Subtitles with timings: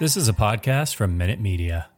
[0.00, 1.88] This is a podcast from Minute Media.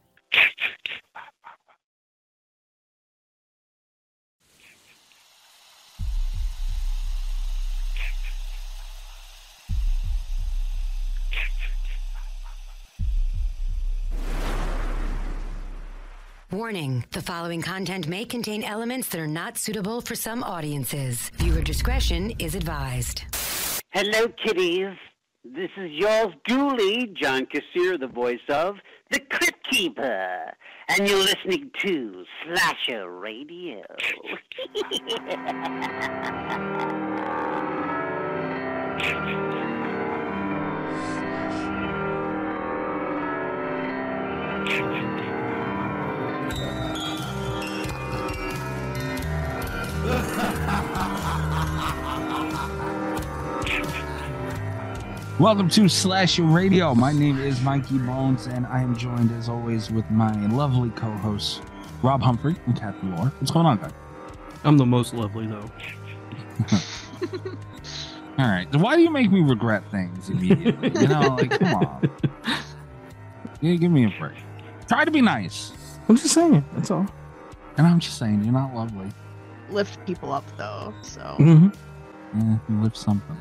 [16.51, 21.29] Warning the following content may contain elements that are not suitable for some audiences.
[21.35, 23.25] Viewer discretion is advised.
[23.91, 24.97] Hello, kiddies.
[25.43, 28.75] This is yours duly, John Kassir, the voice of
[29.09, 30.53] The Crypt Keeper.
[30.87, 33.81] And you're listening to Slasher Radio.
[55.41, 56.93] Welcome to Slasher Radio.
[56.93, 61.61] My name is Mikey Bones, and I am joined, as always, with my lovely co-hosts,
[62.03, 63.31] Rob Humphrey and Cat Voleur.
[63.39, 63.91] What's going on, guys?
[64.63, 65.65] I'm the most lovely though.
[68.37, 68.67] All right.
[68.75, 70.91] Why do you make me regret things immediately?
[71.01, 72.09] you know, like, come on.
[73.61, 74.37] Yeah, give me a break.
[74.87, 75.71] Try to be nice.
[76.07, 76.63] I'm just saying.
[76.73, 77.07] That's all.
[77.77, 79.07] And I'm just saying, you're not lovely.
[79.71, 80.93] lift people up though.
[81.01, 81.69] So Mm-hmm.
[82.39, 83.37] Yeah, you live something.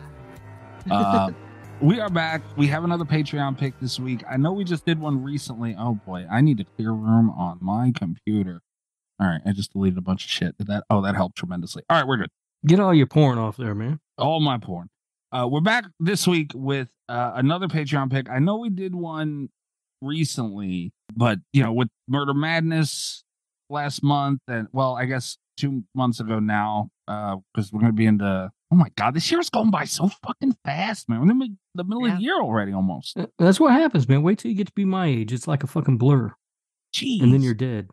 [0.90, 1.30] Uh,
[1.80, 2.42] we are back.
[2.56, 4.22] We have another Patreon pick this week.
[4.28, 5.74] I know we just did one recently.
[5.78, 8.60] Oh boy, I need to clear room on my computer.
[9.18, 10.56] All right, I just deleted a bunch of shit.
[10.58, 10.84] Did that?
[10.90, 11.82] Oh, that helped tremendously.
[11.88, 12.30] All right, we're good.
[12.66, 14.00] Get all your porn off there, man.
[14.18, 14.88] All my porn.
[15.32, 18.28] Uh, we're back this week with uh, another Patreon pick.
[18.28, 19.48] I know we did one
[20.02, 23.24] recently, but you know, with Murder Madness
[23.70, 28.50] last month, and well, I guess two months ago now, because we're gonna be into.
[28.72, 31.18] Oh my god, this year's going by so fucking fast, man.
[31.18, 33.16] We're in the, mid- the middle of the year already, almost.
[33.38, 34.22] That's what happens, man.
[34.22, 35.32] Wait till you get to be my age.
[35.32, 36.32] It's like a fucking blur,
[36.94, 37.20] Jeez.
[37.22, 37.88] and then you're dead.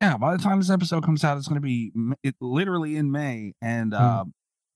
[0.00, 0.16] yeah.
[0.16, 1.92] By the time this episode comes out, it's gonna be
[2.22, 4.24] it literally in May, and uh,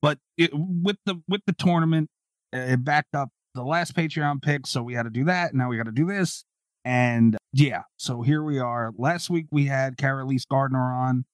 [0.02, 2.08] but it, with the with the tournament,
[2.54, 5.54] uh, it backed up the last Patreon pick, so we had to do that.
[5.54, 6.44] Now we got to do this,
[6.84, 8.92] and yeah, so here we are.
[8.98, 11.24] Last week we had Kyra Elise Gardner on.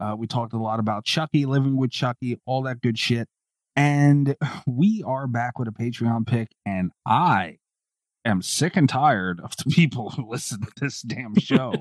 [0.00, 3.28] Uh, we talked a lot about Chucky, living with Chucky, all that good shit,
[3.76, 4.36] and
[4.66, 7.58] we are back with a Patreon pick, and I
[8.24, 11.74] am sick and tired of the people who listen to this damn show.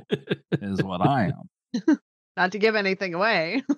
[0.51, 1.31] is what I
[1.87, 1.99] am.
[2.35, 3.63] not to give anything away.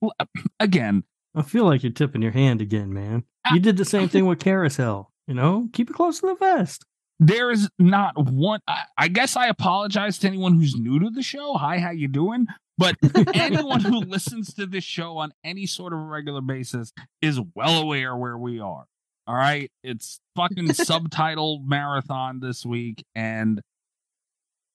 [0.00, 0.12] Well,
[0.60, 1.02] again,
[1.34, 3.24] I feel like you're tipping your hand again, man.
[3.44, 5.10] Ah, you did the same thing with Carousel.
[5.26, 6.84] You know, keep it close to the vest.
[7.18, 8.60] there is not one.
[8.68, 11.54] I, I guess I apologize to anyone who's new to the show.
[11.54, 12.46] Hi, how you doing?
[12.78, 12.96] But
[13.34, 18.16] anyone who listens to this show on any sort of regular basis is well aware
[18.16, 18.84] where we are.
[19.26, 23.60] All right, it's fucking subtitle marathon this week, and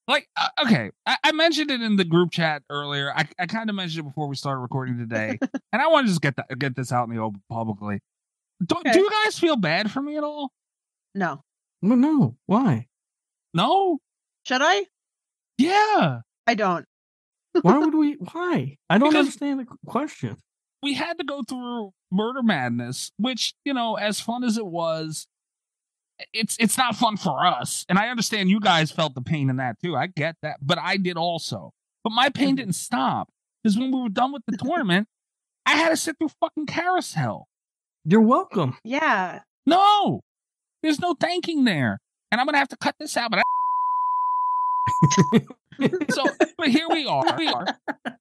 [0.07, 3.11] like, uh, okay, I, I mentioned it in the group chat earlier.
[3.15, 5.39] I, I kind of mentioned it before we started recording today,
[5.71, 7.99] and I want to just get that get this out in the open publicly.
[8.63, 8.91] Do, Okay.
[8.91, 10.51] do you guys feel bad for me at all?
[11.15, 11.41] No.
[11.81, 12.35] Well, no.
[12.45, 12.87] Why?
[13.53, 13.99] No.
[14.45, 14.85] Should I?
[15.57, 16.19] Yeah.
[16.45, 16.85] I don't.
[17.61, 18.13] Why would we?
[18.13, 18.77] Why?
[18.89, 20.37] I don't Because- understand the question.
[20.81, 25.27] we had to go through Murder Madness, which you know, as fun as it was,
[26.33, 27.85] it's it's not fun for us.
[27.89, 29.95] And I understand you guys felt the pain in that too.
[29.95, 31.71] I get that, but I did also.
[32.03, 32.55] But my pain mm-hmm.
[32.57, 33.29] didn't stop
[33.63, 35.07] because when we were done with the tournament,
[35.65, 37.47] I had to sit through fucking carousel.
[38.05, 38.77] You're welcome.
[38.83, 39.39] Yeah.
[39.65, 40.21] No,
[40.81, 41.99] there's no thanking there,
[42.31, 43.31] and I'm gonna have to cut this out.
[43.31, 43.43] But I-
[46.09, 46.23] so,
[46.57, 47.37] but here we are.
[47.37, 47.65] We are.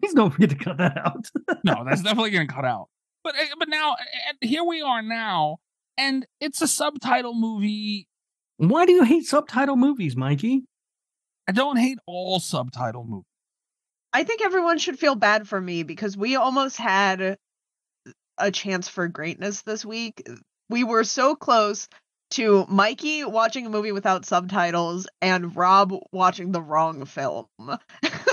[0.00, 1.26] Please don't forget to cut that out.
[1.64, 2.88] no, that's definitely getting cut out.
[3.22, 3.96] But eh, but now
[4.40, 5.58] here we are now,
[5.96, 8.06] and it's a subtitle movie.
[8.58, 10.64] Why do you hate subtitle movies, Mikey?
[11.48, 13.24] I don't hate all subtitle movies.
[14.12, 17.36] I think everyone should feel bad for me because we almost had
[18.38, 20.22] a chance for greatness this week.
[20.70, 21.88] We were so close
[22.34, 27.46] to Mikey watching a movie without subtitles and Rob watching the wrong film.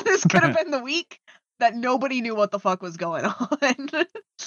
[0.06, 1.20] this could have been the week
[1.60, 3.88] that nobody knew what the fuck was going on.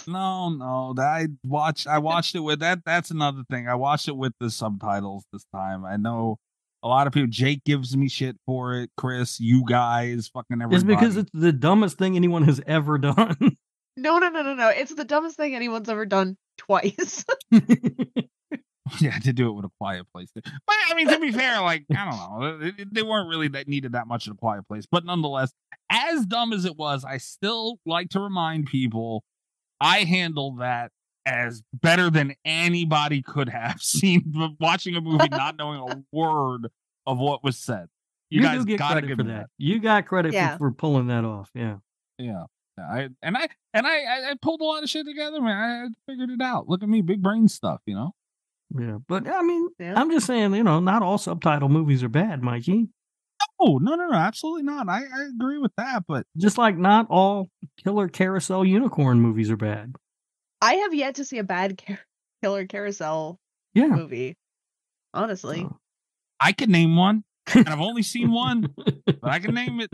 [0.09, 1.87] No, no, I watched.
[1.87, 2.81] I watched it with that.
[2.85, 3.69] That's another thing.
[3.69, 5.85] I watched it with the subtitles this time.
[5.85, 6.39] I know
[6.83, 7.29] a lot of people.
[7.31, 8.91] Jake gives me shit for it.
[8.97, 10.77] Chris, you guys, fucking everybody.
[10.77, 13.37] It's because it's the dumbest thing anyone has ever done.
[13.97, 14.69] no, no, no, no, no.
[14.71, 17.25] It's the dumbest thing anyone's ever done twice.
[19.01, 20.31] yeah, to do it with a quiet place.
[20.35, 20.45] But
[20.89, 23.93] I mean, to be fair, like I don't know, they, they weren't really that needed
[23.93, 24.85] that much in a quiet place.
[24.91, 25.53] But nonetheless,
[25.91, 29.25] as dumb as it was, I still like to remind people
[29.81, 30.91] I handled that
[31.27, 36.69] as better than anybody could have seen watching a movie not knowing a word
[37.07, 37.87] of what was said.
[38.31, 39.47] You, You, guys get gotta credit give for me that.
[39.59, 40.59] You got credit for- Yeah.
[40.59, 41.51] for, pulling that off.
[41.55, 41.77] Yeah.
[42.19, 42.45] Yeah.
[42.77, 45.57] Yeah, I and I and I, I I pulled a lot of shit together, man.
[45.57, 46.69] I, I figured it out.
[46.69, 48.11] Look at me, big brain stuff, you know.
[48.77, 48.99] Yeah.
[49.09, 49.95] But I mean, Yeah.
[50.01, 52.89] I'm just saying, you know, not all subtitle movies are bad, Mikey.
[53.61, 54.89] Oh no, no, no, absolutely not.
[54.89, 57.49] I, I agree with that, but Just like not all
[57.83, 59.95] killer carousel unicorn movies are bad.
[60.61, 62.01] I have yet to see a bad car-
[62.43, 63.39] Killer Carousel
[63.75, 63.87] Yeah.
[63.89, 64.37] movie.
[65.13, 65.79] Honestly, So-
[66.41, 67.25] I could name one,
[67.55, 69.91] and I've only seen one, but I can name it.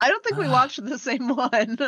[0.00, 0.52] I don't think we Ah.
[0.52, 1.78] watched the same one.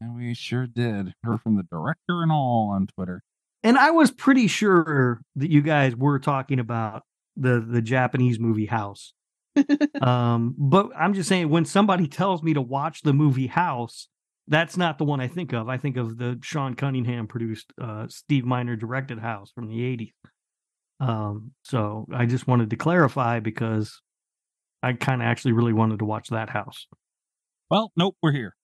[0.00, 1.14] And we sure did.
[1.22, 3.22] Heard from the director and all on Twitter.
[3.62, 7.02] And I was pretty sure that you guys were talking about
[7.36, 9.14] the the Japanese movie House.
[10.00, 14.08] um, but I'm just saying when somebody tells me to watch the movie House,
[14.46, 15.68] that's not the one I think of.
[15.68, 20.12] I think of the Sean Cunningham produced, uh, Steve Miner directed House from the '80s.
[21.00, 24.00] Um, so I just wanted to clarify because
[24.82, 26.86] I kind of actually really wanted to watch that House.
[27.70, 28.54] Well, nope, we're here.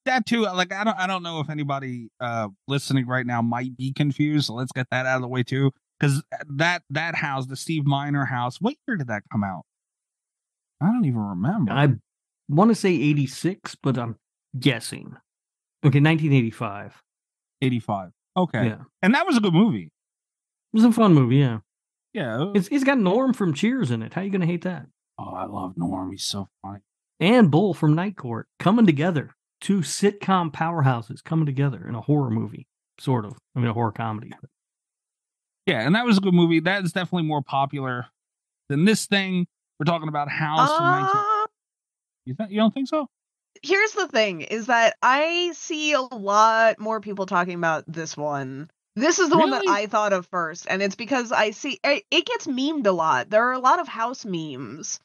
[0.06, 3.76] that too, like I don't I don't know if anybody uh listening right now might
[3.76, 4.47] be confused.
[4.47, 5.70] So let's get that out of the way too.
[6.00, 9.62] Because that that house, the Steve Miner house, what year did that come out?
[10.81, 11.73] I don't even remember.
[11.73, 11.94] I
[12.49, 14.17] want to say '86, but I'm
[14.58, 15.17] guessing.
[15.85, 17.02] Okay, 1985.
[17.62, 18.11] 85.
[18.37, 18.67] Okay.
[18.67, 19.85] Yeah, And that was a good movie.
[19.85, 19.91] it
[20.73, 21.37] was a fun movie.
[21.37, 21.59] Yeah.
[22.12, 22.43] Yeah.
[22.50, 24.12] it- It's, it's got Norm from Cheers in it.
[24.14, 24.87] How you going to hate that?
[25.19, 26.11] oh, I love Norm.
[26.11, 26.81] He's so funny.
[27.20, 29.31] And Bull from Night Court coming together.
[29.61, 32.67] Two sitcom powerhouses coming together in a horror movie,
[32.99, 33.37] sort of.
[33.55, 34.32] I mean, a horror comedy.
[35.67, 36.61] Yeah, and that was a good movie.
[36.61, 38.06] That is definitely more popular
[38.69, 39.47] than this thing.
[39.79, 41.47] We're talking about House from 19- Uh,
[42.26, 43.08] You, th- you don't think so?
[43.62, 48.70] here's the thing: is that I see a lot more people talking about this one.
[48.97, 52.05] This is the one that I thought of first, and it's because I see it,
[52.11, 53.31] it gets memed a lot.
[53.31, 55.00] There are a lot of house memes.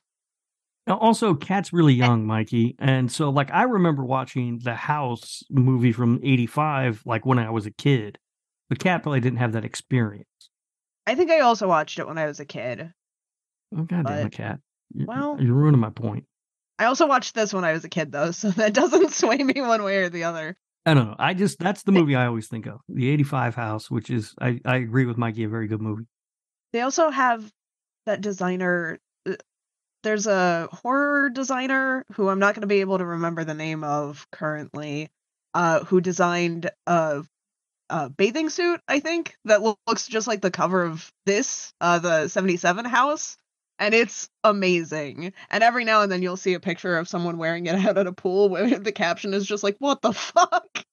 [0.88, 2.76] Now, Also, Cat's really young, Mikey.
[2.80, 7.66] And so, like, I remember watching the House movie from 85, like when I was
[7.66, 8.18] a kid.
[8.70, 10.26] But Cat probably didn't have that experience.
[11.06, 12.92] I think I also watched it when I was a kid.
[13.76, 14.60] Oh, God damn it, Cat.
[14.94, 16.26] You- well- You're ruining my point.
[16.80, 19.62] I also watched this when I was a kid, though, so that doesn't sway me
[19.62, 20.56] one way or the other.
[20.84, 21.16] I don't know.
[21.20, 22.80] I just, that's the movie I always think of.
[22.90, 26.06] The 85 House, which is, I, I agree with Mikey, a very good movie.
[26.74, 27.52] They also have
[28.08, 28.98] that designer.
[30.04, 33.84] There's a horror designer who I'm not going to be able to remember the name
[33.84, 35.10] of currently,
[35.54, 37.24] uh, who designed a,
[37.90, 42.28] a bathing suit, I think, that looks just like the cover of this, uh, the
[42.28, 43.38] 77 house.
[43.78, 45.34] And it's amazing.
[45.50, 48.08] And every now and then you'll see a picture of someone wearing it out at
[48.08, 50.86] a pool where the caption is just like, what the fuck?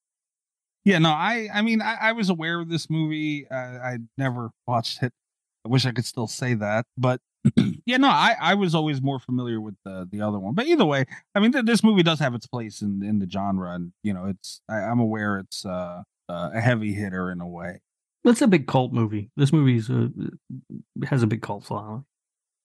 [0.84, 3.46] Yeah, no, I I mean I, I was aware of this movie.
[3.50, 5.12] I never watched it.
[5.66, 7.20] I wish I could still say that, but
[7.86, 10.54] yeah, no, I I was always more familiar with the the other one.
[10.54, 11.04] But either way,
[11.34, 14.12] I mean th- this movie does have its place in in the genre, and you
[14.12, 17.80] know it's I, I'm aware it's uh, uh, a heavy hitter in a way.
[18.24, 19.30] It's a big cult movie.
[19.36, 20.10] This movie's a,
[21.06, 22.04] has a big cult following.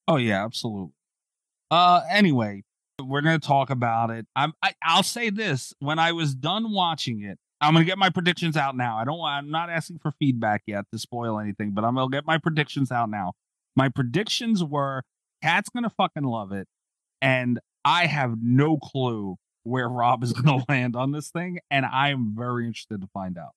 [0.08, 0.94] Oh yeah, absolutely.
[1.72, 2.64] Uh, anyway,
[3.02, 4.26] we're gonna talk about it.
[4.36, 8.10] I'm I, I'll say this: when I was done watching it, I'm gonna get my
[8.10, 8.98] predictions out now.
[8.98, 9.22] I don't.
[9.22, 12.92] I'm not asking for feedback yet to spoil anything, but I'm gonna get my predictions
[12.92, 13.34] out now.
[13.76, 15.04] My predictions were:
[15.42, 16.68] Cat's gonna fucking love it,
[17.22, 22.10] and I have no clue where Rob is gonna land on this thing, and I
[22.10, 23.52] am very interested to find out.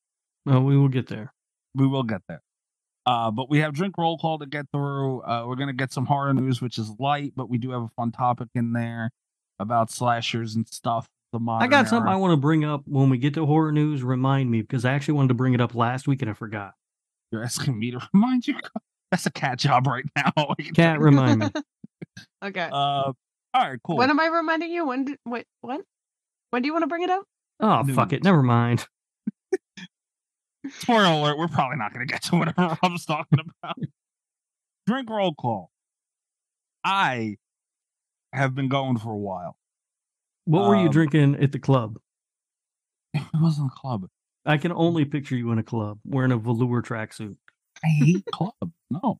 [0.45, 1.33] Well, we will get there.
[1.75, 2.43] We will get there.
[3.05, 5.23] Uh, but we have drink roll call to get through.
[5.23, 7.91] Uh, we're gonna get some horror news, which is light, but we do have a
[7.97, 9.11] fun topic in there
[9.59, 11.07] about slashers and stuff.
[11.33, 13.73] The modern I got something I want to bring up when we get to horror
[13.73, 14.03] news.
[14.03, 16.75] Remind me because I actually wanted to bring it up last week and I forgot.
[17.31, 18.55] You're asking me to remind you.
[19.11, 20.33] That's a cat job right now.
[20.37, 21.01] I can Cat, tell you.
[21.01, 21.51] remind me.
[22.45, 22.69] Okay.
[22.73, 23.15] Uh, all
[23.55, 23.97] right, cool.
[23.97, 24.87] When am I reminding you?
[24.87, 25.05] When?
[25.05, 25.83] Did, wait, when?
[26.51, 27.25] When do you want to bring it up?
[27.61, 28.23] Oh, fuck it.
[28.25, 28.87] Never mind.
[30.81, 33.77] Spoiler alert: We're probably not gonna get to whatever Rob's talking about.
[34.87, 35.71] drink roll call.
[36.85, 37.37] I
[38.33, 39.57] have been going for a while.
[40.45, 41.99] What were you Um, drinking at the club?
[43.15, 44.09] It wasn't a club.
[44.45, 47.37] I can only picture you in a club wearing a velour tracksuit.
[47.85, 48.55] I hate club.
[48.91, 49.19] No.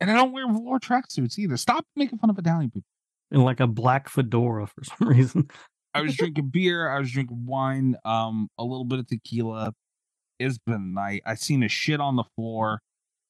[0.00, 1.56] And I don't wear velour tracksuits either.
[1.56, 2.86] Stop making fun of Italian people.
[3.30, 5.48] in like a black fedora for some reason.
[5.94, 6.88] I was drinking beer.
[6.90, 7.96] I was drinking wine.
[8.04, 9.72] Um, a little bit of tequila.
[10.38, 11.22] It's been a night.
[11.24, 12.80] I seen a shit on the floor.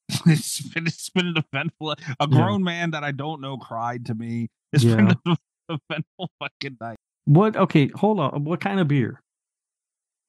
[0.26, 1.92] it's been it's been an eventful.
[1.92, 2.26] A Yeah.
[2.28, 4.48] grown man that I don't know cried to me.
[4.72, 4.96] It's Yeah.
[4.96, 5.36] been an
[5.68, 6.96] eventful fucking night.
[7.26, 7.56] What?
[7.56, 8.44] Okay, hold on.
[8.44, 9.20] What kind of beer?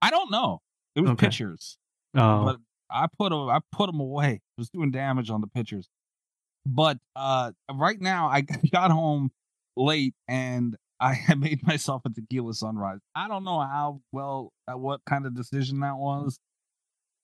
[0.02, 0.62] I don't know.
[0.96, 1.28] It was Okay.
[1.28, 1.78] pictures,
[2.16, 2.58] Oh, but
[2.90, 4.34] I put them, I put them away.
[4.34, 5.90] It was doing damage on the pictures.
[6.66, 8.42] But uh, right now, I
[8.72, 9.32] got home
[9.76, 13.00] late and I had made myself a tequila sunrise.
[13.16, 16.40] I don't know how well, uh, what kind of decision that was,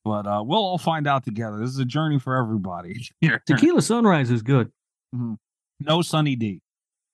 [0.06, 1.60] but uh, we'll all find out together.
[1.60, 3.08] This is a journey for everybody.
[3.48, 4.72] Tequila sunrise is good.
[5.14, 6.62] no Sunny D.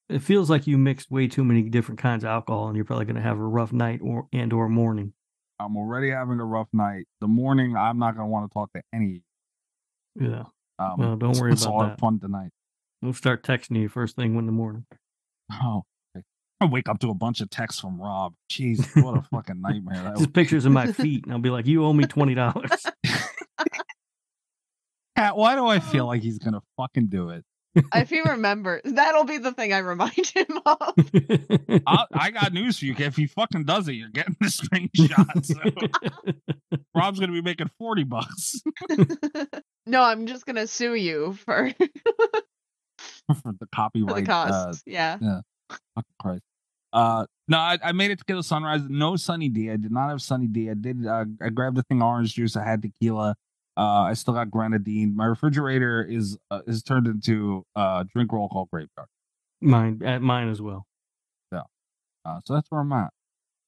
[0.10, 3.06] It feels like you mixed way too many different kinds of alcohol, and you're probably
[3.06, 5.14] going to have a rough night or and or morning.
[5.60, 7.06] I'm already having a rough night.
[7.22, 9.22] The morning, I'm not gonna want to talk to any.
[10.20, 10.44] Yeah,
[10.80, 12.00] Um, Well, don't worry it's about all that.
[12.00, 12.52] fun tonight.
[13.02, 14.86] we'll start texting you first thing in the morning.
[15.52, 15.84] Oh,
[16.16, 16.24] okay.
[16.62, 18.34] I wake up to a bunch of texts from Rob.
[18.52, 20.20] Jeez, what a fucking nightmare that was.
[20.22, 22.70] Just pictures of my feet, and I'll be like, "You owe me twenty dollars."
[25.16, 27.44] Cat, why do I feel like he's gonna fucking do it?
[27.76, 30.94] If he remembers, that'll be the thing I remind him of.
[31.88, 32.96] I, I got news for you.
[32.98, 35.46] If he fucking does it, you're getting the screenshot.
[35.46, 38.62] So Rob's gonna be making forty bucks
[39.86, 44.26] no, I'm just gonna sue you for, for the for copyright.
[44.26, 44.84] the uh, costs.
[44.86, 45.18] yeah.
[45.70, 46.44] Fucking Christ.
[46.92, 48.82] Uh, no, I, I made it tequila sunrise.
[48.90, 49.70] No Sunny D.
[49.70, 50.70] I did not have Sunny D.
[50.70, 51.06] I did.
[51.06, 52.56] Uh, I grabbed the thing orange juice.
[52.56, 53.36] I had tequila.
[53.80, 55.16] Uh, I still got grenadine.
[55.16, 59.08] My refrigerator is uh, is turned into uh drink roll call graveyard.
[59.62, 60.86] mine, at mine as well.
[62.26, 63.10] Uh, so that's where I'm at.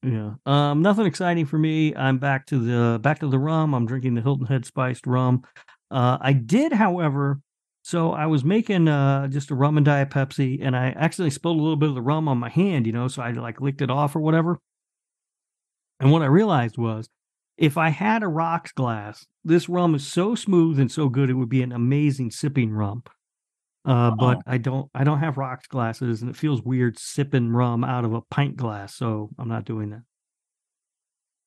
[0.04, 0.34] Yeah.
[0.46, 1.96] Um, nothing exciting for me.
[1.96, 3.74] I'm back to the back to the rum.
[3.74, 5.44] I'm drinking the Hilton Head spiced rum.
[5.90, 7.40] Uh, I did, however,
[7.84, 11.58] so I was making uh just a rum and diet Pepsi, and I accidentally spilled
[11.58, 12.86] a little bit of the rum on my hand.
[12.88, 14.60] You know, so I like licked it off or whatever.
[16.00, 17.08] And what I realized was,
[17.62, 21.36] if I had a rocks glass, this rum is so smooth and so good, it
[21.36, 23.04] would be an amazing sipping rum.
[23.86, 24.42] Uh, but Oh.
[24.48, 28.14] I don't, I don't have rocks glasses, and it feels weird sipping rum out of
[28.14, 30.04] a pint glass, so I'm not doing that.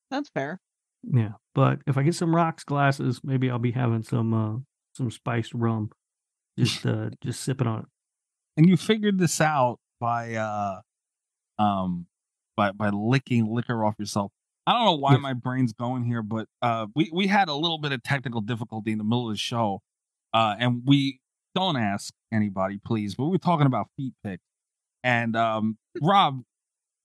[0.09, 0.59] That's fair.
[1.03, 4.57] Yeah, but if I get some rocks glasses, maybe I'll be having some uh
[4.93, 5.91] some spiced rum,
[6.57, 7.85] just uh just sipping on it.
[8.57, 10.79] And you figured this out by uh,
[11.59, 12.07] um,
[12.55, 14.31] by by licking liquor off yourself.
[14.67, 15.21] I don't know why Yes.
[15.21, 18.91] my brain's going here, but uh, we we had a little bit of technical difficulty
[18.91, 19.81] in the middle of the show,
[20.33, 21.19] uh, and we
[21.53, 23.15] don't ask anybody, please.
[23.15, 24.43] But we were talking about feet pics,
[25.03, 26.41] and um, Rob,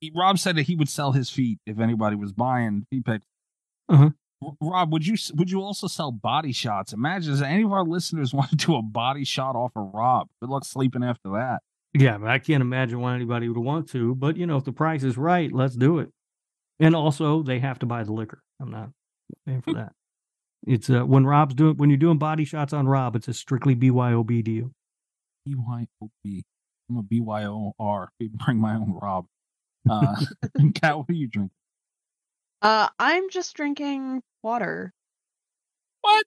[0.01, 3.27] he, Rob said that he would sell his feet if anybody was buying feet pics.
[3.89, 4.11] Uh-huh.
[4.63, 6.95] Rob, would you would you also sell body shots?
[6.95, 10.29] Imagine if any of our listeners want to do a body shot off of Rob.
[10.41, 11.59] Good luck sleeping after that.
[11.93, 14.15] Yeah, but I can't imagine why anybody would want to.
[14.15, 16.11] But you know, if the price is right, let's do it.
[16.81, 18.43] And also, they have to buy the liquor.
[18.61, 18.91] I'm not
[19.47, 19.93] paying for that.
[20.67, 23.75] It's uh, when Rob's doing when you're doing body shots on Rob, it's a strictly
[23.77, 24.73] BYOB deal.
[25.49, 26.43] BYOB.
[26.91, 28.09] I'm a BYOR.
[28.45, 29.27] Bring my own Rob.
[29.89, 30.17] Uh,
[30.75, 31.51] Kat, what are you drinking?
[32.63, 34.93] Uh, I'm just drinking water.
[36.03, 36.25] What?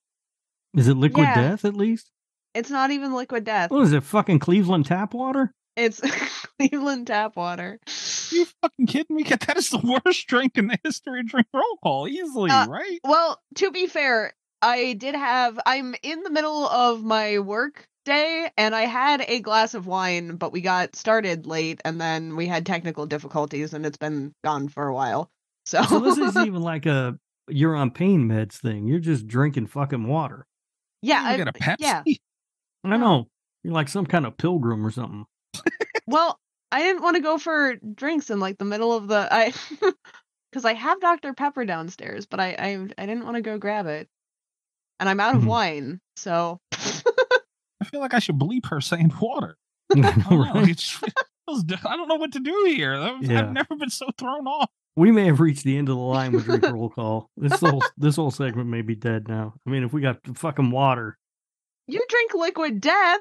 [0.76, 1.36] Is it liquid Yeah.
[1.36, 2.10] death at least?
[2.56, 3.70] It's not even liquid death.
[3.72, 4.04] What is it?
[4.04, 5.54] Fucking Cleveland tap water?
[5.76, 6.00] It's
[6.60, 7.80] Cleveland tap water.
[8.32, 9.24] you fucking kidding me?
[9.48, 13.00] That is the worst drink in the history of drink roll call, easily, Uh, right?
[13.04, 15.60] Well, to be fair, I did have.
[15.66, 20.36] I'm in the middle of my work day, and I had a glass of wine,
[20.36, 24.68] but we got started late, and then we had technical difficulties, and it's been gone
[24.70, 25.30] for a while.
[25.66, 27.18] So, So this is even like a
[27.50, 28.88] you're on pain meds thing.
[28.88, 30.46] You're just drinking fucking water.
[31.02, 31.76] yeah, you I, get a Pepsi.
[31.80, 32.04] yeah.
[32.86, 33.28] I know.
[33.64, 35.26] You're like some kind of pilgrim or something.
[36.08, 36.40] Well,
[36.72, 39.54] I didn't want to go for drinks in like the middle of the I
[40.52, 43.86] because I have Dr Pepper downstairs, but I I, I didn't want to go grab
[43.88, 44.10] it,
[45.00, 45.48] and I'm out of Mhm.
[45.48, 49.58] wine, so I feel like I should bleep her saying water.
[49.96, 50.70] I I don't, know, right?
[50.70, 53.00] it just feels- I don't know what to do here.
[53.00, 53.42] That was- Yeah.
[53.42, 54.70] I've never been so thrown off.
[54.96, 57.30] We may have reached the end of the line with drink roll call.
[57.38, 59.54] This whole this whole segment may be dead now.
[59.66, 61.18] I mean, if we got fucking water,
[61.88, 63.20] you drink liquid death.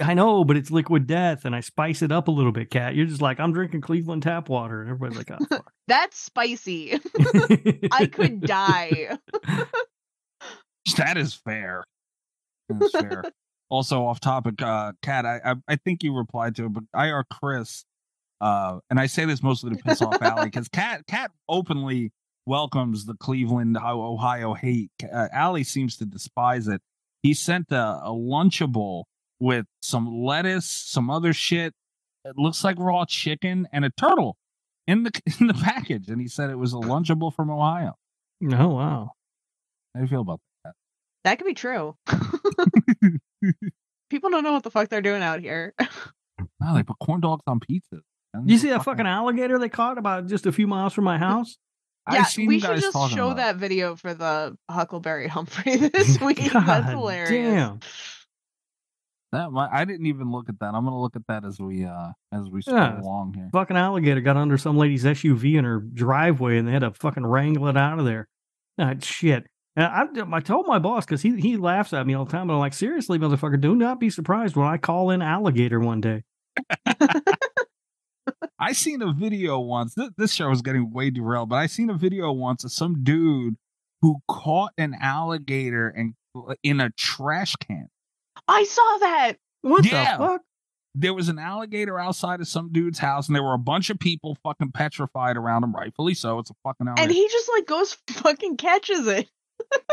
[0.00, 2.70] I know, but it's liquid death, and I spice it up a little bit.
[2.70, 5.72] Cat, you're just like I'm drinking Cleveland tap water, and everybody's like, oh, fuck.
[5.88, 6.98] That's spicy.
[7.92, 9.18] I could die.
[10.96, 11.84] That is fair.
[12.68, 13.22] That's fair.
[13.70, 17.84] also off topic, uh Kat, I, I I think you replied to it, but EyeRChris,
[18.40, 22.12] uh, and I say this mostly to piss off Aly, because Cat Kat openly
[22.46, 24.90] welcomes the Cleveland Ohio hate.
[25.10, 26.82] Uh, Aly seems to despise it.
[27.22, 29.04] He sent a, a lunchable
[29.42, 31.74] with some lettuce, some other shit.
[32.24, 34.36] It looks like raw chicken and a turtle
[34.86, 37.96] in the in the package, and he said it was a lunchable from Ohio.
[38.52, 39.10] oh wow.
[39.94, 40.74] How do you feel about That
[41.24, 41.96] That could be true.
[44.10, 45.74] People don't know what the fuck they're doing out here.
[46.60, 47.82] Wow, they put corn dogs on pizzas.
[47.92, 48.00] Do
[48.52, 51.56] you see that fucking alligator they caught about just a few miles from my house?
[52.04, 56.38] I've Yeah, seen we should just show that video for the Huckleberry Humphrey this week.
[56.38, 57.30] That's God hilarious.
[57.30, 57.80] damn.
[59.32, 60.74] That I didn't even look at that.
[60.74, 63.00] I'm gonna look at that as we uh as we scroll Yeah.
[63.00, 63.48] along here.
[63.52, 67.24] Fucking alligator got under some lady's SUV in her driveway and they had to fucking
[67.24, 68.28] wrangle it out of there.
[68.76, 69.46] That shit.
[69.74, 72.46] And I, I told my boss because he, he laughs at me all the time.
[72.46, 76.02] But I'm like, seriously, motherfucker, do not be surprised when I call in alligator one
[76.02, 76.24] day.
[78.58, 79.94] I seen a video once.
[79.94, 83.02] This, this show is getting way derailed, but I seen a video once of some
[83.02, 83.56] dude
[84.02, 86.14] who caught an alligator and
[86.62, 87.88] in a trash can.
[88.48, 89.32] I saw that.
[89.62, 90.16] What Yeah.
[90.18, 90.40] the fuck?
[90.94, 93.98] There was an alligator outside of some dude's house, and there were a bunch of
[93.98, 95.74] people fucking petrified around him.
[95.74, 96.38] Rightfully so.
[96.38, 97.02] It's a fucking alligator.
[97.04, 99.30] And he just like goes fucking catches it.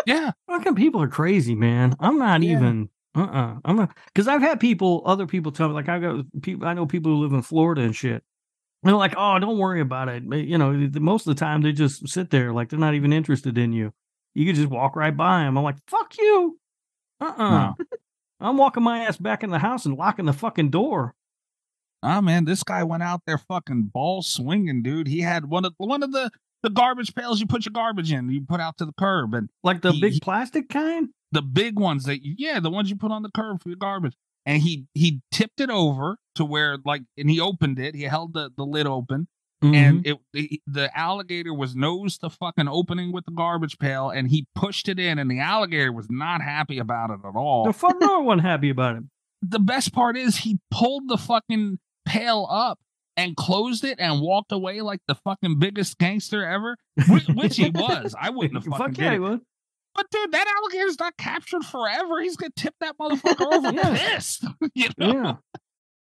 [0.06, 1.96] yeah, Fucking people are crazy, man.
[2.00, 2.58] I'm not Yeah.
[2.58, 2.90] even.
[3.16, 3.32] Uh uh-uh.
[3.56, 3.60] uh.
[3.66, 6.68] I'm not because I've had people, other people tell me like I got people.
[6.68, 8.24] I know people who live in Florida and shit.
[8.84, 10.24] They're like, oh, don't worry about it.
[10.24, 13.58] You know, most of the time they just sit there like they're not even interested
[13.58, 13.94] in you.
[14.36, 15.58] You could just walk right by them.
[15.58, 16.60] I'm like, fuck you.
[17.22, 17.76] Uh uh No.
[18.40, 21.14] I'm walking my ass back in the house and locking the fucking door.
[22.02, 25.08] Ah man, this guy went out there fucking ball swinging, dude.
[25.08, 26.32] He had one of one of the
[26.64, 29.50] the garbage pails you put your garbage in, you put out to the curb, and
[29.64, 31.10] Like the He- big plastic kind?
[31.32, 34.16] the big ones that yeah, the ones you put on the curb for your garbage.
[34.46, 37.94] And he he tipped it over to where like, and he opened it.
[37.96, 39.28] He held the the lid open,
[39.64, 39.76] Mhm.
[39.76, 44.30] and it the, the alligator was nose to fucking opening with the garbage pail, and
[44.30, 47.66] he pushed it in, and the alligator was not happy about it at all.
[47.66, 49.04] the fuck no one happy about it.
[49.42, 52.80] the best part is he pulled the fucking pail up
[53.18, 56.78] and closed it and walked away like the fucking biggest gangster ever,
[57.10, 58.16] which, which he was.
[58.18, 59.20] I wouldn't have fucking Fuck did yeah, he it.
[59.20, 59.42] would.
[59.96, 62.22] But dude, that alligator's not captured forever.
[62.22, 63.98] He's gonna tip that motherfucker over Yeah.
[64.16, 64.46] pissed.
[64.74, 65.12] you know?
[65.14, 65.36] Yeah.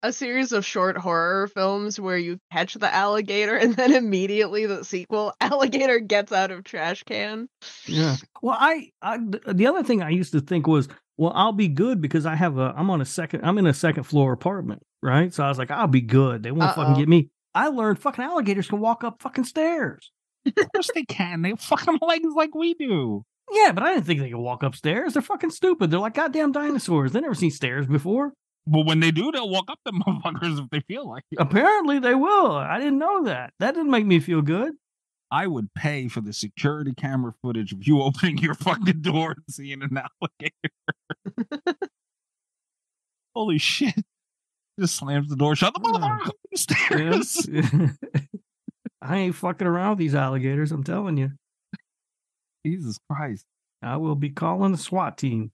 [0.05, 4.85] A series of short horror films where you catch the alligator and then immediately the
[4.85, 7.49] sequel, alligator gets out of trash can.
[7.87, 8.17] Yeah.
[8.43, 9.19] Well, I, I
[9.51, 12.59] the other thing I used to think was, well, I'll be good because I have
[12.59, 15.33] a I'm on a second I'm in a second floor apartment, right?
[15.33, 16.43] So I was like, I'll be good.
[16.43, 16.99] They won't fucking Uh-oh.
[16.99, 17.31] get me.
[17.55, 20.11] I learned fucking alligators can walk up fucking stairs.
[20.55, 21.41] Of course they can.
[21.41, 23.25] They fucking legs like we do.
[23.51, 25.15] Yeah, but I didn't think they could walk upstairs.
[25.15, 25.91] They're fucking stupid.
[25.91, 27.13] They're like goddamn dinosaurs.
[27.13, 28.35] They never seen stairs before.
[28.67, 31.39] But when they do, they'll walk up the motherfuckers if they feel like it.
[31.41, 32.53] Apparently they will.
[32.53, 33.53] I didn't know that.
[33.61, 34.73] That didn't make me feel good.
[35.31, 39.45] I would pay for the security camera footage of you opening your fucking door and
[39.51, 41.79] seeing an alligator.
[43.35, 44.05] Holy shit.
[44.79, 45.75] Just slams the door shut.
[45.75, 46.29] The motherfucker mm.
[46.29, 47.49] up the stairs.
[47.51, 47.89] Yeah.
[49.03, 50.73] I ain't fucking around with these alligators.
[50.73, 51.33] I'm telling you.
[52.65, 53.45] Jesus Christ.
[53.83, 55.53] I will be calling the SWAT team.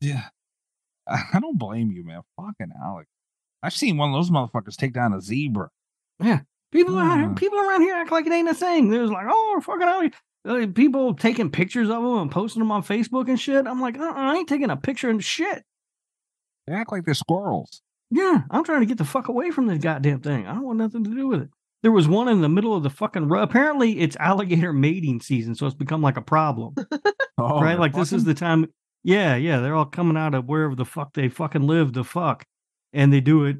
[0.00, 0.28] Yeah.
[1.32, 2.20] I don't blame you, man.
[2.36, 3.08] Fucking Alex.
[3.62, 5.68] I've seen one of those motherfuckers take down a zebra.
[6.22, 6.40] Yeah.
[6.72, 7.34] People around here, Hmm.
[7.34, 8.90] people around here act like it ain't a thing.
[8.90, 10.12] There's like, oh, fucking.
[10.46, 13.66] Uh, people taking pictures of them and posting them on Facebook and shit.
[13.66, 15.64] I'm like, uh-uh, I ain't taking a picture and shit.
[16.66, 17.82] They act like they're squirrels.
[18.10, 20.46] Yeah, I'm trying to get the fuck away from this goddamn thing.
[20.46, 21.48] I don't want nothing to do with it.
[21.82, 23.28] There was one in the middle of the fucking.
[23.28, 26.74] ro- Apparently, it's alligator mating season, so it's become like a problem,
[27.38, 27.78] Oh, right?
[27.78, 28.66] Like this is the time.
[29.06, 32.44] Yeah, yeah, they're all coming out of wherever the fuck they fucking live to fuck,
[32.92, 33.58] and they do it.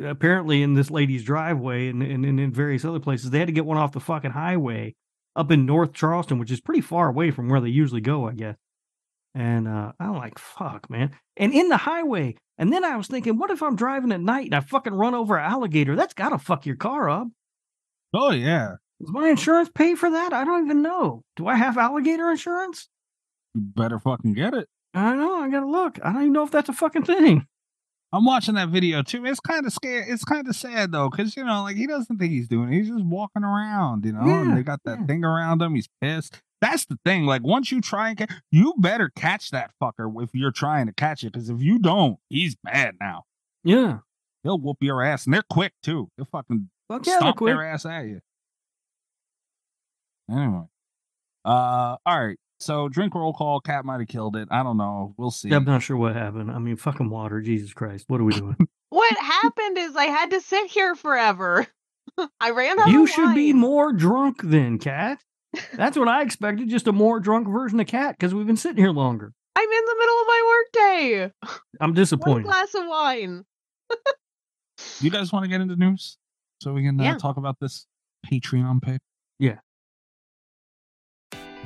[0.00, 3.52] Apparently, in this lady's driveway and, and, and in various other places, they had to
[3.52, 4.94] get one off the fucking highway
[5.34, 8.34] up in North Charleston, which is pretty far away from where they usually go, I
[8.34, 8.54] guess.
[9.34, 11.10] And uh, I'm like, fuck, man.
[11.36, 12.36] And in the highway.
[12.56, 15.16] And then I was thinking, what if I'm driving at night and I fucking run
[15.16, 15.96] over an alligator?
[15.96, 17.26] That's got to fuck your car up.
[18.14, 18.74] Oh, yeah.
[19.00, 20.32] Does my insurance pay for that?
[20.32, 21.24] I don't even know.
[21.34, 22.88] Do I have alligator insurance?
[23.54, 24.68] You better fucking get it.
[24.94, 25.36] I don't know.
[25.36, 25.98] I got to look.
[26.02, 27.46] I don't even know if that's a fucking thing.
[28.12, 29.26] I'm watching that video too.
[29.26, 30.06] It's kind of scary.
[30.08, 32.72] It's kind of sad though, because you know, like he doesn't think he's doing.
[32.72, 32.76] it.
[32.76, 34.24] He's just walking around, you know.
[34.24, 35.06] Yeah, and they got that yeah.
[35.06, 35.74] thing around him.
[35.74, 36.40] He's pissed.
[36.60, 37.26] That's the thing.
[37.26, 40.92] Like once you try and catch, you better catch that fucker if you're trying to
[40.92, 41.32] catch it.
[41.32, 43.24] Because if you don't, he's bad now.
[43.62, 43.98] Yeah.
[44.42, 46.08] He'll whoop your ass, and they're quick too.
[46.16, 47.54] They'll fucking Fuck yeah, stomp quick.
[47.54, 48.20] their ass at you.
[50.30, 50.64] Anyway,
[51.44, 52.38] uh, all right.
[52.60, 53.60] So drink roll call.
[53.60, 54.48] Cat might have killed it.
[54.50, 55.14] I don't know.
[55.16, 55.48] We'll see.
[55.48, 56.50] Yeah, I'm not sure what happened.
[56.50, 57.40] I mean, fucking water.
[57.40, 58.04] Jesus Christ.
[58.08, 58.56] What are we doing?
[58.90, 61.66] What happened is I had to sit here forever.
[62.40, 65.18] I ran out you of should be more drunk than Cat.
[65.74, 66.70] That's what I expected.
[66.70, 69.34] Just a more drunk version of Cat because we've been sitting here longer.
[69.54, 71.32] I'm in the middle of my workday.
[71.82, 72.44] I'm One disappointed.
[72.44, 73.44] glass of wine.
[75.00, 76.16] you guys want to get into news
[76.62, 77.18] so we can uh, Yeah.
[77.18, 77.86] talk about this
[78.26, 79.02] Patreon pick?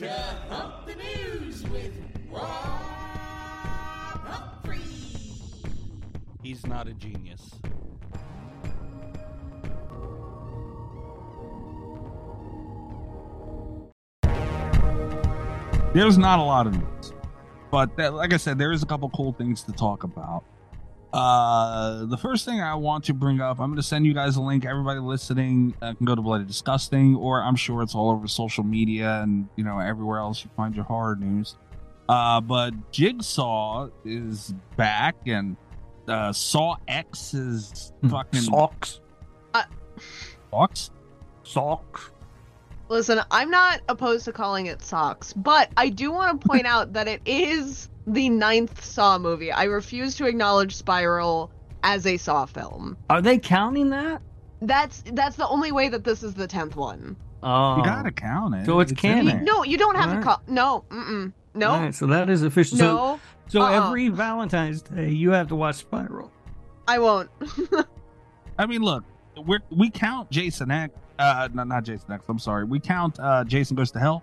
[0.00, 0.08] To
[0.48, 1.92] hump the news with
[2.32, 2.46] Rob
[4.24, 4.80] Humphrey.
[6.42, 7.50] He's not a genius.
[15.92, 17.12] There's not a lot of news,
[17.70, 20.44] but that, like I said, there is a couple cool things to talk about.
[21.12, 24.36] Uh, the first thing I want to bring up, I'm going to send you guys
[24.36, 24.64] a link.
[24.64, 28.62] Everybody listening uh, can go to Bloody Disgusting, or I'm sure it's all over social
[28.62, 31.56] media and you know everywhere else you find your horror news.
[32.08, 35.56] Uh, but Jigsaw is back, and
[36.08, 39.00] uh, Saw X is fucking Socks.
[40.50, 40.90] Socks.
[41.42, 42.10] Socks.
[42.90, 46.92] Listen, I'm not opposed to calling it socks, but I do want to point out
[46.94, 49.52] that it is the ninth Saw movie.
[49.52, 51.52] I refuse to acknowledge Spiral
[51.84, 52.96] as a Saw film.
[53.08, 54.20] Are they counting that?
[54.60, 57.16] That's that's the only way that this is the tenth one.
[57.44, 58.66] Oh, You gotta count it.
[58.66, 59.26] So it's in canon.
[59.26, 59.40] there.
[59.40, 60.22] No, you don't have Alright.
[60.22, 60.42] to call.
[60.48, 62.76] No, mm-mm, no, All right, so that is official.
[62.76, 63.20] So, no.
[63.46, 63.86] so uh-uh.
[63.86, 66.32] every Valentine's Day, you have to watch Spiral.
[66.88, 67.30] I won't.
[68.58, 69.04] I mean, look,
[69.46, 70.92] we are we count Jason X.
[71.20, 72.24] Uh, no, not Jason X.
[72.28, 72.64] I'm sorry.
[72.64, 74.22] We count uh, Jason Goes to Hell.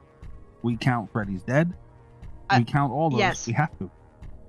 [0.64, 1.72] We count Freddy's Dead.
[2.50, 3.20] Uh, we count all those.
[3.20, 3.48] yes.
[3.48, 3.90] We have to.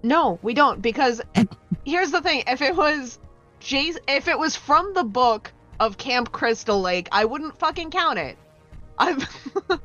[0.02, 1.20] No, we don't because
[1.84, 3.18] here's the thing: if it was
[3.60, 8.18] Jason, if it was from the book of Camp Crystal Lake, I wouldn't fucking count
[8.18, 8.38] it.
[8.98, 9.20] I'm,
[9.70, 9.78] All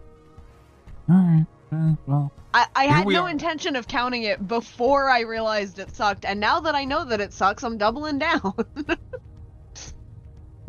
[1.09, 1.45] right.
[1.71, 3.29] Uh, well, I, I had no are.
[3.29, 7.19] intention of counting it before I realized it sucked, and now that I know that
[7.19, 8.41] it sucks, I'm doubling down.
[8.43, 8.55] all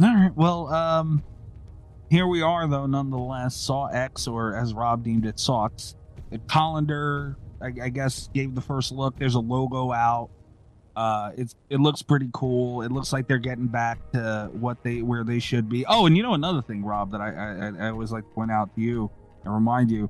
[0.01, 0.33] right.
[0.35, 1.23] Well, um,
[2.11, 2.87] here we are though.
[2.87, 5.97] Nonetheless, Saw X, or as Rob deemed it, Socks.
[6.31, 9.19] The Collider, I, I guess, gave the first look.
[9.19, 10.31] There's a logo out.
[10.97, 12.83] Uh, it's it looks pretty cool.
[12.83, 15.85] It looks like they're getting back to what they where they should be.
[15.87, 18.51] Oh, and you know another thing, Rob, that I I, I always like to point
[18.51, 19.11] out to you
[19.45, 20.09] and remind you.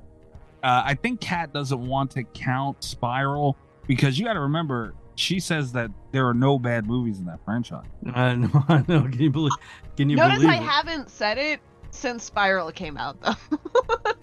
[0.63, 3.55] Uh, I think Kat doesn't want to count Spiral
[3.87, 7.39] because you got to remember she says that there are no bad movies in that
[7.45, 7.85] franchise.
[8.13, 9.03] I know, I know.
[9.03, 9.53] Can you believe?
[9.97, 10.63] Can you Notice believe I it?
[10.63, 11.61] haven't said it
[11.95, 13.35] since Spiral came out, though.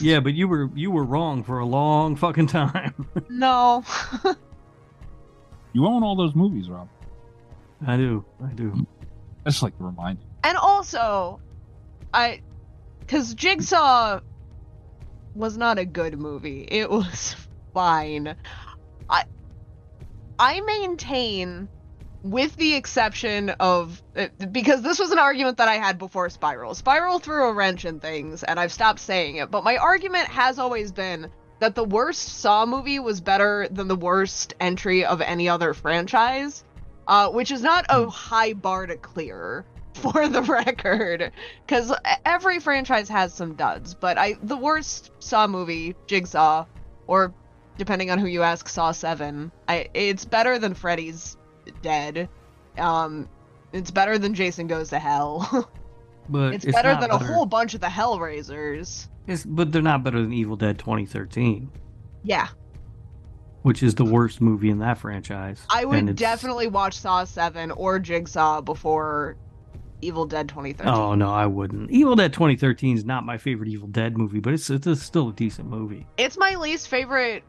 [0.00, 3.06] Yeah, but you were you were wrong for a long fucking time.
[3.28, 3.84] no.
[5.72, 6.88] You own all those movies, Rob.
[7.86, 8.86] I do, I do.
[9.44, 10.26] I just like to remind you.
[10.42, 11.40] And also,
[12.12, 12.40] I,
[13.00, 14.20] because Jigsaw
[15.34, 16.66] was not a good movie.
[16.68, 17.36] It was
[17.74, 18.36] fine.
[19.08, 19.24] I,
[20.38, 21.68] I maintain,
[22.24, 26.74] with the exception of uh, because this was an argument that I had before Spiral.
[26.74, 29.50] Spiral threw a wrench in things, and I've stopped saying it.
[29.50, 33.96] But my argument has always been that the worst Saw movie was better than the
[33.96, 36.64] worst entry of any other franchise,
[37.06, 41.30] uh, which is not a high bar to clear for the record,
[41.66, 41.92] because
[42.24, 43.92] every franchise has some duds.
[43.94, 46.64] But I, the worst Saw movie, Jigsaw,
[47.06, 47.34] or
[47.76, 51.36] depending on who you ask, Saw Seven, I, it's better than Freddy's
[51.84, 52.28] Dead.
[52.78, 53.28] Um,
[53.72, 55.70] it's better than Jason Goes to Hell.
[56.28, 59.08] But it's, better not than a whole bunch of the Hellraisers.
[59.26, 61.70] It's, but they're not better than Evil Dead 2013,
[62.22, 62.48] Yeah,
[63.60, 65.60] which is the worst movie in that franchise.
[65.68, 69.36] I would definitely watch Saw 7 or Jigsaw before
[70.00, 70.92] Evil Dead 2013.
[70.92, 71.90] Oh no, I wouldn't.
[71.90, 75.32] Evil Dead 2013 is not my favorite Evil Dead movie, but it's it's still a
[75.32, 76.06] decent movie.
[76.16, 77.44] It's my least favorite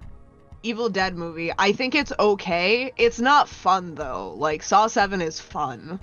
[0.66, 1.52] Evil Dead movie.
[1.58, 2.92] I think it's okay.
[2.98, 4.34] It's not fun though.
[4.38, 6.00] Like Saw 7 is fun.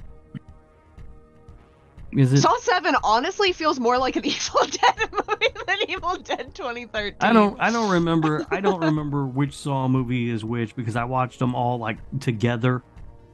[2.13, 2.43] Is it?
[2.43, 7.17] Saw 7 honestly feels more like an Evil Dead movie than Evil Dead 2013.
[7.21, 11.05] I don't I don't remember I don't remember which Saw movie is which because I
[11.05, 12.83] watched them all like together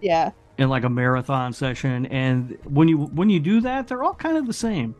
[0.00, 0.30] Yeah.
[0.58, 4.36] in like a marathon session and when you when you do that they're all kind
[4.36, 4.94] of the same.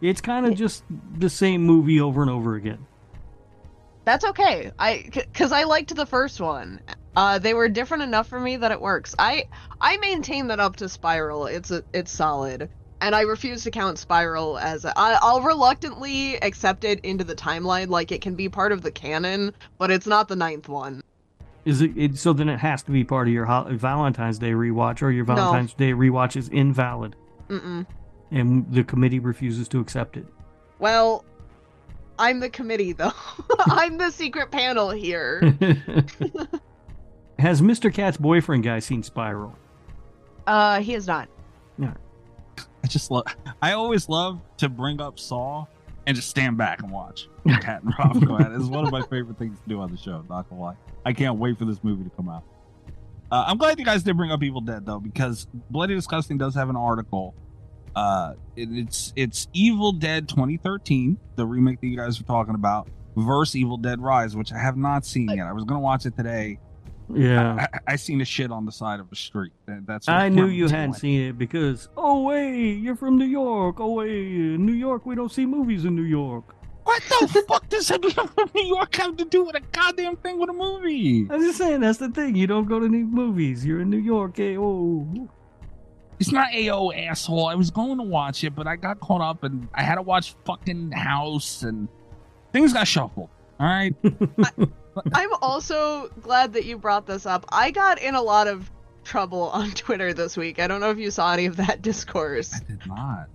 [0.00, 0.82] It's kind of just
[1.18, 2.86] the same movie over and over again.
[4.04, 4.72] That's okay.
[4.78, 6.80] I cuz I liked the first one.
[7.16, 9.14] Uh they were different enough for me that it works.
[9.18, 9.44] I
[9.80, 11.46] I maintain that up to Spiral.
[11.46, 12.68] It's a, it's solid.
[13.02, 17.88] And I refuse to count Spiral as I, I'll reluctantly accept it into the timeline
[17.88, 21.02] like it can be part of the canon, but it's not the ninth one.
[21.64, 24.52] Is it, it so then it has to be part of your Hol- Valentine's Day
[24.52, 25.34] rewatch or your No.
[25.34, 27.16] Valentine's Day rewatch is invalid
[27.48, 27.86] Mm-mm.
[28.30, 30.26] and the committee refuses to accept it.
[30.78, 31.24] Well,
[32.20, 33.12] I'm the committee though.
[33.60, 35.40] I'm the secret panel here.
[37.38, 37.92] Has Mr.
[37.92, 39.56] Cat's boyfriend guy seen Spiral?
[40.46, 41.30] Uh, he is not.
[41.78, 41.92] No.
[42.84, 43.24] I just love.
[43.62, 45.64] I always love to bring up Saw
[46.06, 48.54] and just stand back and watch Cat and Rob go at it.
[48.54, 50.22] It's one of my favorite things to do on the show.
[50.28, 52.42] Not gonna lie, I can't wait for this movie to come out.
[53.32, 56.54] Uh, I'm glad you guys did bring up Evil Dead though, because Bloody Disgusting does
[56.54, 57.34] have an article.
[57.96, 62.88] Uh, it- it's it's Evil Dead 2013, the remake that you guys were talking about,
[63.16, 65.46] versus Evil Dead Rise, which I have not seen yet.
[65.46, 66.58] I was gonna watch it today.
[67.12, 67.66] Yeah.
[67.74, 69.52] I, I seen a shit on the side of the street.
[69.66, 71.00] That- That's I knew you hadn't doing.
[71.00, 73.80] seen it because, oh, wait, you're from New York.
[73.80, 76.54] Oh, wait, in New York, we don't see movies in New York.
[76.84, 80.38] What the fuck does everyone from New York have to do with a goddamn thing
[80.38, 81.26] with a movie?
[81.28, 82.36] I'm just saying, that's the thing.
[82.36, 83.66] You don't go to any movies.
[83.66, 84.38] You're in New York.
[84.38, 84.54] eh?
[84.56, 85.06] Oh.
[86.20, 87.46] It's not AO asshole.
[87.46, 90.02] I was going to watch it, but I got caught up and I had to
[90.02, 91.88] watch fucking House and
[92.52, 93.30] things got shuffled.
[93.58, 93.94] All right.
[95.14, 97.46] I'm also glad that you brought this up.
[97.48, 98.70] I got in a lot of
[99.02, 100.58] trouble on Twitter this week.
[100.58, 102.54] I don't know if you saw any of that discourse.
[102.54, 103.28] I did not.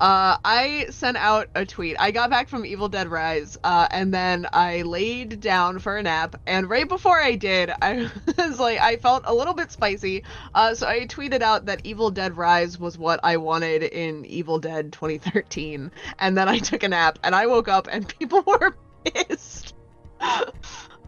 [0.00, 1.96] Uh, I sent out a tweet.
[1.98, 6.02] I got back from Evil Dead Rise, uh, and then I laid down for a
[6.02, 6.40] nap.
[6.46, 8.08] And right before I did, I
[8.38, 10.22] was like, I felt a little bit spicy.
[10.54, 14.60] Uh, so I tweeted out that Evil Dead Rise was what I wanted in Evil
[14.60, 15.90] Dead 2013.
[16.18, 19.74] And then I took a nap, and I woke up, and people were pissed.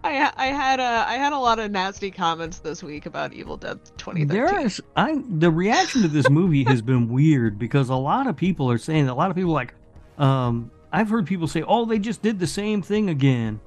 [0.03, 3.57] I I had a I had a lot of nasty comments this week about Evil
[3.57, 4.29] Dead 2013.
[4.29, 8.37] There is, I the reaction to this movie has been weird because a lot of
[8.37, 9.75] people are saying a lot of people like,
[10.19, 13.61] um, I've heard people say, oh, they just did the same thing again.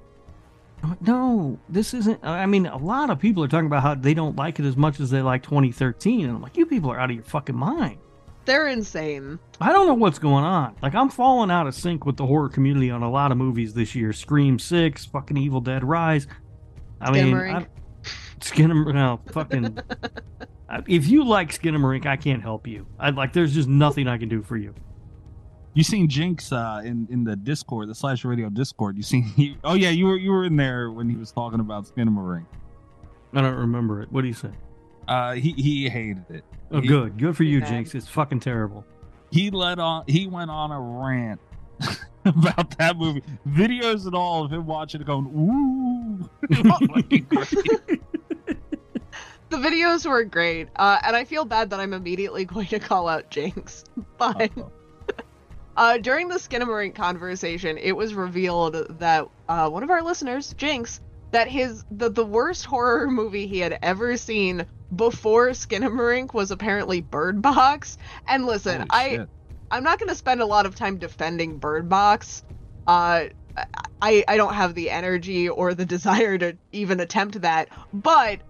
[0.83, 2.19] Like, No, this isn't.
[2.23, 4.75] I mean, a lot of people are talking about how they don't like it as
[4.75, 7.55] much as they like 2013, and I'm like, you people are out of your fucking
[7.55, 7.97] mind.
[8.45, 9.39] They're insane.
[9.61, 10.75] I don't know what's going on.
[10.81, 13.73] Like, I'm falling out of sync with the horror community on a lot of movies
[13.73, 14.11] this year.
[14.11, 16.27] Scream Six, fucking Evil Dead Rise.
[16.99, 17.67] I mean, Skinamarink.
[18.05, 18.09] I,
[18.41, 19.79] Skinner, no, fucking.
[20.69, 22.85] I- if you like Skinamarink, I can't help you.
[22.99, 23.31] I like.
[23.31, 24.73] There's just nothing I can do for you.
[25.75, 28.97] You seen Jinx uh, in in the Discord, the Slasher Radio Discord.
[28.97, 29.23] You seen?
[29.35, 32.45] He, oh yeah, you were you were in there when he was talking about Skinamarink.
[33.33, 34.11] I don't remember it.
[34.11, 34.51] What do you say?
[35.07, 36.43] Uh, he he hated it.
[36.71, 37.69] Oh, He- good, good for you, Bad.
[37.69, 37.95] Jinx.
[37.95, 38.85] It's fucking terrible.
[39.31, 41.39] he let on he went on a rant
[42.25, 46.29] about that movie videos and all of him watching it going ooh
[49.49, 53.07] The videos were great, uh, and I feel bad that I'm immediately going to call
[53.07, 53.83] out Jinx.
[54.17, 54.51] But
[55.77, 61.01] uh, during the Skinamarink conversation, it was revealed that uh, one of our listeners, Jinx,
[61.31, 67.01] that his the, the worst horror movie he had ever seen before Skinamarink was apparently
[67.01, 67.97] Bird Box.
[68.27, 69.29] And listen, Holy I shit.
[69.71, 72.43] I'm not going to spend a lot of time defending Bird Box.
[72.85, 73.25] Uh,
[74.01, 77.69] I I don't have the energy or the desire to even attempt that.
[77.93, 78.41] But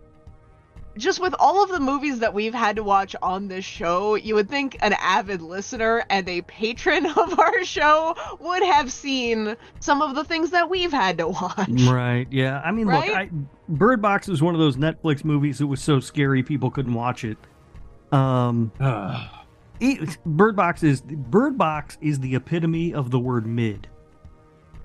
[0.98, 4.36] just with all of the movies that we've had to watch on this show, you
[4.36, 10.02] would think an avid listener and a patron of our show would have seen some
[10.02, 11.82] of the things that we've had to watch.
[11.88, 12.28] Right?
[12.32, 12.62] Yeah.
[12.64, 13.08] I mean, Right?
[13.08, 13.30] look, I,
[13.70, 17.24] Bird Box is one of those Netflix movies that was so scary people couldn't watch
[17.24, 17.38] it.
[18.12, 18.72] Um,
[19.80, 23.88] it, Bird Box is Bird Box is the epitome of the word mid.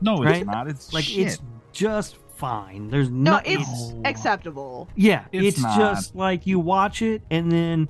[0.01, 0.47] no, it's Right?
[0.47, 0.69] not.
[0.69, 1.27] It's Like shit.
[1.27, 1.39] it's
[1.73, 2.89] just fine.
[2.89, 4.03] There's No, no, it's No.
[4.05, 4.89] acceptable.
[4.97, 7.89] yeah, It's it's, just like you watch it and then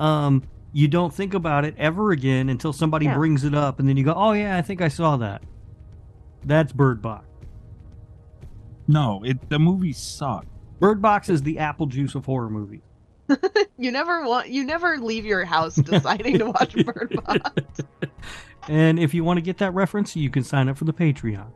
[0.00, 3.14] um you don't think about it ever again until somebody Yeah.
[3.14, 5.42] brings it up and then you go, "Oh yeah, I think I saw that."
[6.44, 7.24] That's Bird Box.
[8.88, 9.22] no.
[9.24, 10.48] It the movie sucked.
[10.80, 12.80] Bird Box is the apple juice of horror movies.
[13.78, 17.80] You never want you never leave your house deciding to watch Bird Box.
[18.68, 21.48] And if you want to get that reference, you can sign up for the Patreon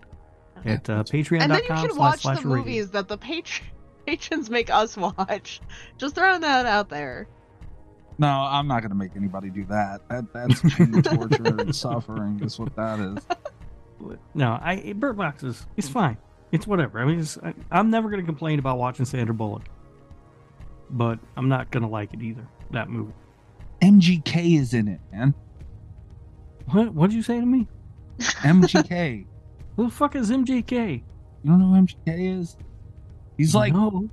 [0.66, 2.58] at uh, patreon.com And then you can watch slash the radio.
[2.64, 3.62] movies that the patr-
[4.06, 5.60] patrons make us watch.
[5.98, 7.28] Just throwing that out there.
[8.18, 10.08] No, I'm not gonna make anybody do that.
[10.08, 12.40] That that's pain, torture, and suffering.
[12.42, 13.18] Is what that is.
[14.34, 16.16] No, I Bird Box is it's fine.
[16.52, 17.00] It's whatever.
[17.00, 19.64] I mean, it's, I, I'm never going to complain about watching Sandra Bullock,
[20.88, 22.46] but I'm not going to like it either.
[22.70, 23.12] That movie.
[23.82, 25.34] MGK is in it, man.
[26.70, 26.94] What?
[26.94, 27.66] What'd you say to me?
[28.18, 29.26] MGK.
[29.76, 31.02] Who the fuck is MJK?
[31.44, 32.56] You don't know who MGK is?
[33.36, 34.08] He's like no.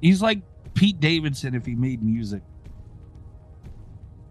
[0.00, 0.42] he's like
[0.74, 2.42] Pete Davidson if he made music.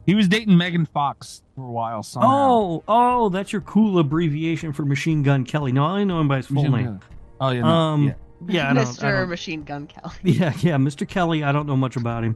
[0.05, 2.03] He was dating Megan Fox for a while.
[2.03, 2.27] Somehow.
[2.31, 5.71] Oh, oh, that's your cool abbreviation for Machine Gun Kelly.
[5.71, 6.99] No, I only know him by his full name.
[7.39, 8.13] Oh yeah, no, Um, yeah.
[8.47, 9.01] yeah, I don't, I Mr.
[9.19, 10.13] don't- Machine Gun Kelly.
[10.23, 11.07] Yeah, yeah, Mr.
[11.07, 11.43] Kelly.
[11.43, 12.35] I don't know much about him,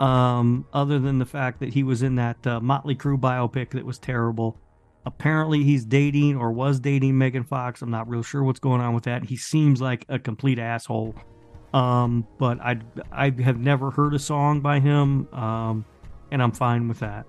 [0.00, 3.84] um, other than the fact that he was in that uh, Motley Crue biopic that
[3.84, 4.58] was terrible.
[5.06, 7.80] Apparently, he's dating or was dating Megan Fox.
[7.80, 9.24] I'm not real sure what's going on with that.
[9.24, 11.14] He seems like a complete asshole.
[11.72, 12.78] Um, but I
[13.12, 15.84] I have never heard a song by him, um,
[16.32, 17.26] and I'm fine with that.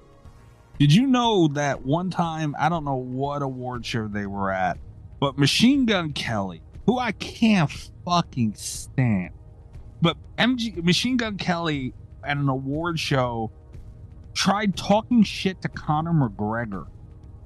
[0.80, 4.78] Did you know that one time, I don't know what award show they were at,
[5.20, 7.70] but Machine Gun Kelly, who I can't
[8.06, 9.32] fucking stand,
[10.02, 13.52] but MG Machine Gun Kelly at an award show
[14.34, 16.88] tried talking shit to Conor McGregor.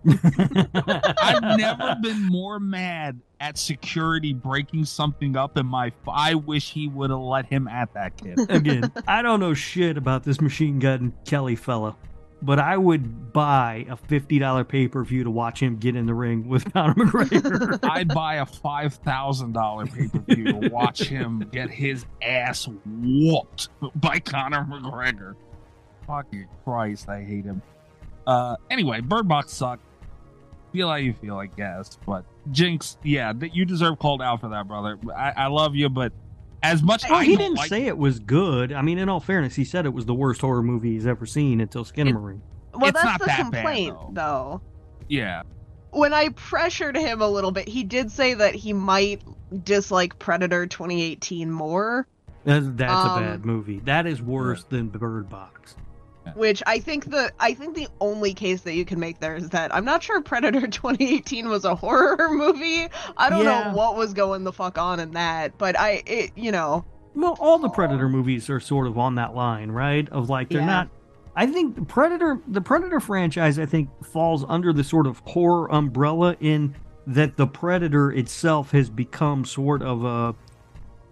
[0.74, 5.92] I've never been more mad at security breaking something up in my.
[6.08, 8.40] I wish he would have let him at that kid.
[8.50, 11.96] Again, I don't know shit about this machine gun Kelly fella,
[12.42, 16.06] but I would buy a fifty dollar pay per view to watch him get in
[16.08, 17.80] the ring with Conor McGregor.
[17.84, 22.68] I'd buy a five thousand dollar pay per view to watch him get his ass
[22.86, 25.36] whooped by Conor McGregor.
[26.08, 27.62] Fucking Christ, I hate him.
[28.26, 29.84] Uh, anyway, Bird Box sucked.
[30.72, 31.98] Feel how you feel, I guess.
[32.06, 34.98] But Jinx, yeah, that you deserve called out for that, brother.
[35.16, 36.14] I, I love you, but
[36.64, 38.72] as much well, I he don't didn't like- say it was good.
[38.72, 41.26] I mean, in all fairness, he said it was the worst horror movie he's ever
[41.26, 42.40] seen until Skinamarink.
[42.74, 44.12] Well, It's that's not the that bad, complaint, though.
[44.14, 44.62] though.
[45.10, 45.44] Yeah,
[45.90, 49.22] When I pressured him a little bit, he did say that he might
[49.66, 52.08] dislike Predator 2018 more,
[52.46, 53.80] That's, that's Um, a bad movie.
[53.82, 55.76] That is worse than Bird Box.
[56.36, 59.50] Which I think the I think the only case that you can make there is
[59.50, 62.88] that I'm not sure Predator 2018 was a horror movie.
[63.18, 63.70] I don't Yeah.
[63.70, 67.36] know what was going the fuck on in that, but I it you know Well,
[67.40, 70.08] all the Predator movies are sort of on that line, right?
[70.10, 70.68] Of like they're Yeah.
[70.68, 70.90] not.
[71.36, 75.72] I think the Predator, the Predator franchise, I think falls under the sort of horror
[75.72, 76.76] umbrella in
[77.08, 80.36] that the Predator itself has become sort of a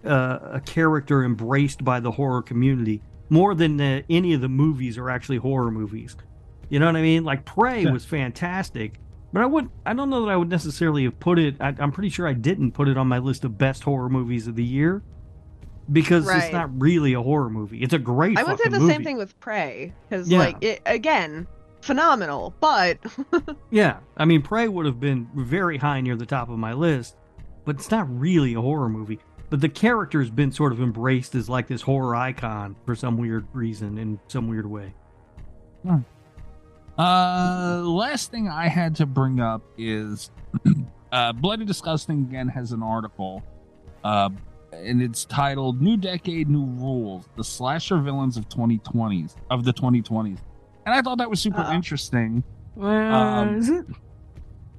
[0.06, 4.98] a, a character embraced by the horror community more than the, any of the movies
[4.98, 6.16] are actually horror movies.
[6.70, 7.24] You know what I mean?
[7.24, 7.92] Like Prey Yeah.
[7.92, 9.00] was fantastic,
[9.34, 11.56] but I would I don't know that I would necessarily have put it.
[11.60, 14.48] I, I'm pretty sure I didn't put it on my list of best horror movies
[14.48, 15.02] of the year
[15.92, 17.82] because it's not really a horror movie.
[17.82, 18.38] It's a great.
[18.38, 18.94] I would say the movie.
[18.94, 20.40] same thing with Prey because Yeah.
[20.40, 21.48] like it again
[21.82, 23.00] phenomenal, but
[23.72, 27.16] Yeah, I mean, Prey would have been very high near the top of my list,
[27.66, 29.20] but it's not really a horror movie.
[29.50, 33.48] But the character's been sort of embraced as like this horror icon for some weird
[33.54, 34.94] reason, in some weird way.
[36.98, 40.32] Uh, last thing I had to bring up is
[41.12, 43.42] uh, Bloody Disgusting again has an article,
[44.04, 44.30] uh,
[44.74, 50.38] and it's titled "New Decade, New Rules: The Slasher Villains of 2020s of the 2020s,"
[50.86, 51.74] and I thought that was super Uh-oh.
[51.74, 52.44] interesting.
[52.80, 53.86] Uh, Um, is it?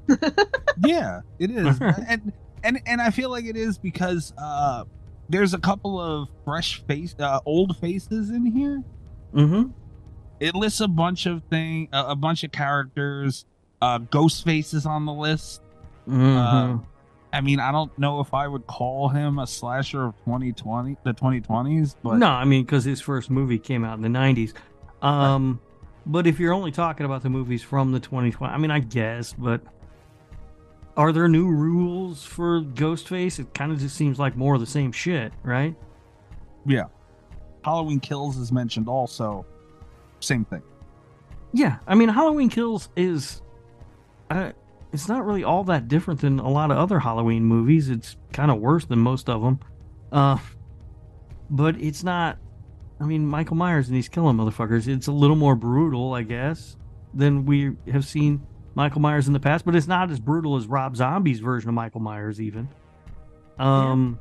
[0.85, 2.33] yeah, it is, and
[2.65, 4.85] and and I feel like it is because uh,
[5.29, 8.83] there's a couple of fresh face, uh, old faces in here.
[9.35, 9.71] Mm-hmm.
[10.41, 13.45] it lists a bunch of thing a, a bunch of characters
[13.81, 15.63] uh ghost faces on the list
[16.09, 16.83] Mm-hmm.
[17.33, 21.15] i mean i don't know if i would call him a slasher of 2020 the
[21.15, 24.53] 2020s but no, I mean, because his first movie came out in the '90s.
[25.01, 25.61] Um,
[26.07, 29.33] but if you're only talking about the movies from the 2020, I mean, I guess,
[29.33, 29.61] but
[30.97, 33.39] are there new rules for Ghostface?
[33.39, 35.75] It kind of just seems like more of the same shit, right?
[36.67, 36.85] yeah
[37.65, 39.47] halloween kills is mentioned also
[40.21, 40.63] same thing
[41.53, 43.43] Yeah, I mean, Halloween Kills is,
[44.31, 44.53] uh,
[44.93, 47.89] it's not really all that different than a lot of other Halloween movies.
[47.91, 49.59] It's kind of worse than most of them,
[50.13, 50.39] uh,
[51.49, 52.39] but it's not.
[53.01, 54.87] I mean, Michael Myers and he's killing motherfuckers.
[54.87, 56.77] It's a little more brutal, I guess,
[57.15, 60.67] than we have seen Michael Myers in the past, but it's not as brutal as
[60.67, 62.69] Rob Zombie's version of Michael Myers, even.
[63.59, 64.19] Um,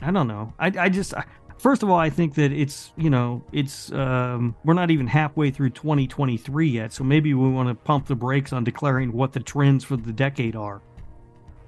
[0.00, 0.52] I don't know.
[0.58, 1.14] I I just.
[1.14, 1.24] I,
[1.58, 5.52] First of all, I think that it's you know it's um, we're not even halfway
[5.52, 9.38] through 2023 yet, so maybe we want to pump the brakes on declaring what the
[9.38, 10.82] trends for the decade are.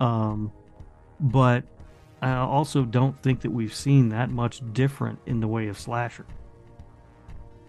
[0.00, 0.50] Um,
[1.20, 1.62] but
[2.20, 6.26] I also don't think that we've seen that much different in the way of slasher.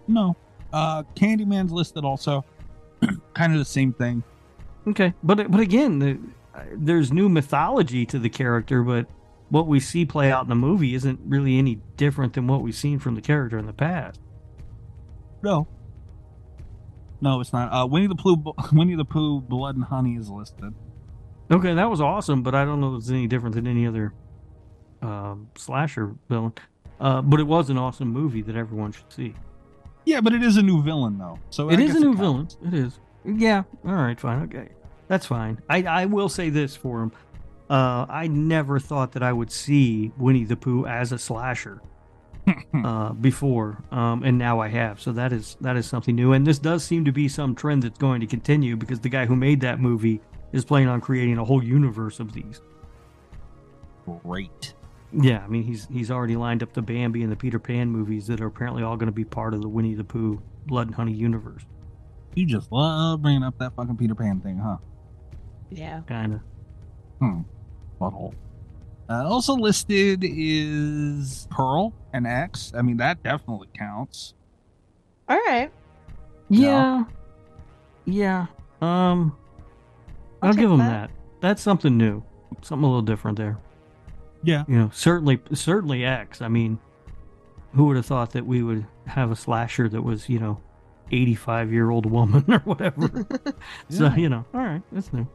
[0.08, 0.36] no
[0.74, 2.44] uh candyman's listed also
[3.34, 4.24] kind of the same thing
[4.88, 6.20] Okay, but but again, the,
[6.76, 9.08] there's new mythology to the character, but
[9.50, 12.76] what we see play out in the movie isn't really any different than what we've
[12.76, 14.20] seen from the character in the past.
[15.42, 15.68] no
[17.22, 18.38] no it's not uh winnie the pooh
[18.74, 20.74] winnie the pooh blood and honey is listed
[21.52, 24.14] Okay, that was awesome, but I don't know if it's any different than any other
[25.04, 26.54] um, slasher villain.
[27.00, 29.36] Uh, but it was an awesome movie that everyone should see.
[30.06, 32.48] Yeah but it is a new villain though so It I is a new villain.
[32.66, 33.00] It is.
[33.26, 33.64] Yeah.
[33.86, 34.20] All right.
[34.20, 34.44] Fine.
[34.44, 34.70] Okay.
[35.08, 35.60] That's fine.
[35.70, 37.12] I I will say this for him.
[37.70, 41.82] Uh, I never thought that I would see Winnie the Pooh as a slasher
[42.84, 45.02] uh, before, um, and now I have.
[45.02, 47.82] So that is that is something new, and this does seem to be some trend
[47.82, 50.22] that's going to continue because the guy who made that movie
[50.54, 52.62] is planning on creating a whole universe of these.
[54.24, 54.74] great
[55.14, 58.28] Yeah, I mean he's he's already lined up the Bambi and the Peter Pan movies
[58.28, 60.96] that are apparently all going to be part of the Winnie the Pooh Blood and
[60.96, 61.64] Honey universe.
[62.36, 64.78] You just love bringing up that fucking Peter Pan thing, huh?
[65.70, 66.02] Yeah.
[66.08, 66.40] Kind of.
[67.20, 67.42] Hmm.
[68.00, 68.34] Butthole.
[69.10, 72.74] Uh, also listed is Pearl and X.
[72.76, 74.34] I mean, that definitely counts.
[75.30, 75.72] All right.
[76.50, 77.06] Yeah.
[78.06, 78.48] Yeah.
[78.82, 79.38] Um,
[80.42, 81.10] I'll I'll, give him that.
[81.10, 81.12] that.
[81.42, 82.24] That's something new,
[82.62, 83.58] something a little different there.
[84.46, 84.64] Yeah.
[84.68, 86.42] You know, certainly, certainly X.
[86.42, 86.80] I mean,
[87.74, 90.62] who would have thought that we would have a slasher that was, you know,
[91.12, 93.26] eighty-five year old woman or whatever?
[93.90, 95.28] So you know, all right, that's new.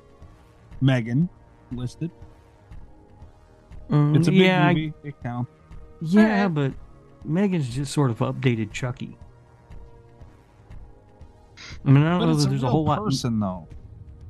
[0.80, 1.28] Megan
[1.72, 2.10] listed.
[3.90, 4.92] Um, It's a big yeah, I- movie.
[5.04, 5.50] It counts.
[6.00, 6.54] yeah, Alright.
[6.54, 6.72] but
[7.24, 9.16] Megan's just sort of updated Chucky.
[11.84, 13.04] I mean, I don't But know that a there's a real whole lot.
[13.04, 13.68] person, though.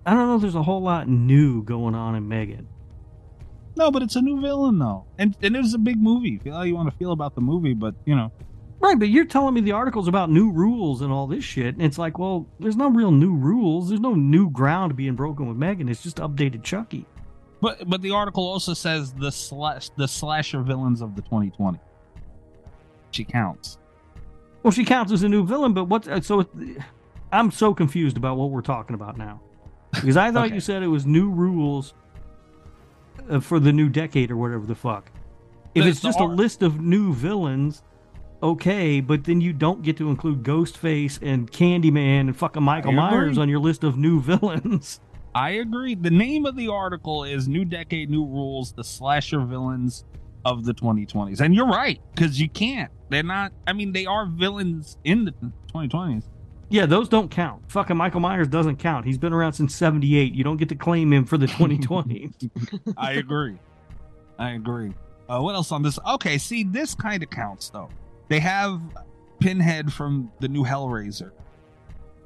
[0.06, 0.34] I don't know.
[0.36, 2.66] if There's a whole lot new going on in Megan.
[3.80, 6.36] No, but it's a new villain, though, and and it was a big movie.
[6.36, 8.30] Feel how you want to feel about the movie, but you know,
[8.78, 11.82] Right, but you're telling me the article's about new rules and all this shit, and
[11.82, 13.88] it's like, well, there's no real new rules.
[13.88, 15.88] There's no new ground being broken with Megan.
[15.88, 17.06] It's just updated Chucky.
[17.62, 21.78] but but the article also says the slash the slasher villains of the 2020.
[23.12, 23.78] She counts.
[24.62, 26.46] Well, she counts as a new villain, but what's uh, so?
[27.32, 29.40] I'm so confused about what we're talking about now,
[29.94, 30.54] because I thought Okay.
[30.54, 31.94] you said it was new rules
[33.30, 35.10] Uh, for the new decade or whatever the fuck.
[35.74, 37.84] If it's the just a list of new villains,
[38.42, 43.38] okay, but then you don't get to include Ghostface and Candyman and fucking Michael Myers
[43.38, 45.00] on your list of new villains.
[45.32, 45.94] I agree.
[45.94, 50.04] The name of the article is "New Decade, New Rules: The Slasher Villains
[50.44, 52.90] of the 2020s," and you're right because you can't.
[53.10, 53.52] They're not.
[53.64, 55.34] I mean, they are villains in the
[55.72, 56.24] 2020s.
[56.70, 57.62] Yeah, those don't count.
[57.70, 59.04] Fucking Michael Myers doesn't count.
[59.04, 60.34] He's been around since '78.
[60.34, 62.30] You don't get to claim him for the 2020.
[62.96, 63.58] I agree.
[64.38, 64.94] I agree.
[65.28, 65.98] Uh, what else on this?
[66.08, 67.88] Okay, see, this kind of counts though.
[68.28, 68.80] They have
[69.40, 71.32] Pinhead from the new Hellraiser,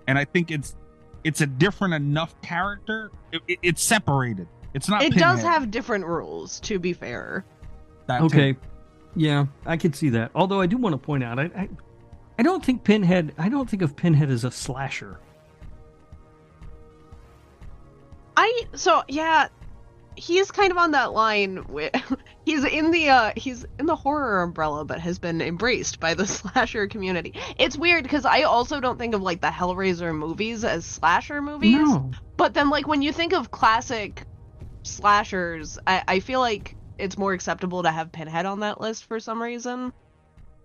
[0.06, 0.76] and I think it's
[1.24, 3.10] it's a different enough character.
[3.32, 4.46] It, it- it's separated.
[4.74, 5.02] It's not.
[5.02, 7.44] It does have different rules, to be fair.
[8.06, 8.24] That too.
[8.26, 8.56] Okay.
[9.16, 10.32] Yeah, I could see that.
[10.34, 11.68] Although I do want to point out, I, I,
[12.38, 13.34] I don't think Pinhead.
[13.38, 15.18] I don't think of Pinhead as a slasher.
[18.36, 19.48] I so yeah,
[20.16, 21.94] he's kind of on that line with
[22.44, 26.26] he's in the uh he's in the horror umbrella but has been embraced by the
[26.26, 27.34] slasher community.
[27.58, 31.72] It's weird because I also don't think of like the Hellraiser movies as slasher movies.
[31.72, 32.10] No.
[32.36, 34.24] But then like when you think of classic
[34.82, 39.20] slashers, I, I feel like it's more acceptable to have Pinhead on that list for
[39.20, 39.92] some reason.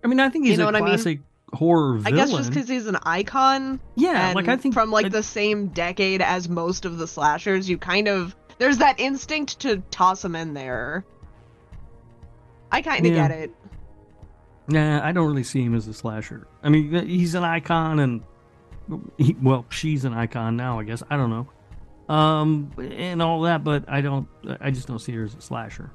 [0.02, 1.22] I mean, I think he's You know a what I mean?
[1.52, 3.80] Horror I guess just because he's an icon.
[3.96, 7.68] yeah, like I think from like I- the same decade as most of the slashers,
[7.68, 11.04] you kind of there's that instinct to toss him in there.
[12.72, 13.28] I kind of Yeah.
[13.28, 13.54] get it.
[14.68, 16.46] Nah, I don't really see him as a slasher.
[16.62, 18.22] I mean, he's an icon, and
[19.18, 20.78] he, well, she's an icon now.
[20.78, 23.64] I guess I don't know, um, and all that.
[23.64, 24.28] But I don't.
[24.60, 25.90] I just don't see her as a slasher.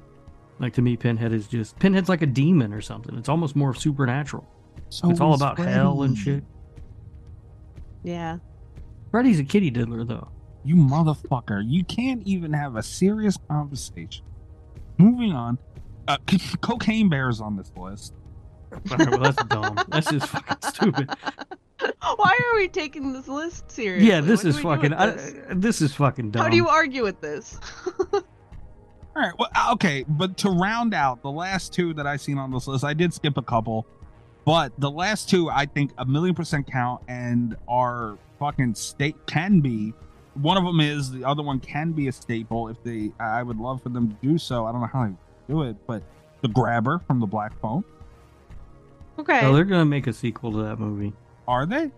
[0.58, 3.16] Like to me, Pinhead is just Pinhead's like a demon or something.
[3.16, 4.46] It's almost more supernatural.
[4.96, 6.42] So it's all is about hell and shit.
[8.02, 8.38] Yeah.
[9.10, 10.28] Freddy's a kitty diddler, though.
[10.64, 11.62] You motherfucker!
[11.66, 14.24] You can't even have a serious conversation.
[14.96, 15.58] Moving on.
[16.08, 16.16] Uh,
[16.62, 18.14] cocaine bears on this list.
[18.72, 19.78] All right, well, that's dumb.
[19.88, 21.10] That's just fucking stupid.
[22.16, 24.08] Why are we taking this list seriously?
[24.08, 24.90] Yeah, this What do is fucking.
[24.92, 25.34] with I, this?
[25.50, 26.42] this is fucking dumb.
[26.42, 27.60] How do you argue with this?
[28.14, 28.22] All
[29.14, 29.32] right.
[29.38, 32.66] Well, uh, okay, but to round out the last two that I seen on this
[32.66, 33.86] list, I did skip a couple,
[34.46, 39.60] but the last two I think a million percent count and are fucking state can
[39.60, 39.92] be.
[40.34, 43.10] One of them is the other one can be a staple if they.
[43.20, 44.64] I would love for them to do so.
[44.66, 45.12] I don't know how they
[45.52, 46.02] do it, but
[46.42, 47.84] the grabber from the Black Phone
[49.18, 49.40] Okay.
[49.46, 51.12] Oh, they're gonna make a sequel to that movie.
[51.48, 51.90] are they?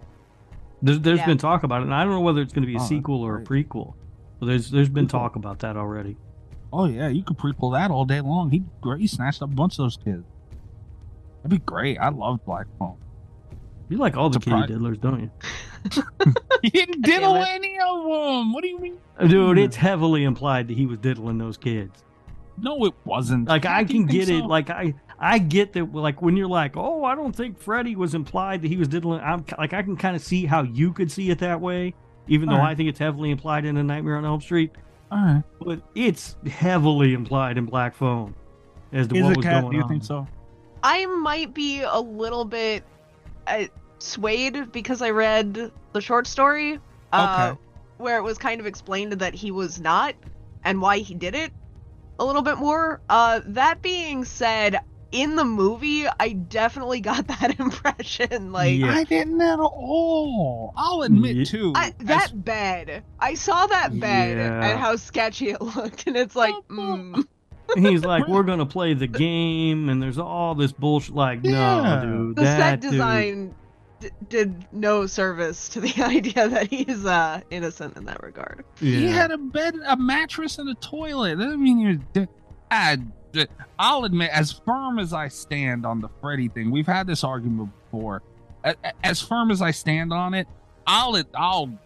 [0.83, 1.27] There's, there's Yeah.
[1.27, 2.85] been talk about it, and I don't know whether it's going to be a Oh,
[2.87, 3.95] sequel or a prequel.
[4.39, 5.11] But there's there's been Prequel.
[5.11, 6.17] talk about that already.
[6.73, 8.51] Oh yeah, you could prequel that all day long.
[8.51, 8.63] He
[8.99, 10.23] he snatched up a bunch of those kids.
[11.43, 11.99] That'd be great.
[11.99, 12.97] I love Black Phone.
[13.89, 14.67] You like all the Surprise.
[14.67, 15.31] kitty diddlers, don't you?
[16.63, 17.47] He didn't Damn diddle it.
[17.51, 18.53] any of them.
[18.53, 18.99] What do you mean?
[19.29, 22.05] Dude, it's heavily implied that he was diddling those kids.
[22.61, 23.47] No, it wasn't.
[23.49, 24.45] Like I Do can think get it.
[24.45, 25.95] Like I I get that.
[25.95, 29.21] Like when you're like, oh, I don't think Freddy was implied that he was diddling.
[29.21, 31.95] I'm like I can kind of see how you could see it that way,
[32.27, 32.73] even though Alright.
[32.73, 34.73] I think it's heavily implied in A Nightmare on Elm Street.
[35.13, 35.43] all right.
[35.61, 38.35] But it's heavily implied in Black Phone
[38.93, 39.61] as to Is what it was cat?
[39.63, 39.89] going Do you on.
[39.89, 40.27] think so?
[40.91, 42.83] I might be a little bit
[43.47, 43.65] uh,
[43.99, 46.81] swayed because I read the short story,
[47.13, 47.61] uh, Okay.
[47.99, 50.15] where it was kind of explained that he was not
[50.65, 51.53] and why he did it
[52.19, 53.01] a little bit more.
[53.09, 54.81] Uh, that being said,
[55.13, 58.53] in the movie, I definitely got that impression.
[58.53, 58.93] Like Yeah.
[58.95, 60.73] I didn't at all.
[60.77, 61.73] I'll admit Ye- too.
[61.77, 63.05] I, that bed.
[63.21, 64.71] I saw that bed Yeah.
[64.71, 67.27] and how sketchy it looked, and it's like, mm,
[67.77, 71.15] And he's like, we're gonna play the game, and there's all this bullshit.
[71.15, 71.83] Like, Yeah.
[72.03, 73.55] no, dude, the that set dude- design
[74.01, 78.65] d- did no service to the idea that he's uh, innocent in that regard.
[78.81, 78.99] yeah.
[78.99, 81.37] He had a bed, a mattress, and a toilet.
[81.39, 81.79] That doesn't mean
[82.15, 82.27] you're.
[82.71, 82.99] I,
[83.79, 87.71] I'll admit, as firm as I stand on the Freddy thing, we've had this argument
[87.91, 88.23] before.
[88.65, 90.47] A- a- As firm as I stand on it,
[90.87, 91.79] I'll I'll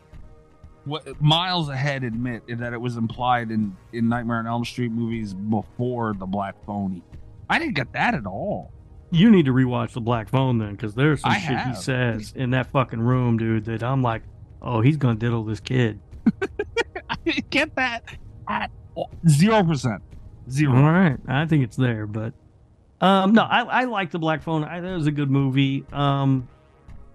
[0.85, 5.35] what, miles ahead admit that it was implied in in Nightmare on Elm Street movies
[5.35, 7.03] before the Black Phony.
[7.49, 8.73] I didn't get that at all.
[9.11, 12.33] You need to rewatch the Black Phone then, because there's some I shit he says
[12.35, 13.67] in that fucking room, dude.
[13.67, 14.23] That I'm like,
[14.63, 16.01] oh, he's gonna diddle this kid.
[17.11, 18.05] I didn't get that
[18.49, 19.11] at all.
[19.29, 20.03] Zero percent.
[20.51, 20.77] Zero.
[20.77, 22.33] All right, I think it's there, but
[23.03, 24.65] um, no, I I like the Black Phone.
[24.65, 25.85] I it was a good movie.
[25.93, 26.49] Um,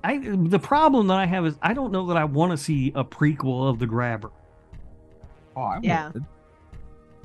[0.07, 2.91] I the problem that I have is I don't know that I want to see
[2.95, 4.31] a prequel of the Grabber.
[5.55, 6.11] Oh, I Yeah.
[6.13, 6.25] would.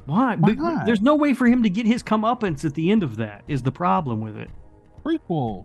[0.07, 0.35] Why?
[0.37, 0.87] Why But not?
[0.87, 3.45] There's no way for him to get his comeuppance at the end of that.
[3.47, 4.51] Is the problem with it?
[5.05, 5.65] Prequel.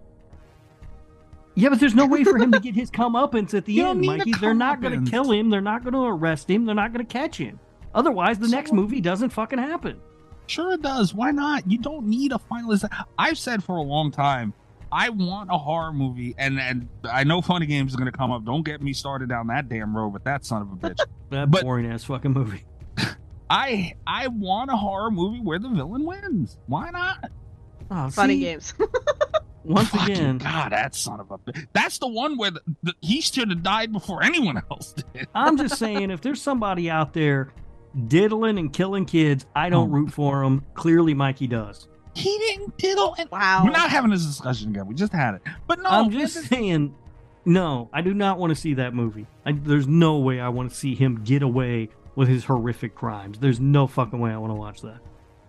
[1.55, 4.01] Yeah, but there's no way for him to get his comeuppance at the You end,
[4.01, 4.33] need a Mikey.
[4.33, 5.49] They're not going to kill him.
[5.49, 6.65] They're not going to arrest him.
[6.65, 7.59] They're not going to catch him.
[7.95, 9.99] Otherwise, the next movie doesn't fucking happen.
[10.45, 11.15] Sure it does.
[11.15, 11.69] Why not?
[11.69, 12.87] You don't need a finalist.
[13.17, 14.53] I've said for a long time,
[14.91, 18.31] I want a horror movie, and and I know Funny Games is going to come
[18.31, 18.45] up.
[18.45, 20.99] Don't get me started down that damn road with that son of a bitch.
[21.29, 22.63] That But- boring ass fucking movie.
[23.49, 26.57] I I want a horror movie where the villain wins.
[26.67, 27.31] Why not?
[27.91, 28.73] Oh, Funny see, games.
[29.63, 31.67] Once Fucking again, God, that son of a bitch.
[31.73, 35.27] That's the one where the, the, he should have died before anyone else did.
[35.35, 37.51] I'm just saying, if there's somebody out there
[38.07, 39.93] diddling and killing kids, I don't Oh.
[39.93, 40.63] root for them.
[40.73, 41.89] Clearly, Mikey does.
[42.17, 43.15] He didn't diddle.
[43.17, 43.61] And wow.
[43.63, 44.87] we're not having this discussion again.
[44.87, 45.41] We just had it.
[45.67, 46.95] But no, I'm just this- saying,
[47.45, 49.27] no, I do not want to see that movie.
[49.45, 53.39] I, there's no way I want to see him get away with his horrific crimes.
[53.39, 54.99] There's no fucking way I want to watch that.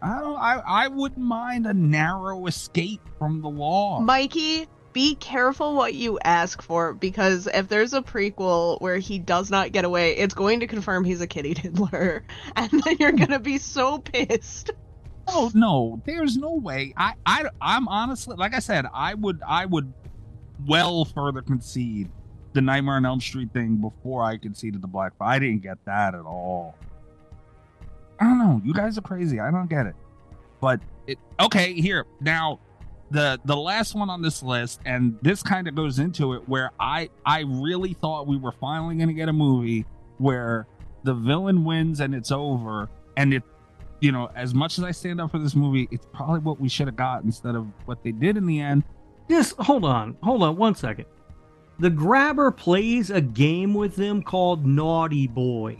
[0.01, 0.37] I don't.
[0.37, 3.99] I I wouldn't mind a narrow escape from the law.
[4.01, 9.51] Mikey, be careful what you ask for because if there's a prequel where he does
[9.51, 12.25] not get away, it's going to confirm he's a kitty diddler,
[12.57, 14.71] and then you're gonna be so pissed.
[15.29, 16.95] No, no, there's no way.
[16.97, 19.93] I, I, I'm honestly, like I said, I would, I would
[20.66, 22.11] well further concede
[22.53, 25.12] the Nightmare on Elm Street thing before I conceded the Black.
[25.20, 26.76] I didn't get that at all.
[28.20, 28.61] I don't know.
[28.64, 29.39] You guys are crazy.
[29.39, 29.95] I don't get it.
[30.61, 31.72] But it okay.
[31.74, 32.59] Here now,
[33.11, 36.72] the the last one on this list, and this kind of goes into it, where
[36.81, 39.87] I I really thought we were finally going to get a movie
[40.18, 40.66] where
[41.05, 43.45] the villain wins and it's over, and it
[44.01, 46.68] you know, as much as I stand up for this movie, it's probably what we
[46.68, 48.84] should have got instead of what they did in the end.
[49.28, 51.07] Just hold on, hold on one second.
[51.80, 55.78] The grabber plays a game with them called Naughty Boy.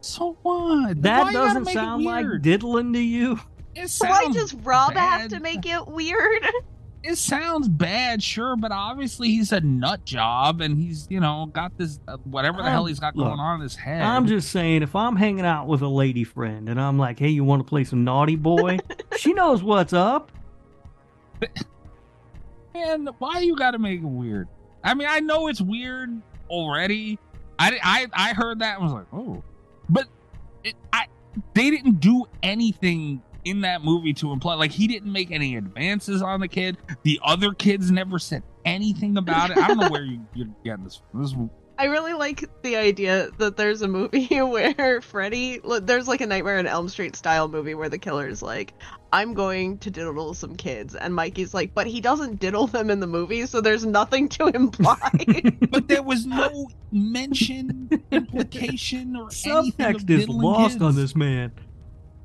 [0.00, 1.02] So what?
[1.02, 3.38] That Why doesn't sound like diddling to you.
[3.74, 6.46] It Why does Rob have to make it weird?
[7.02, 11.76] It sounds bad, sure, but obviously he's a nut job, and he's you know got
[11.78, 14.02] this uh, whatever the hell Um, he's got look, going on in his head.
[14.02, 17.28] I'm just saying, if I'm hanging out with a lady friend and I'm like, hey,
[17.28, 18.78] you want to play some Naughty Boy?
[19.16, 20.32] she knows what's up.
[22.74, 24.48] man, why you got to make it weird?
[24.82, 26.20] I mean, I know it's weird
[26.50, 27.18] already.
[27.58, 29.42] I I I heard that and was like, oh,
[29.88, 30.06] but
[30.64, 31.06] it, I
[31.54, 36.22] they didn't do anything in that movie to imply like he didn't make any advances
[36.22, 36.76] on the kid.
[37.02, 39.58] The other kids never said anything about it.
[39.58, 41.00] I don't know where you, you're getting this.
[41.10, 41.22] From.
[41.22, 41.34] This
[41.78, 46.58] I really like the idea that there's a movie where Freddy, there's like a Nightmare
[46.58, 48.74] on Elm Street style movie where the killer's like,
[49.12, 50.96] I'm going to diddle some kids.
[50.96, 54.46] And Mikey's like, but he doesn't diddle them in the movie, so there's nothing to
[54.54, 54.98] imply.
[55.70, 60.82] but there was no mention, implication, or anything of Subtext is lost kids.
[60.82, 61.52] on this man.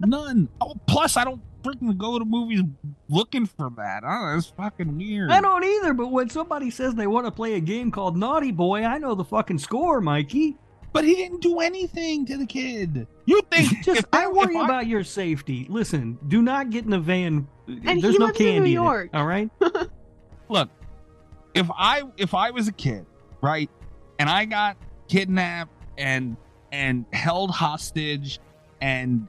[0.06, 0.50] None.
[0.62, 2.62] Oh, plus, I don't freaking go to movies
[3.10, 4.04] looking for that.
[4.06, 5.32] Oh, that's fucking weird.
[5.32, 8.52] I don't either, but when somebody says they want to play a game called Naughty
[8.52, 10.58] Boy, I know the fucking score, Mikey.
[10.92, 13.08] But he didn't do anything to the kid.
[13.26, 15.66] You think Just if I worry I- about your safety.
[15.70, 17.48] Listen, do not get in a van.
[17.68, 19.10] And There's he no lives in New candy York.
[19.14, 19.18] it.
[19.18, 19.50] All right.
[20.50, 20.70] look?
[21.56, 23.06] If I if I was a kid,
[23.42, 23.70] right,
[24.20, 24.76] and I got
[25.08, 26.36] kidnapped and
[26.72, 28.40] and held hostage
[28.82, 29.28] and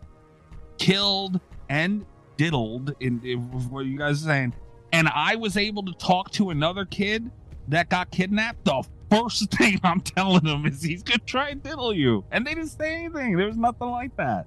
[0.84, 2.04] killed and
[2.36, 3.38] diddled in, in
[3.70, 4.54] what you guys are saying,
[4.92, 7.30] and I was able to talk to another kid
[7.68, 11.94] that got kidnapped, the first thing I'm telling him is he's gonna try and diddle
[11.94, 12.22] you.
[12.30, 13.36] And they didn't say anything.
[13.36, 14.46] There was nothing like that.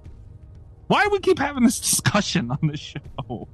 [0.86, 3.48] Why do we keep having this discussion on the show?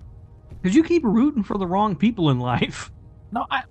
[0.50, 2.92] Because you keep rooting for the wrong people in life.
[3.32, 3.62] No, I.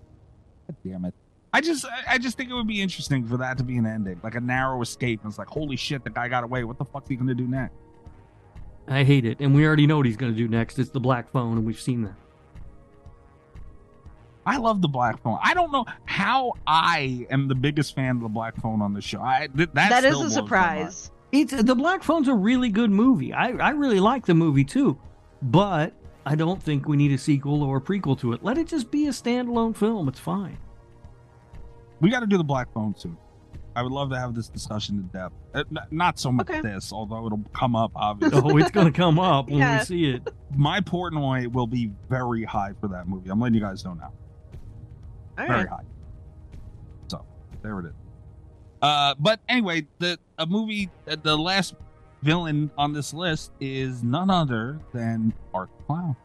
[0.68, 1.14] God damn it.
[1.54, 4.20] I just, I- just think it would be interesting for that to be an ending,
[4.24, 5.22] like a narrow escape.
[5.24, 6.64] And it's like, holy shit, the guy got away.
[6.64, 7.76] What the fuck fuck's he gonna do next?
[8.88, 10.78] I hate it, and we already know what he's going to do next.
[10.78, 12.16] It's the black phone, and we've seen that.
[14.46, 15.40] I love the black phone.
[15.42, 19.02] I don't know how I am the biggest fan of the black phone on the
[19.02, 19.22] show.
[19.22, 21.12] I th- that, that is a surprise.
[21.32, 23.34] It's the Black Phone's a really good movie.
[23.34, 25.00] I I really like the movie too,
[25.42, 25.94] but
[26.26, 28.44] I don't think we need a sequel or a prequel to it.
[28.44, 30.08] Let it just be a standalone film.
[30.08, 30.58] It's fine.
[32.02, 33.18] We got to do the black phone soon.
[33.76, 35.34] I would love to have this discussion in depth.
[35.54, 36.62] Uh, n- not so much Okay.
[36.62, 38.40] this, although it'll come up obviously.
[38.44, 39.80] Oh, it's going to come up when Yeah.
[39.80, 40.28] we see it.
[40.56, 43.30] My Portnoy will be very high for that movie.
[43.30, 44.12] I'm letting you guys know now.
[45.40, 45.68] All very right.
[45.70, 45.84] high.
[47.08, 47.26] So
[47.64, 47.94] there it is.
[48.82, 51.74] Uh, but anyway, the a movie, uh, the last
[52.22, 56.16] villain on this list is none other than Art Clown.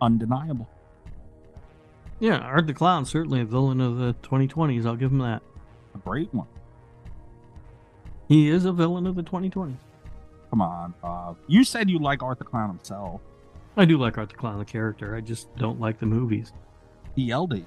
[0.00, 0.68] Undeniable.
[2.18, 4.84] Yeah, Art the Clown certainly a villain of the 2020s.
[4.86, 5.42] I'll give him that.
[6.00, 6.46] A great one.
[8.28, 9.74] He is a villain of the 2020s.
[10.50, 13.20] Come on, uh, you said you like Art the Clown himself.
[13.76, 15.14] I do like Art the Clown, the character.
[15.14, 16.52] I just don't like the movies.
[17.14, 17.62] He yelled at.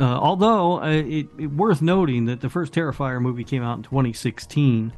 [0.00, 3.82] Uh, although uh, it, it worth noting that the first Terrifier movie came out in
[3.82, 4.92] 2016,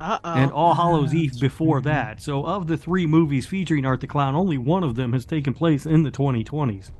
[0.00, 0.32] Uh oh.
[0.34, 1.84] and All Hallows Eve before right.
[1.84, 2.20] that.
[2.20, 5.54] So, of the three movies featuring Art the Clown, only one of them has taken
[5.54, 6.90] place in the 2020s.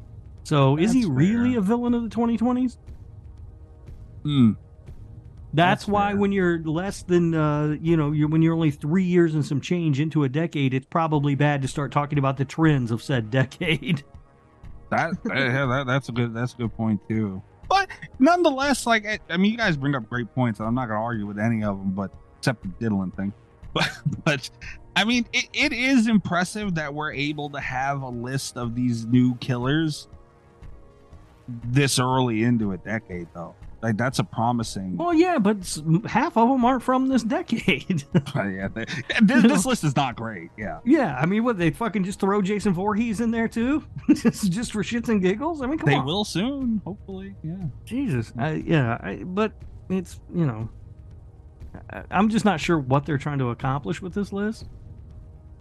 [0.45, 1.59] So, is he That's really fair.
[1.59, 2.77] a villain of the 2020s?
[4.23, 4.53] Hmm.
[5.55, 6.17] That's, That's why fair.
[6.17, 9.61] when you're less than, uh, you know, you're, when you're only three years and some
[9.61, 13.31] change into a decade, it's probably bad to start talking about the trends of said
[13.31, 14.03] decade.
[14.91, 17.41] That, yeah, that that's a good that's a good point too.
[17.69, 17.89] But
[18.19, 20.99] nonetheless, like I, I mean, you guys bring up great points, and I'm not going
[20.99, 23.33] to argue with any of them, but except the diddling thing.
[23.75, 23.91] But
[24.25, 24.51] but
[24.97, 29.07] I mean, it, it is impressive that we're able to have a list of these
[29.07, 30.09] new killers
[31.65, 33.55] this early into a decade, though.
[33.85, 34.97] Like that's a promising.
[34.97, 35.59] Well, yeah, but
[36.07, 38.03] half of them aren't from this decade.
[38.35, 38.87] yeah, they-
[39.21, 40.51] this, this list is not great.
[40.57, 40.79] Yeah.
[40.87, 44.73] Yeah, I mean, what they fucking just throw Jason Voorhees in there too, just just
[44.73, 45.61] for shits and giggles.
[45.61, 47.35] I mean, come They on, will soon, hopefully.
[47.43, 47.57] Yeah.
[47.85, 49.53] Jesus, I, yeah, I, but
[49.91, 50.71] it's you know,
[51.91, 54.67] I, I'm just not sure what they're trying to accomplish with this list.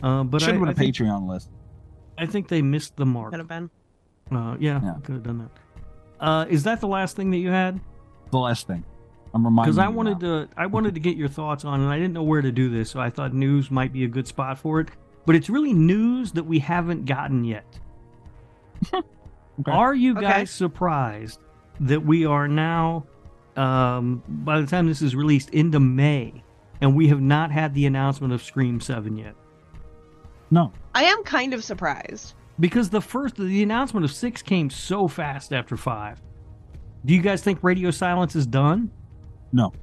[0.01, 1.49] Uh, but Should I, have been I a think, Patreon list.
[2.17, 3.31] I think they missed the mark.
[3.31, 3.69] Could have been.
[4.31, 4.95] Uh, yeah, Yeah.
[5.03, 5.49] could have done that.
[6.25, 7.81] Uh, is that the last thing that you had?
[8.33, 8.83] The last thing.
[9.35, 10.45] I'm reminding Because I wanted now.
[10.45, 12.69] to, I wanted to get your thoughts on, and I didn't know where to do
[12.69, 14.89] this, so I thought news might be a good spot for it.
[15.25, 17.79] But it's really news that we haven't gotten yet.
[19.59, 19.71] Okay.
[19.71, 20.21] Are you Okay.
[20.21, 21.39] guys surprised
[21.79, 23.05] that we are now,
[23.55, 26.43] um, by the time this is released, into May,
[26.81, 29.35] and we have not had the announcement of Scream Seven yet?
[30.49, 30.73] No.
[30.95, 32.33] I am kind of surprised.
[32.59, 36.19] Because the first, the announcement of six came so fast after five.
[37.05, 38.91] Do you guys think Radio Silence is done?
[39.51, 39.73] No.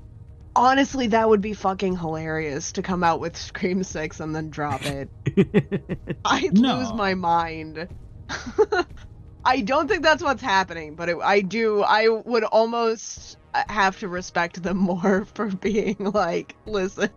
[0.56, 4.82] Honestly, that would be fucking hilarious to come out with Scream 6 and then drop
[4.84, 5.08] it.
[6.24, 6.78] I'd No.
[6.78, 7.88] lose my mind.
[9.44, 11.82] I don't think that's what's happening, but it, I do.
[11.82, 17.10] I would almost have to respect them more for being like, listen.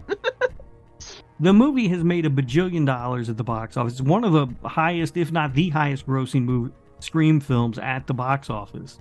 [1.40, 3.94] The movie has made a bajillion dollars at the box office.
[3.94, 8.14] It's one of the highest, if not the highest, grossing movie, Scream films at the
[8.14, 9.00] box office.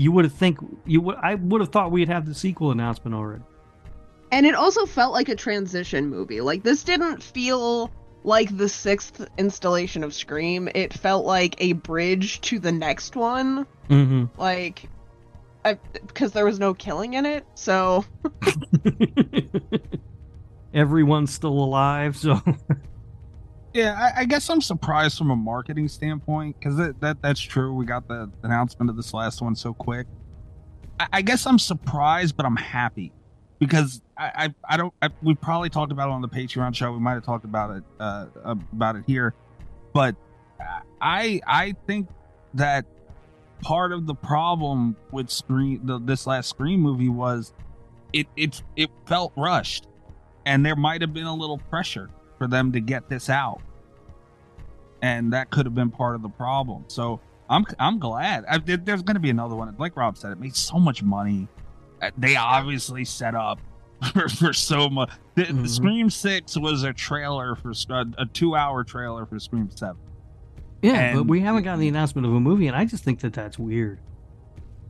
[0.00, 1.16] You would have think you would.
[1.16, 3.42] I would have thought we'd have the sequel announcement already.
[4.32, 6.40] And it also felt like a transition movie.
[6.40, 7.90] Like, this didn't feel
[8.24, 10.70] like the sixth installation of Scream.
[10.74, 13.66] It felt like a bridge to the next one.
[13.90, 14.40] Mm-hmm.
[14.40, 14.88] Like,
[16.06, 17.44] because there was no killing in it.
[17.54, 18.06] So,
[20.72, 22.40] Everyone's still alive, so
[23.72, 27.72] Yeah, I, I guess I'm surprised from a marketing standpoint because that, that that's true.
[27.72, 30.06] We got the announcement of this last one so quick.
[30.98, 33.12] I, I guess I'm surprised, but I'm happy
[33.60, 34.30] because I
[34.68, 34.92] I, I don't.
[35.22, 36.90] We probably talked about it on the Patreon show.
[36.92, 39.34] We might have talked about it uh, about it here,
[39.92, 40.16] but
[41.00, 42.08] I I think
[42.54, 42.86] that
[43.62, 47.52] part of the problem with Scream the, this last Scream movie was
[48.12, 49.86] it it it felt rushed,
[50.44, 52.10] and there might have been a little pressure
[52.40, 53.60] for them to get this out,
[55.02, 56.84] and that could have been part of the problem.
[56.88, 57.20] So
[57.50, 58.44] I'm I'm glad.
[58.48, 59.74] I, there- there's going to be another one.
[59.78, 61.46] Like Rob said, it made so much money.
[62.00, 63.60] Uh, They obviously set up
[64.14, 65.10] for, for so much.
[65.34, 65.68] The, Mhm.
[65.68, 69.98] Scream Six was a trailer for Sc- a two hour trailer for Scream Seven.
[70.82, 71.14] yeah.
[71.14, 73.58] but we haven't gotten the announcement of a movie, and I just think that that's
[73.58, 74.00] weird.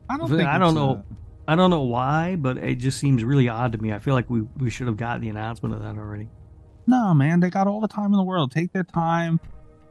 [0.08, 1.04] I don't I don't know.
[1.48, 3.92] I don't know why, but it just seems really odd to me.
[3.92, 6.28] I feel like we we should have gotten the announcement of that already.
[6.90, 8.50] No, man, they got all the time in the world.
[8.50, 9.38] Take their time.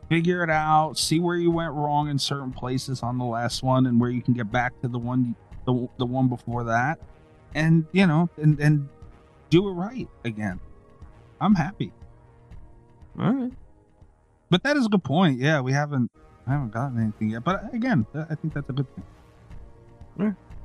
[0.10, 3.86] figure it out, see where you went wrong in certain places on the last one,
[3.86, 5.36] and where you can get back to the one
[5.66, 7.00] the, the one before that,
[7.56, 8.90] and you know, and and
[9.50, 10.60] do it right again.
[11.40, 11.94] I'm happy.
[13.18, 13.54] All right.
[14.50, 15.40] But that is a good point.
[15.40, 16.12] Yeah, we haven't
[16.48, 17.44] I haven't gotten anything yet.
[17.46, 19.06] But again, I think that's a good thing.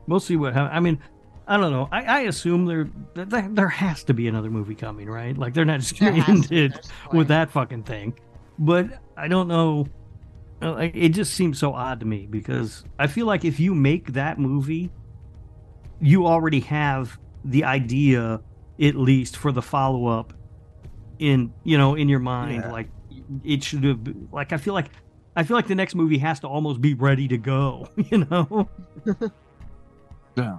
[0.09, 0.76] We'll see what happens.
[0.76, 0.99] I mean,
[1.47, 1.88] I don't know.
[1.92, 5.36] I, I assume there, there there has to be another movie coming, right?
[5.36, 8.18] Like they're not just going to to end it with that fucking thing.
[8.59, 8.86] But
[9.16, 9.86] I don't know.
[10.62, 14.12] Uh, It just seems so odd to me because I feel like if you make
[14.14, 14.90] that movie,
[16.01, 18.40] you already have the idea,
[18.80, 20.32] at least for the follow up,
[21.18, 22.62] in you know in your mind.
[22.62, 22.72] Yeah.
[22.72, 22.88] Like
[23.45, 24.01] it should have.
[24.32, 24.86] Like I feel like
[25.36, 27.88] I feel like the next movie has to almost be ready to go.
[28.11, 28.68] You know.
[30.36, 30.59] Yeah,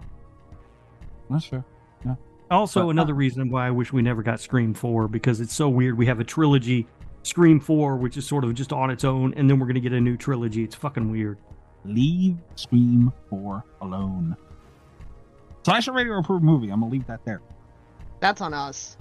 [1.30, 1.63] that's fair.
[2.05, 2.15] Yeah.
[2.51, 5.53] Also, But- uh, another reason why I wish we never got Scream 4 because it's
[5.53, 5.97] so weird.
[5.97, 6.88] We have a trilogy,
[7.23, 9.82] Scream 4, which is sort of just on its own, and then we're going to
[9.82, 10.63] get a new trilogy.
[10.63, 11.38] It's fucking weird.
[11.84, 14.36] Leave Scream Four alone.
[15.63, 16.69] Slasher Radio approved movie.
[16.69, 17.41] I'm gonna leave that there.
[18.19, 18.97] That's on us.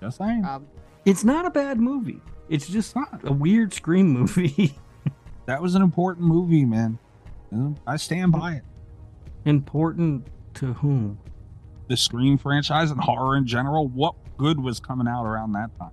[0.00, 0.42] Just saying.
[0.42, 0.64] Rob.
[1.04, 2.20] It's not a bad movie.
[2.48, 3.20] It's just not.
[3.24, 4.74] a weird Scream movie.
[5.46, 6.98] That was an important movie, man.
[7.86, 8.62] I stand by it.
[9.44, 11.18] Important to whom?
[11.88, 13.88] The Scream franchise and horror in general.
[13.88, 15.90] What good was coming out around that time?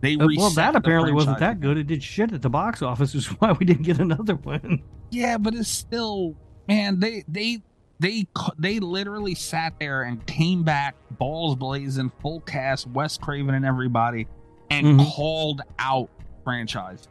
[0.00, 1.76] They Uh, well, that apparently wasn't that good.
[1.76, 4.82] It did shit at the box office, which is why we didn't get another one.
[5.10, 6.34] Yeah, but it's still,
[6.68, 7.00] man.
[7.00, 7.62] They they
[7.98, 8.26] they
[8.58, 14.26] they literally sat there and came back balls blazing, full cast, Wes Craven and everybody,
[14.70, 15.06] and Mhm.
[15.14, 16.08] called out
[16.44, 17.08] franchise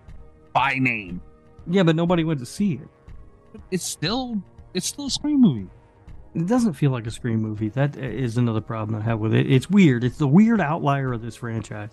[0.53, 1.21] by name.
[1.67, 2.87] Yeah, but nobody went to see it.
[3.69, 4.41] It's still
[4.73, 5.67] it's still a Scream movie.
[6.35, 7.69] It doesn't feel like a Scream movie.
[7.69, 9.51] That is another problem I have with it.
[9.51, 10.03] It's weird.
[10.03, 11.89] It's the weird outlier of this franchise.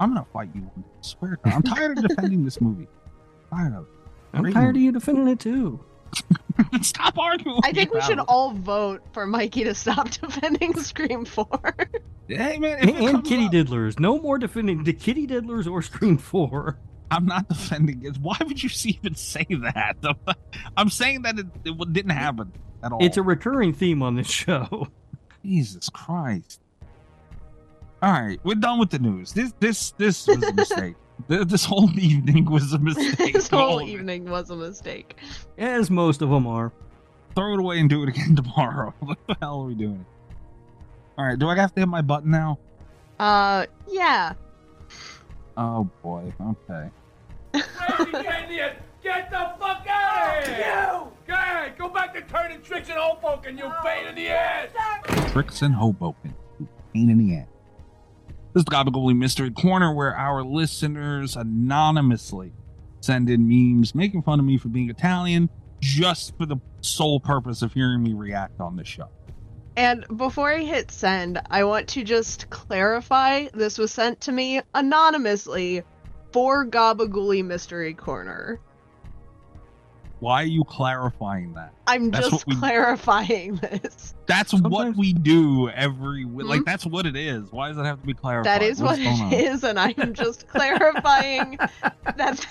[0.00, 0.70] I'm gonna fight you.
[0.76, 1.54] I swear to God.
[1.54, 2.86] I'm tired of defending this movie.
[3.50, 3.86] I'm Tired of
[4.32, 4.78] I'm Great tired movie.
[4.80, 5.80] of you defending it too.
[6.82, 7.60] Stop arguing.
[7.64, 8.24] I think we should it.
[8.28, 11.48] all vote for Mikey to stop defending Scream 4.
[12.28, 13.98] Hey man, if And, and Kitty up- Diddlers.
[13.98, 16.78] No more defending the Kitty Diddlers or Scream 4.
[17.10, 18.18] I'm not defending it.
[18.18, 19.96] Why would you even say that?
[20.76, 22.52] I'm saying that it, it didn't happen
[22.82, 23.04] at all.
[23.04, 24.88] It's a recurring theme on this show.
[25.44, 26.60] Jesus Christ.
[28.00, 29.32] All right, we're done with the news.
[29.32, 30.94] This this this was a mistake.
[31.28, 33.32] Th- this whole evening was a mistake.
[33.32, 35.16] this whole evening was a mistake.
[35.56, 36.72] As most of them are.
[37.34, 38.94] Throw it away and do it again tomorrow.
[39.00, 40.04] what the hell are we doing?
[41.16, 42.58] All right, do I have to hit my button now?
[43.18, 44.34] Uh, yeah.
[45.58, 46.32] Oh boy.
[46.40, 46.88] Okay.
[47.52, 48.80] idiot!
[49.02, 50.56] Get the fuck out of here!
[50.56, 51.12] You!
[51.26, 54.70] Go ahead, go back to turning tricks and Hoboken, you pain in the ass!
[55.32, 56.32] Tricks in Hoboken.
[56.60, 57.48] You pain in the ass.
[58.54, 62.52] This is the Gabagooli Mystery Corner where our listeners anonymously
[63.00, 65.50] send in memes making fun of me for being Italian
[65.80, 69.08] just for the sole purpose of hearing me react on this show.
[69.78, 74.60] And before I hit send, I want to just clarify this was sent to me
[74.74, 75.84] anonymously
[76.32, 78.58] for Gabagooli Mystery Corner.
[80.20, 81.72] Why are you clarifying that?
[81.86, 84.14] I'm That's just we- clarifying this.
[84.26, 86.50] That's what we do every wi- Hmm?
[86.50, 87.50] like that's what it is.
[87.52, 88.60] Why does it have to be clarified?
[88.60, 89.32] That is what What's going on?
[89.32, 91.58] it is, and I'm just clarifying
[92.16, 92.44] that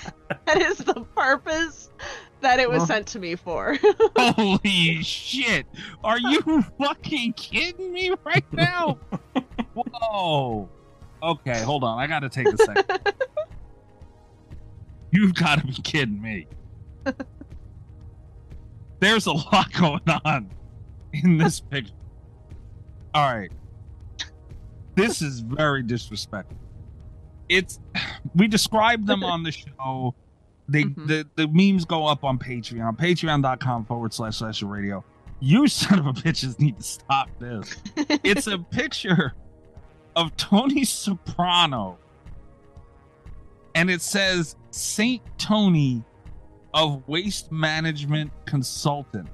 [0.45, 1.89] that is the purpose
[2.41, 3.77] that it was Well- sent to me for.
[4.17, 5.65] Holy shit!
[6.03, 8.97] Are you fucking kidding me right now?
[9.73, 10.69] Whoa.
[11.21, 11.99] Okay, hold on.
[11.99, 12.99] I gotta take a second.
[15.11, 16.47] You've gotta be kidding me.
[18.99, 20.49] There's a lot going on
[21.13, 21.93] in this picture.
[23.13, 23.51] All right.
[24.95, 26.57] This is very disrespectful.
[27.49, 27.79] It's
[28.35, 30.15] we described them on the show.
[30.67, 31.07] They Mhm.
[31.07, 35.03] the, the memes go up on Patreon, patreon.com forward slash Slasher Radio.
[35.39, 37.75] You son of a bitches need to stop this.
[37.95, 39.33] It's a picture
[40.15, 41.97] of Tony Soprano.
[43.75, 46.03] And it says Saint Tony
[46.77, 49.27] of Waste Management Consultant.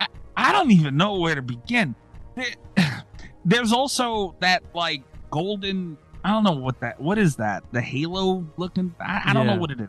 [0.00, 0.06] I,
[0.36, 1.94] I don't even know where to begin.
[2.34, 2.46] There-
[3.44, 7.62] There's also that like golden I don't know what that what is that?
[7.72, 9.88] The halo looking I, I don't know what it is.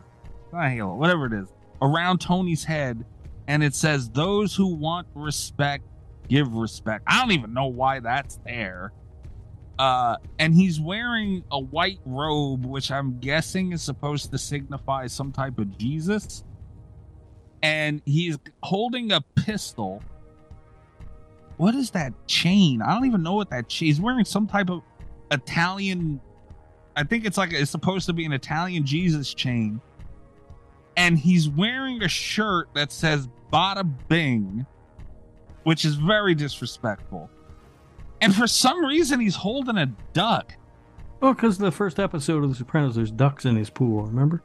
[0.53, 1.47] Not halo, whatever it is.
[1.82, 3.03] Around Tony's head
[3.47, 5.84] and it says those who want respect
[6.28, 7.03] give respect.
[7.07, 8.91] I don't even know why that's there.
[9.80, 15.32] Uh, and he's wearing a white robe, which I'm guessing is supposed to signify some
[15.32, 16.43] type of Jesus.
[17.61, 20.01] And he's holding a pistol.
[21.57, 22.82] What is that chain?
[22.82, 23.88] I don't even know what that chain.
[23.88, 24.82] He's wearing some type of
[25.32, 26.21] Italian.
[26.95, 29.80] I think it's like it's supposed to be an Italian Jesus chain.
[30.95, 34.65] And he's wearing a shirt that says Bada Bing,
[35.63, 37.30] which is very disrespectful.
[38.22, 40.53] And for some reason, he's holding a duck.
[41.20, 44.03] Well, because the first episode of The Sopranos, there's ducks in his pool.
[44.03, 44.43] Remember?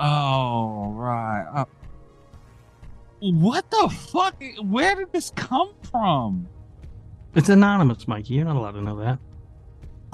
[0.00, 1.46] Oh, right.
[1.54, 1.64] Uh,
[3.20, 4.42] what the fuck?
[4.62, 6.48] Where did this come from?
[7.34, 8.34] It's anonymous, Mikey.
[8.34, 9.18] You're not allowed to know that.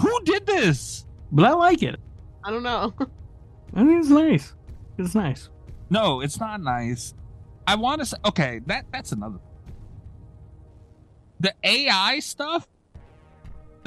[0.01, 1.07] Who did this?
[1.33, 1.99] But I like it.
[2.45, 2.93] I don't know.
[3.75, 4.55] I mean, it's nice.
[4.99, 5.49] It's nice.
[5.91, 7.15] No, it's not nice.
[7.67, 9.39] I want to say, okay, that that's another.
[11.41, 12.67] The AI stuff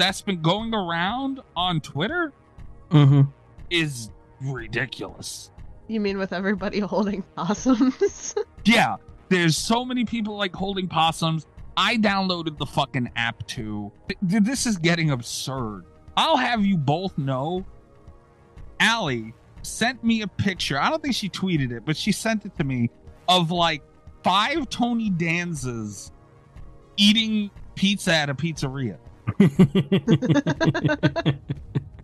[0.02, 2.32] that's been going around on Twitter
[2.90, 3.22] Mm-hmm.
[3.70, 5.50] is ridiculous.
[5.88, 8.34] You mean with everybody holding possums?
[8.64, 8.96] Yeah,
[9.28, 11.46] there's so many people like holding possums.
[11.76, 13.90] I downloaded the fucking app too.
[14.20, 15.84] This is getting absurd.
[16.16, 17.64] I'll have you both know.
[18.78, 20.78] Allie sent me a picture.
[20.80, 22.90] I don't think she tweeted it, but she sent it to me
[23.28, 23.82] of like
[24.22, 26.10] five Tony Danzas
[26.96, 28.98] eating pizza at a pizzeria.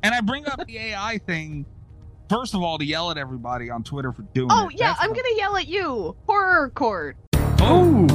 [0.01, 1.67] And I bring up the AI thing,
[2.31, 4.75] first of all, to yell at everybody on Twitter for doing oh it.
[4.79, 6.17] yeah, That's I'm not- gonna yell at you.
[6.27, 7.17] Horror court.
[7.35, 8.07] oh,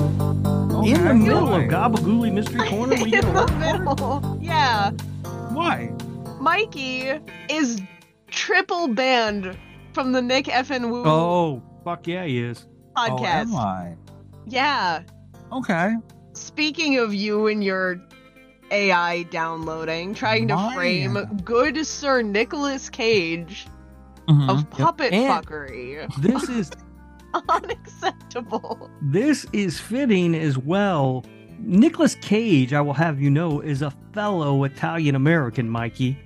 [0.79, 1.63] Okay, in the middle why?
[1.63, 3.79] of Gabagooly Mystery Corner, we In the horror corner?
[3.79, 4.37] middle.
[4.41, 4.91] Yeah.
[5.51, 5.91] Why?
[6.39, 7.81] Mikey is
[8.27, 9.57] triple banned
[9.93, 12.65] from the Nick Effin Woo Oh, fuck yeah, he is.
[12.95, 13.25] Oh, podcast.
[13.25, 13.95] am I?
[14.47, 15.03] yeah.
[15.51, 15.93] Okay.
[16.33, 17.97] Speaking of you and your
[18.73, 23.67] AI downloading, trying to My- frame good Sir Nicolas Cage
[24.27, 24.49] Mhm.
[24.49, 26.07] of puppet And- fuckery.
[26.21, 26.71] This is
[27.49, 28.89] Unacceptable.
[29.01, 31.23] this is fitting as well.
[31.59, 36.17] Nicolas Cage, I will have you know, is a fellow Italian American, Mikey.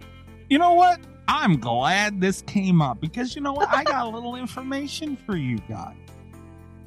[0.50, 1.00] You know what?
[1.28, 3.70] I'm glad this came up because you know what?
[3.70, 5.95] I got a little information for you guys.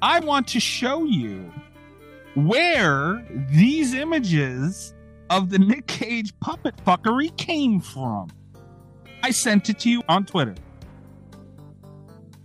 [0.03, 1.53] I want to show you
[2.35, 4.95] where these images
[5.31, 8.29] of the Nick Cage puppet fuckery came from.
[9.23, 10.57] I sent it to you on Twitter.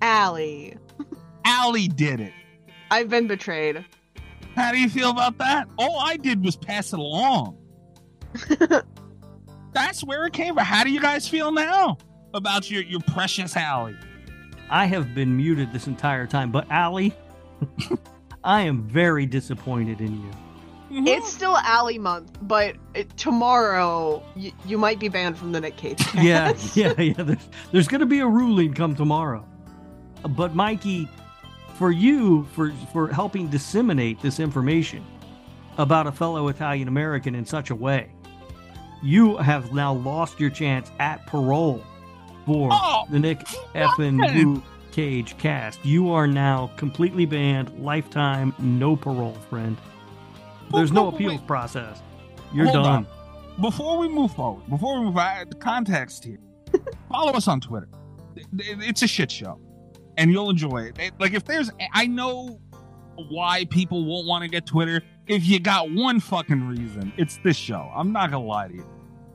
[0.02, 0.78] Allie.
[1.44, 2.32] Allie did it.
[2.92, 3.84] I've been betrayed.
[4.56, 5.68] How do you feel about that?
[5.78, 7.58] All I did was pass it along.
[9.74, 10.64] That's where it came from.
[10.64, 11.98] How do you guys feel now
[12.34, 13.98] about your, your precious Allie?
[14.70, 17.14] I have been muted this entire time, but Allie,
[18.44, 20.32] I am very disappointed in you.
[20.96, 21.08] Mhm.
[21.08, 25.76] It's still Allie month, but it, tomorrow y- you might be banned from the Nick
[25.78, 26.02] Cage.
[26.16, 26.76] Yeah, cast.
[26.78, 27.14] yeah, yeah.
[27.18, 29.46] There's, there's going to be a ruling come tomorrow.
[30.30, 31.10] But Mikey,
[31.78, 35.06] for you, for for helping disseminate this information
[35.78, 38.10] about a fellow Italian American in such a way,
[39.04, 41.84] you have now lost your chance at parole
[42.46, 43.40] for Oh, the Nick
[43.76, 44.34] effin what?
[44.36, 45.84] Woo Cage cast.
[45.86, 49.76] You are now completely banned, lifetime, no parole, friend.
[50.76, 51.48] There's no appeals wait.
[51.48, 52.02] process.
[52.54, 53.08] You're Hold done.
[53.08, 53.62] on.
[53.62, 56.40] Before we move forward, before we move, I, the context here.
[57.10, 57.88] follow us on Twitter.
[58.36, 59.60] It- it- It's a shit show,
[60.18, 61.14] and you'll enjoy it.
[61.20, 62.60] Like if there's, I know
[63.30, 65.02] why people won't want to get Twitter.
[65.28, 67.90] If you got one fucking reason, it's this show.
[67.96, 68.86] I'm not gonna lie to you.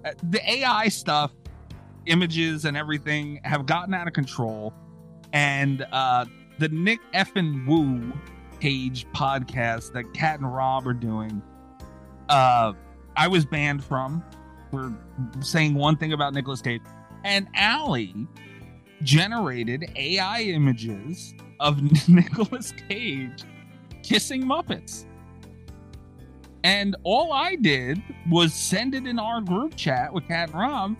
[0.05, 1.33] Uh, The AI stuff,
[2.07, 4.75] images and everything have gotten out of control,
[5.33, 6.27] and uh
[6.59, 8.13] the Nick effin Woo
[8.61, 11.43] Cage podcast that Cat and Rob are doing.
[12.29, 12.73] Uh,
[13.17, 14.23] I was banned from
[14.71, 14.95] for
[15.41, 16.83] saying one thing about Nicolas Cage,
[17.25, 18.27] and Allie
[19.03, 23.45] generated AI images of Nicolas Cage
[24.03, 25.07] kissing Muppets.
[26.63, 30.97] And all I did was send it in our group chat with Cat and Rob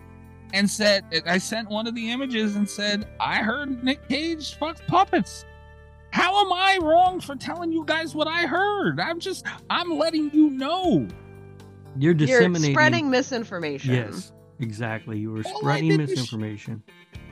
[0.53, 4.85] and said, I sent one of the images and said, I heard Nick Cage fucks
[4.87, 5.45] puppets.
[6.11, 8.99] How am I wrong for telling you guys what I heard?
[8.99, 11.07] I'm just, I'm letting you know.
[11.97, 12.73] You're You're disseminating.
[12.73, 13.93] spreading misinformation.
[13.93, 15.19] Yes, exactly.
[15.19, 16.83] You were All spreading did was- misinformation.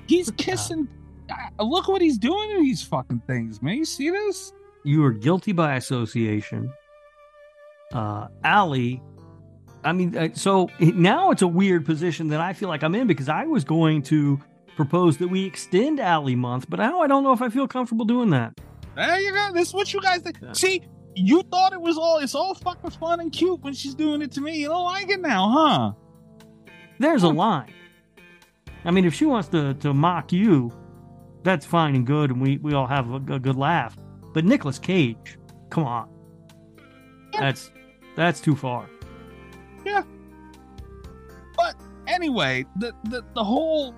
[0.08, 0.88] He's kissing.
[1.30, 3.78] Uh, look what he's doing to these fucking things, man.
[3.78, 4.52] You see this?
[4.84, 6.74] You were guilty by association.
[7.94, 9.02] Uh, Allie,
[9.84, 13.08] I mean, uh, so now it's a weird position that I feel like I'm in
[13.08, 14.40] because I was going to
[14.76, 18.06] propose that we extend Allie month, but now I don't know if I feel comfortable
[18.06, 18.60] doing that.
[19.00, 19.52] There you go.
[19.54, 20.40] This is what you guys think.
[20.42, 20.52] Yeah.
[20.52, 20.84] See,
[21.16, 24.32] you thought it was all it's all fucking fun and cute when she's doing it
[24.34, 24.58] to me.
[24.58, 25.92] You don't like it now, huh?
[27.00, 27.74] There's a line.
[28.84, 30.72] I mean, if she wants to, to mock you,
[31.44, 33.98] that's fine and good, and we, we all have a, a good laugh.
[34.34, 35.38] But Nicolas Cage,
[35.70, 36.10] come on.
[37.34, 37.40] Yeah.
[37.40, 37.72] That's
[38.18, 38.90] that's too far.
[39.86, 40.04] Yeah.
[41.56, 41.76] But
[42.06, 43.96] anyway, the the, the whole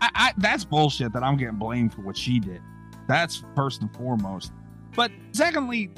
[0.00, 2.62] I, I, that's bullshit that I'm getting blamed for what she did.
[3.08, 4.52] That's first and foremost.
[4.94, 5.90] But secondly,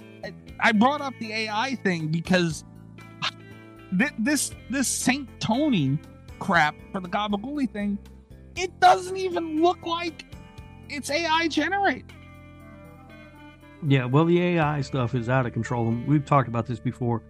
[0.60, 2.64] I- brought up the AI thing because
[3.98, 5.98] thi- this this Saint Tony
[6.38, 7.98] crap for the Gabagooli thing,
[8.56, 10.24] it doesn't even look like
[10.88, 12.12] it's AI generated.
[13.86, 15.90] Yeah, well, the AI stuff is out of control.
[16.06, 17.22] We've talked about this before.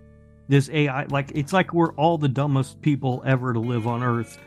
[0.48, 4.38] This AI, like, it's like we're all the dumbest people ever to live on Earth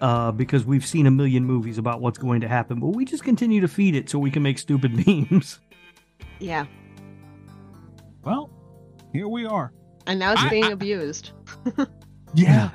[0.00, 3.24] uh, because we've seen a million movies about what's going to happen, but we just
[3.24, 5.60] continue to feed it so we can make stupid memes.
[6.38, 6.66] Yeah.
[8.24, 8.50] Well,
[9.12, 9.72] here we are.
[10.06, 11.32] And now it's I- being I- abused.
[12.34, 12.70] Yeah.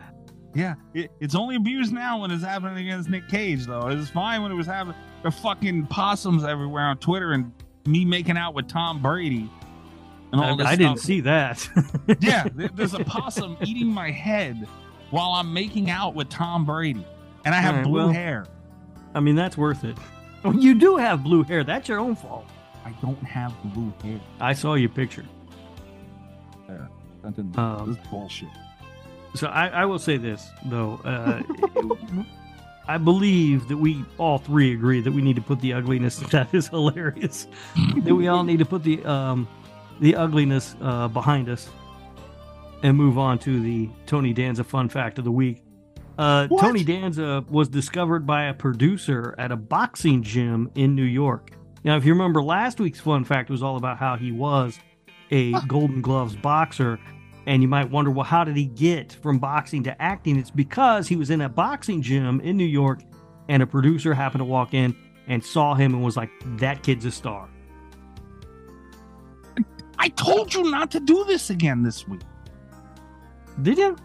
[0.56, 0.74] Yeah.
[0.96, 3.90] It, it's only abused now when it's happening against Nick Cage, though.
[3.90, 4.96] It was fine when it was happening.
[5.22, 7.52] The fucking possums everywhere on Twitter and
[7.86, 9.52] me making out with Tom Brady.
[10.32, 11.06] And all I, this I didn't stuff.
[11.06, 11.70] see that.
[12.22, 14.68] Yeah, there- there's a possum eating my head
[15.12, 17.06] while I'm making out with Tom Brady.
[17.46, 18.46] And I have Alright, blue well- hair.
[19.14, 19.98] I mean, that's worth it.
[20.46, 21.64] Oh, You do have blue hair.
[21.64, 22.46] That's your own fault.
[22.86, 24.20] I don't have blue hair.
[24.40, 25.26] I saw your picture.
[26.68, 26.90] There.
[27.24, 28.50] That didn't, Um, this is bullshit.
[29.36, 31.00] So I, I will say this though.
[31.06, 31.42] Uh,
[32.88, 36.20] I believe that we all three agree that we need to put the ugliness.
[36.32, 37.48] That is hilarious.
[38.04, 39.48] that we all need to put the um,
[40.00, 41.70] the ugliness uh, behind us
[42.84, 45.62] and move on to the Tony Danza fun fact of the week.
[46.18, 46.48] Uh?
[46.48, 51.52] Tony Danza was discovered by a producer at a boxing gym in New York.
[51.84, 54.78] Now, if you remember, last week's fun fact was all about how he was
[55.32, 57.00] a Golden Gloves boxer.
[57.48, 60.38] And you might wonder, well, how did he get from boxing to acting?
[60.38, 63.02] It's because he was in a boxing gym in New York,
[63.50, 64.96] and a producer happened to walk in
[65.28, 67.50] and saw him and was like, that kid's a star.
[69.98, 72.22] I told you not to do this again this week.
[73.64, 73.96] Did you?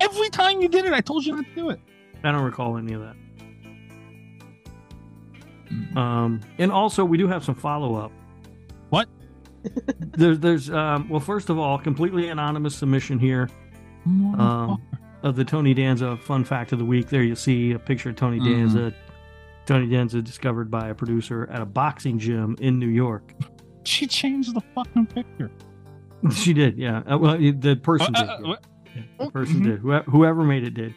[0.00, 1.80] Every time you did it, I told you not to do it.
[2.24, 3.16] I don't recall any of that.
[5.96, 8.12] Um, and also, we do have some follow up.
[8.90, 9.08] What?
[10.16, 13.50] There's, there's, um, well, first of all, completely anonymous submission here
[14.06, 14.80] um,
[15.22, 17.08] of the Tony Danza fun fact of the week.
[17.08, 18.44] There you see a picture of Tony Mhm.
[18.44, 18.94] Danza.
[19.66, 23.34] Tony Danza discovered by a producer at a boxing gym in New York.
[23.84, 25.50] she changed the fucking picture.
[26.34, 27.00] she did, yeah.
[27.00, 28.28] Uh, well, the person Uh, did.
[28.30, 28.48] uh, yeah.
[28.48, 28.64] what?
[29.18, 29.64] The person Mhm.
[29.64, 29.78] did.
[29.80, 30.94] Whoever, whoever made it did.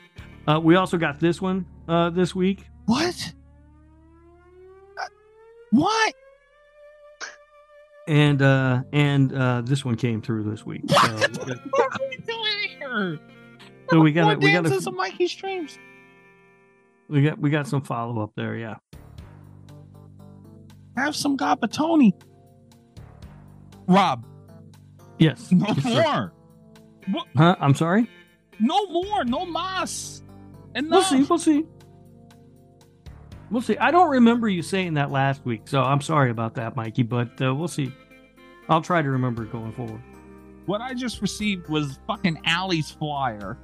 [0.47, 2.65] Uh, we also got this one uh, this week.
[2.85, 3.33] What?
[4.99, 5.05] Uh,
[5.71, 6.13] What?
[8.07, 11.39] and uh and uh this one came through this week so, What
[11.79, 13.19] are we doing here?
[13.91, 15.77] so we got we got some Mikey streams.
[17.07, 18.77] we got we got some follow up there yeah
[20.97, 22.13] Have some Gabatoni.
[23.87, 24.25] Rob,
[25.19, 26.33] yes no more.
[27.11, 27.27] What?
[27.35, 28.09] huh i'm sorry
[28.59, 29.23] No more.
[29.25, 30.21] No mas.
[30.75, 31.65] we'll see we'll see
[33.49, 36.75] we'll see i don't remember you saying that last week so i'm sorry about that
[36.75, 37.91] mikey but uh, we'll see
[38.69, 40.01] i'll try to remember going forward
[40.67, 43.57] What I just received was fucking Aly's flyer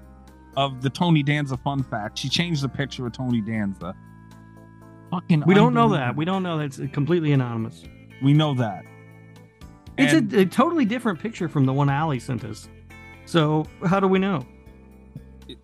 [0.58, 2.18] of the Tony Danza fun fact.
[2.18, 3.94] She changed the picture of Tony Danza.
[5.12, 7.84] Fucking we don't know that we don't know that's completely anonymous
[8.24, 8.84] We know that.
[9.98, 12.68] it's a, a totally different picture from the one Aly sent us
[13.28, 14.44] so how do we know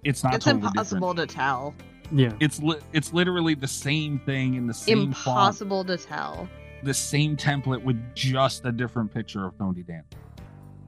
[0.03, 1.30] it's not it's totally impossible different.
[1.32, 1.76] to tell.
[2.11, 6.47] yeah It's li- it's literally the same thing in the same font, Impossible to tell.
[6.84, 10.03] the same template with just a different picture of Tony Dan.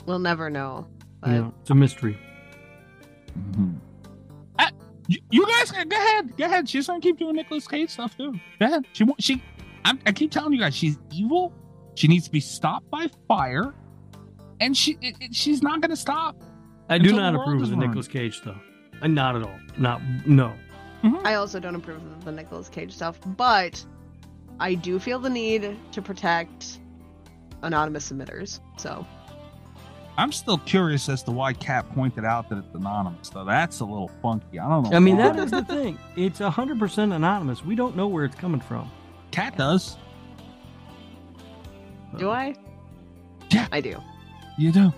[0.06, 0.88] We'll never know.
[1.22, 2.18] But yeah it's a mystery
[3.38, 3.72] Mm-hmm.
[4.60, 4.70] Uh,
[5.08, 6.70] you, you guys, go ahead, go ahead.
[6.70, 8.32] She's gonna keep doing Nicolas Cage stuff too.
[8.60, 8.86] Go ahead.
[8.94, 9.22] She won't.
[9.22, 9.44] She.
[9.84, 11.52] I'm, I keep telling you guys, she's evil.
[11.96, 13.74] She needs to be stopped by fire,
[14.62, 16.42] and she it, it- she's not gonna stop.
[16.90, 17.90] I do not approve of the ruined.
[17.90, 18.62] Nicolas Cage stuff.
[19.02, 19.60] Uh, Not at all.
[19.78, 20.54] Not no.
[21.24, 23.84] I also don't approve of the Nicolas Cage stuff, but
[24.60, 26.80] I do feel the need to protect
[27.62, 28.60] anonymous submitters.
[28.78, 29.06] So
[30.18, 33.30] I'm still curious as to why Cat pointed out that it's anonymous.
[33.30, 34.58] Though that's a little funky.
[34.60, 34.96] I don't know.
[34.98, 35.30] I mean why.
[35.30, 36.00] that is the thing.
[36.16, 37.64] It's hundred percent anonymous.
[37.64, 38.90] We don't know where it's coming from.
[39.32, 39.98] Cat does.
[42.18, 42.56] do I?
[43.52, 43.68] Yeah.
[43.72, 44.02] I do.
[44.58, 44.94] You do.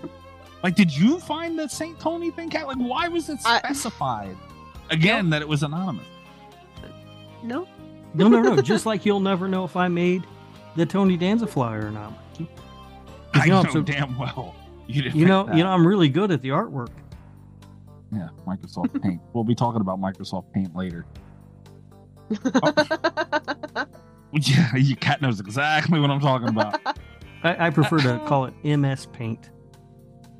[0.62, 1.98] Like, did you find the St.
[2.00, 2.66] Tony thing, Cat?
[2.66, 4.36] Like, why was it I- specified
[4.90, 6.06] again that it was anonymous?
[7.42, 7.68] No.
[8.14, 8.60] No, no, no.
[8.60, 10.24] Just like you'll never know if I made
[10.76, 12.12] the Tony Danza flyer or not.
[13.34, 14.54] I you know, know I'm so- damn well.
[14.86, 15.16] You didn't.
[15.16, 15.56] You know, that.
[15.56, 16.88] you know, I'm really good at the artwork.
[18.10, 19.20] Yeah, Microsoft Paint.
[19.34, 21.04] we'll be talking about Microsoft Paint later.
[24.32, 26.78] Yeah, you cat knows exactly what I'm talking about.
[27.42, 29.48] I, I prefer to call it MS Paint.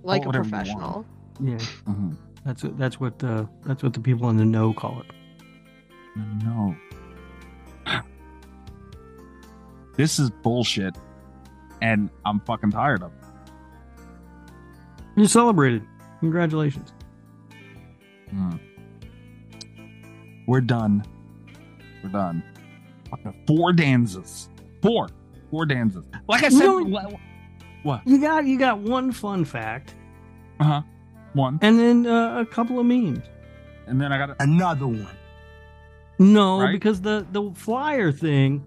[0.08, 0.64] Like a whatever you want.
[0.66, 1.06] professional.
[1.40, 1.56] Yeah,
[1.86, 2.16] Mhm.
[2.44, 5.06] that's what that's what the that's what the people in the know call it.
[6.44, 6.74] No.
[9.96, 10.96] This is bullshit,
[11.82, 13.24] and I'm fucking tired of it.
[15.16, 15.82] You celebrated.
[16.20, 16.92] Congratulations.
[18.30, 18.52] Hmm.
[20.46, 21.04] We're done.
[22.02, 22.42] We're done.
[23.46, 24.48] Four danzas.
[24.82, 25.08] Four.
[25.50, 26.04] Four danzas.
[26.28, 26.76] Like I said, No.
[26.76, 27.18] le-
[27.82, 28.06] what?
[28.06, 29.94] You got you got one fun fact,
[30.60, 30.82] Uh huh.
[31.34, 31.58] One.
[31.62, 33.24] and then uh, a couple of memes.
[33.86, 35.08] And then I got Another one.
[36.18, 36.72] No, Right?
[36.72, 38.64] because the the flyer thing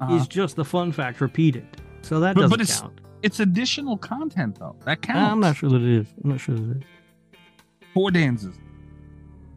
[0.00, 1.66] uh is just the fun fact repeated,
[2.02, 3.00] so that doesn't but it's- count.
[3.22, 4.76] It's additional content though.
[4.84, 5.32] That counts.
[5.32, 6.06] I'm not sure that it is.
[6.22, 7.38] I'm not sure that it is.
[7.94, 8.54] Four dances.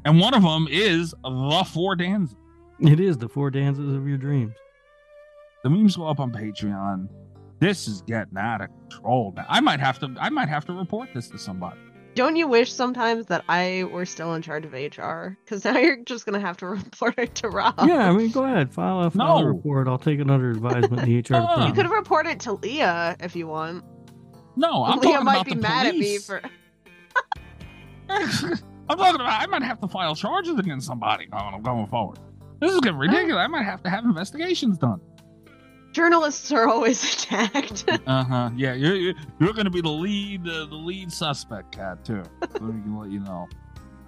[0.03, 2.35] And one of them is the four dances.
[2.79, 4.55] It is the four dances of your dreams.
[5.63, 7.07] The memes go up on Patreon.
[7.61, 9.45] This is getting out of control now.
[9.47, 11.79] I might have to I might have to report this to somebody.
[12.15, 15.37] Don't you wish sometimes that I were still in charge of HR?
[15.45, 17.75] Because now you're just gonna have to report it to Rob.
[17.87, 19.47] Yeah, I mean, go ahead, file a, file a No.
[19.47, 19.87] report.
[19.87, 21.03] I'll take another under advisement.
[21.03, 21.65] in The HR Uh-uh.
[21.67, 23.85] You could report it to Leah if you want.
[24.57, 26.41] No, I'm Leah talking might about be the mad at me for.
[28.09, 32.17] I'm talking about I might have to file charges against somebody going, going forward.
[32.59, 33.37] This is getting ridiculous.
[33.43, 34.99] I might have to have investigations done.
[35.91, 37.85] Journalists are always attacked.
[38.07, 38.49] Uh huh.
[38.55, 42.23] Yeah, you're you're, you're going to be the lead uh, the lead suspect, cat too.
[42.41, 43.47] we can let you know.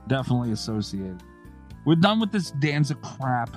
[0.07, 1.21] Definitely associated.
[1.85, 3.55] We're done with this Danza crap.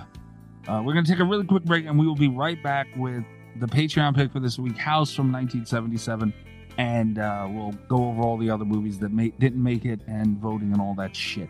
[0.69, 2.89] Uh, we're going to take a really quick break, and we will be right back
[2.97, 3.23] with
[3.61, 6.35] the Patreon pick for this week, House from 1977,
[6.79, 10.39] and uh, we'll go over all the other movies that ma- didn't make it and
[10.39, 11.49] voting and all that shit.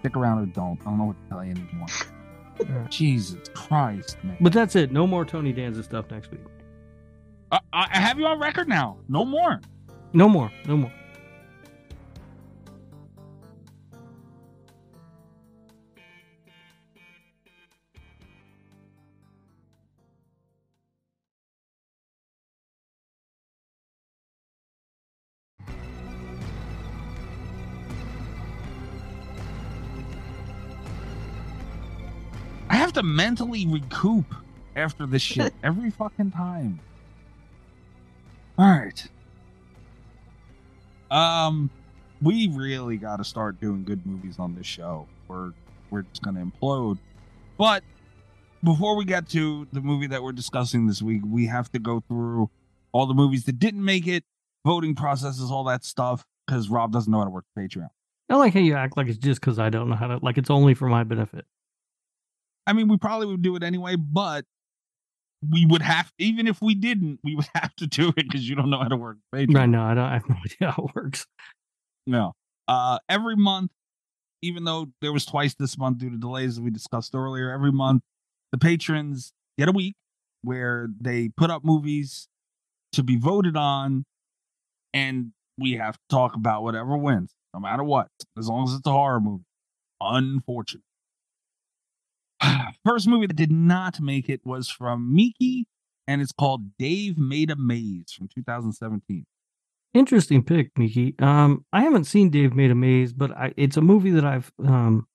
[0.00, 0.78] Stick around or don't.
[0.82, 1.86] I don't know what to tell you anymore.
[2.88, 4.36] Jesus Christ, man.
[4.40, 4.92] But that's it.
[4.92, 6.40] No more Tony Danza stuff next week.
[7.52, 8.98] I, I I have you on record now.
[9.08, 9.60] No more.
[10.12, 10.50] No more.
[10.66, 10.92] No more.
[32.94, 34.34] To mentally recoup
[34.76, 36.80] after this shit every fucking time.
[38.58, 39.06] All right.
[41.10, 41.70] Um,
[42.22, 45.06] we really got to start doing good movies on this show.
[45.28, 45.52] We're
[45.90, 46.98] we're just gonna implode.
[47.56, 47.84] But
[48.62, 52.00] before we get to the movie that we're discussing this week, we have to go
[52.08, 52.50] through
[52.92, 54.24] all the movies that didn't make it,
[54.64, 57.88] voting processes, all that stuff, because Rob doesn't know how to work Patreon.
[58.30, 60.18] I like how you act like it's just because I don't know how to.
[60.22, 61.44] Like it's only for my benefit.
[62.66, 64.44] I mean, we probably would do it anyway, but
[65.50, 68.54] we would have, even if we didn't, we would have to do it because you
[68.54, 69.58] don't know how to work Patreon.
[69.58, 69.82] I know.
[69.82, 70.04] I don't.
[70.04, 71.26] I have no idea how it works.
[72.06, 72.32] No.
[72.66, 73.70] Uh, every month,
[74.42, 77.72] even though there was twice this month due to delays as we discussed earlier, every
[77.72, 78.02] month
[78.52, 79.96] the patrons get a week
[80.42, 82.28] where they put up movies
[82.92, 84.04] to be voted on,
[84.92, 88.08] and we have to talk about whatever wins, no matter what,
[88.38, 89.44] as long as it's a horror movie.
[90.00, 90.82] Unfortunate.
[92.84, 95.66] First movie that did not make it was from Miki,
[96.06, 99.24] and it's called Dave Made a Maze from 2017.
[99.94, 101.14] Interesting pick, Miki.
[101.20, 104.52] Um, I haven't seen Dave Made a Maze, but I, it's a movie that I've
[104.64, 105.06] um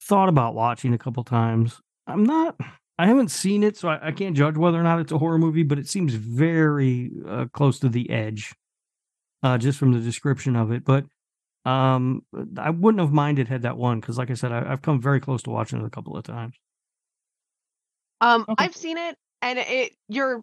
[0.00, 1.80] thought about watching a couple times.
[2.06, 2.56] I'm not.
[2.96, 5.38] I haven't seen it, so I, I can't judge whether or not it's a horror
[5.38, 5.64] movie.
[5.64, 8.54] But it seems very uh, close to the edge,
[9.42, 10.84] uh, just from the description of it.
[10.84, 11.06] But
[11.64, 12.22] um,
[12.58, 15.20] I wouldn't have minded had that one because, like I said, I, I've come very
[15.20, 16.56] close to watching it a couple of times.
[18.20, 18.64] Um, Okay.
[18.64, 20.42] I've seen it, and it you're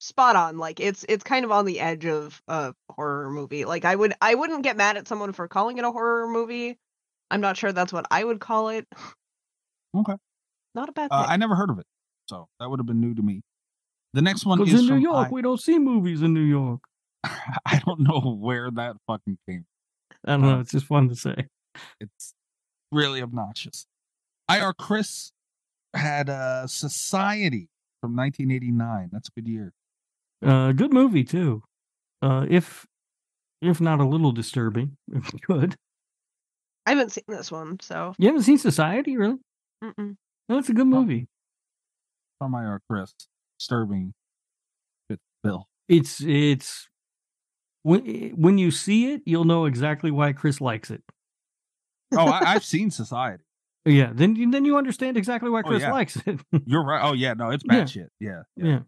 [0.00, 0.58] spot on.
[0.58, 3.64] Like it's it's kind of on the edge of a horror movie.
[3.64, 6.78] Like I would I wouldn't get mad at someone for calling it a horror movie.
[7.30, 8.86] I'm not sure that's what I would call it.
[9.94, 10.14] Okay.
[10.74, 11.26] Not a bad Uh.
[11.28, 11.86] I never heard of it,
[12.26, 13.42] so that would have been new to me.
[14.12, 16.40] The next one Because is in New York, I, we don't see movies in New
[16.40, 16.80] York.
[17.24, 19.66] I don't know where that fucking came.
[20.26, 20.60] I don't know.
[20.60, 21.46] It's just fun to say.
[22.00, 22.34] It's
[22.92, 23.86] really obnoxious.
[24.50, 25.30] EyeRChris
[25.94, 27.68] had a Society
[28.00, 29.10] from 1989.
[29.12, 29.72] That's a good year.
[30.44, 31.62] Uh, good movie too.
[32.22, 32.86] Uh, if
[33.62, 35.76] if not a little disturbing, if good.
[36.86, 39.36] I haven't seen this one, so You haven't seen Society, really?
[39.84, 40.16] mm-mm.
[40.48, 41.28] No, it's a good movie.
[42.38, 43.14] From IR Chris,
[43.58, 44.12] disturbing.
[45.08, 45.66] Fit Bill.
[45.88, 46.88] It's it's
[47.82, 51.02] when when you see it, you'll know exactly why Chris likes it.
[52.12, 53.44] Oh, I, I've seen Society.
[53.86, 55.92] Yeah, then you- then you understand exactly why Oh, Chris yeah.
[55.92, 56.38] likes it.
[56.66, 57.00] You're right.
[57.02, 57.84] Oh yeah, no, it's bad Yeah.
[57.86, 58.08] shit.
[58.20, 58.80] Yeah, yeah.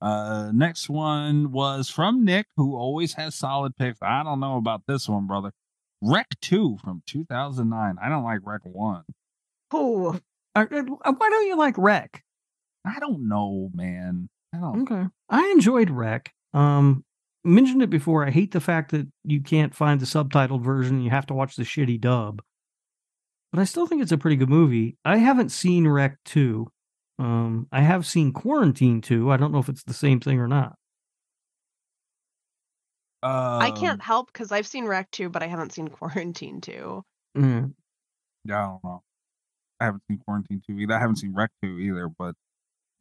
[0.00, 3.98] Uh, next one was from Nick, who always has solid picks.
[4.00, 5.50] I don't know about this one, brother.
[6.00, 7.96] REC 2 from 2009.
[8.00, 9.02] I don't like REC 1.
[9.74, 10.06] Ooh.
[10.54, 10.82] Uh, uh,
[11.16, 12.22] Why don't you like REC?
[12.84, 14.28] I don't know, man.
[14.54, 14.82] I don't.
[14.82, 15.08] Okay.
[15.28, 16.32] I enjoyed REC.
[16.54, 17.04] Um,
[17.48, 18.26] mentioned it before.
[18.26, 21.00] I hate the fact that you can't find the subtitled version.
[21.00, 22.42] You have to watch the shitty dub.
[23.52, 24.96] But I still think it's a pretty good movie.
[25.04, 26.66] I haven't seen REC 2.
[27.18, 29.30] Um, I have seen Quarantine 2.
[29.30, 30.76] I don't know if it's the same thing or not.
[33.22, 37.02] I Um, can't help because I've seen REC 2, but I haven't seen Quarantine 2.
[37.36, 37.74] Mm.
[38.44, 39.02] Yeah, I don't know.
[39.80, 40.94] I haven't seen Quarantine 2 either.
[40.94, 42.34] I haven't seen REC 2 either, but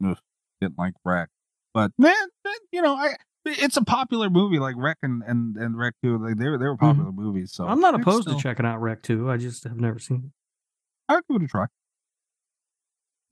[0.03, 0.17] ugh,
[0.61, 1.29] didn't like REC.
[1.73, 3.15] But man, man, you know, I
[3.47, 6.17] it's a popular movie like REC and and, and REC 2.
[6.17, 7.51] Like they were they were popular movies.
[7.53, 7.73] So Mm-hmm.
[7.73, 9.29] I'm not opposed still- to checking out REC 2.
[9.31, 11.13] I just have never seen it.
[11.13, 11.65] I'd give it a try.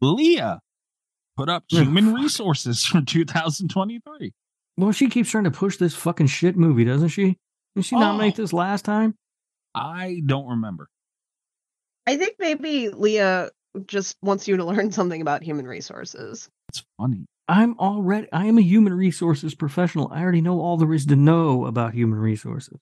[0.02, 0.60] Leah
[1.38, 2.14] put up Human.
[2.14, 4.32] Resources from 2023.
[4.78, 7.38] Well, she keeps trying to push this fucking shit movie, doesn't she?
[7.76, 8.44] Did she nominate Oh.
[8.44, 9.16] this last time?
[9.74, 10.88] I don't remember.
[12.08, 13.50] I think maybe Leah
[13.88, 16.50] just wants you to learn something about human resources.
[16.70, 17.26] It's funny.
[17.48, 20.10] I'm already I am a human resources professional.
[20.12, 22.80] I already know all there is to know about human resources.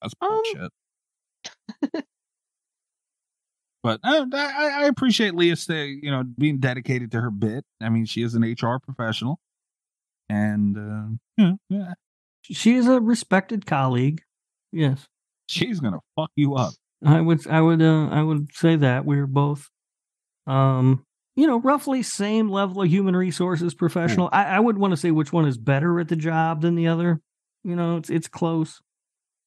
[0.00, 2.02] That's Um, bullshit.
[3.82, 7.64] but uh, I, I appreciate Leah stay, you know, being dedicated to her bit.
[7.80, 9.38] I mean, she is an HR professional,
[10.28, 11.92] and uh, yeah, yeah,
[12.44, 14.22] She is a respected colleague.
[14.72, 15.06] Yes.
[15.48, 16.72] she's gonna fuck you up.
[17.04, 19.68] I would I would uh, I would say that we're both
[20.46, 21.04] um
[21.36, 24.28] you know roughly same level of human resources professional.
[24.32, 26.86] I, I would want to say which one is better at the job than the
[26.88, 27.20] other.
[27.64, 28.80] You know, it's it's close.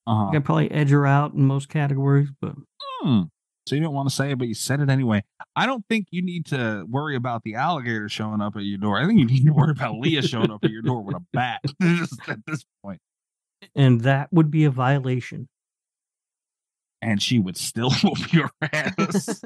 [0.05, 0.35] Uh-huh.
[0.35, 2.55] I probably edge her out in most categories, but
[3.01, 3.23] Hmm.
[3.68, 5.23] So you didn't want to say it, but you said it anyway.
[5.55, 8.97] I don't think you need to worry about the alligator showing up at your door.
[8.99, 11.22] I think you need to worry about Leah showing up at your door with a
[11.31, 11.61] bat
[12.27, 12.99] at this point.
[13.73, 15.47] and that would be a violation.
[17.01, 19.41] and she would still whoop your ass.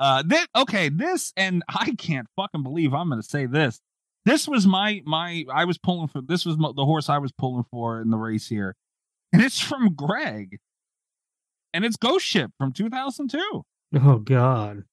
[0.00, 3.80] Uh, this, okay, this, and I can't fucking believe I'm going to say this.
[4.24, 5.44] This was my my.
[5.52, 6.20] I was pulling for.
[6.20, 8.74] This was mo- the horse I was pulling for in the race here,
[9.32, 10.58] and it's from Greg,
[11.72, 13.64] and it's Ghost Ship from 2002.
[13.94, 14.84] Oh God.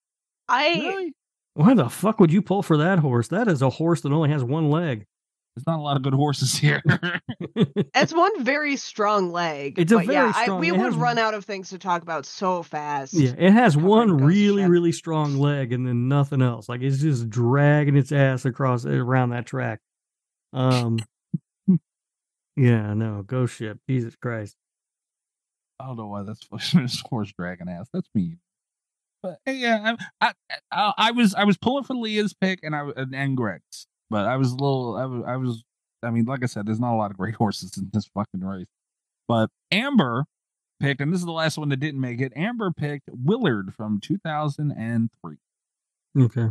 [0.48, 1.14] I Really?
[1.56, 3.28] Why the fuck would you pull for that horse?
[3.30, 5.06] That is a horse that only has one leg.
[5.58, 6.82] There's not a lot of good horses here.
[7.96, 9.80] it's one very strong leg.
[9.80, 11.80] It's a but yeah, very I, strong- we would has- run out of things to
[11.80, 13.14] talk about so fast.
[13.16, 14.70] Yeah, it has one Ghost really, Ship.
[14.70, 16.70] really strong leg and then nothing else.
[16.70, 19.80] Like it's just dragging its ass across around that track.
[20.54, 21.00] Um
[22.56, 23.80] Yeah, no, ghost ship.
[23.90, 24.56] Jesus Christ.
[25.80, 27.88] I don't know why that's this horse dragging ass.
[27.94, 28.40] That's mean.
[29.24, 30.34] But yeah, I, I,
[30.72, 34.26] I, I was I was pulling for Leah's pick and I and, and Greg's, but
[34.26, 35.64] I was a little I was I was
[36.04, 38.42] I mean, like I said, there's not a lot of great horses in this fucking
[38.42, 38.68] race.
[39.28, 40.26] But Amber
[40.80, 42.34] picked, and this is the last one that didn't make it.
[42.36, 45.36] Amber picked Willard from 2003.
[46.20, 46.50] Okay.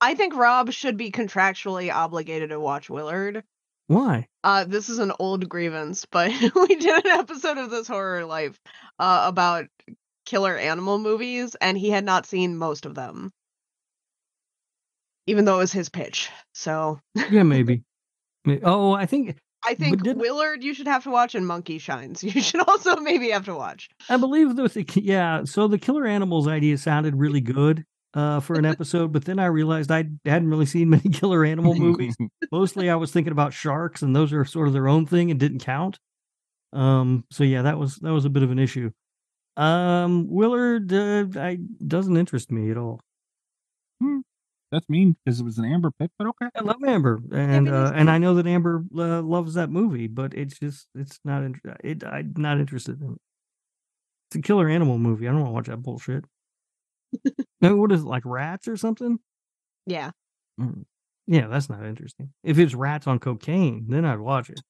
[0.00, 3.44] I think Rob should be contractually obligated to watch Willard.
[3.86, 4.28] Why?
[4.42, 8.58] Uh, this is an old grievance, but we did an episode of This Horror Life
[8.98, 9.66] uh, about
[10.24, 13.32] killer animal movies, and he had not seen most of them,
[15.26, 16.30] even though it was his pitch.
[16.52, 17.82] So Yeah, maybe.
[18.44, 19.36] May- Oh, I think
[19.66, 22.96] I think did- Willard you should have to watch, and Monkey Shines you should also
[22.96, 23.88] maybe have to watch.
[24.10, 25.44] I believe that the yeah.
[25.44, 29.46] So the killer animals idea sounded really good uh, for an episode, but then I
[29.46, 32.14] realized I hadn't really seen many killer animal movies.
[32.52, 35.40] Mostly, I was thinking about sharks, and those are sort of their own thing and
[35.40, 35.98] didn't count.
[36.74, 37.24] Um.
[37.30, 38.90] So yeah, that was that was a bit of an issue.
[39.56, 43.00] Um, Willard, uh, I doesn't interest me at all.
[44.74, 46.48] That's mean because it was an Amber pick, but okay.
[46.56, 48.10] I love Amber, and uh, and.
[48.10, 52.02] I know that Amber uh, loves that movie, but it's just it's not inter- it.
[52.02, 53.18] I'm not interested in it.
[54.28, 55.28] It's a killer animal movie.
[55.28, 56.24] I don't want to watch that bullshit.
[57.60, 59.20] no, what is it like rats or something?
[59.86, 60.10] Yeah,
[60.60, 60.84] Mm.
[61.26, 62.32] Yeah, that's not interesting.
[62.42, 64.60] If it's rats on cocaine, then I'd watch it.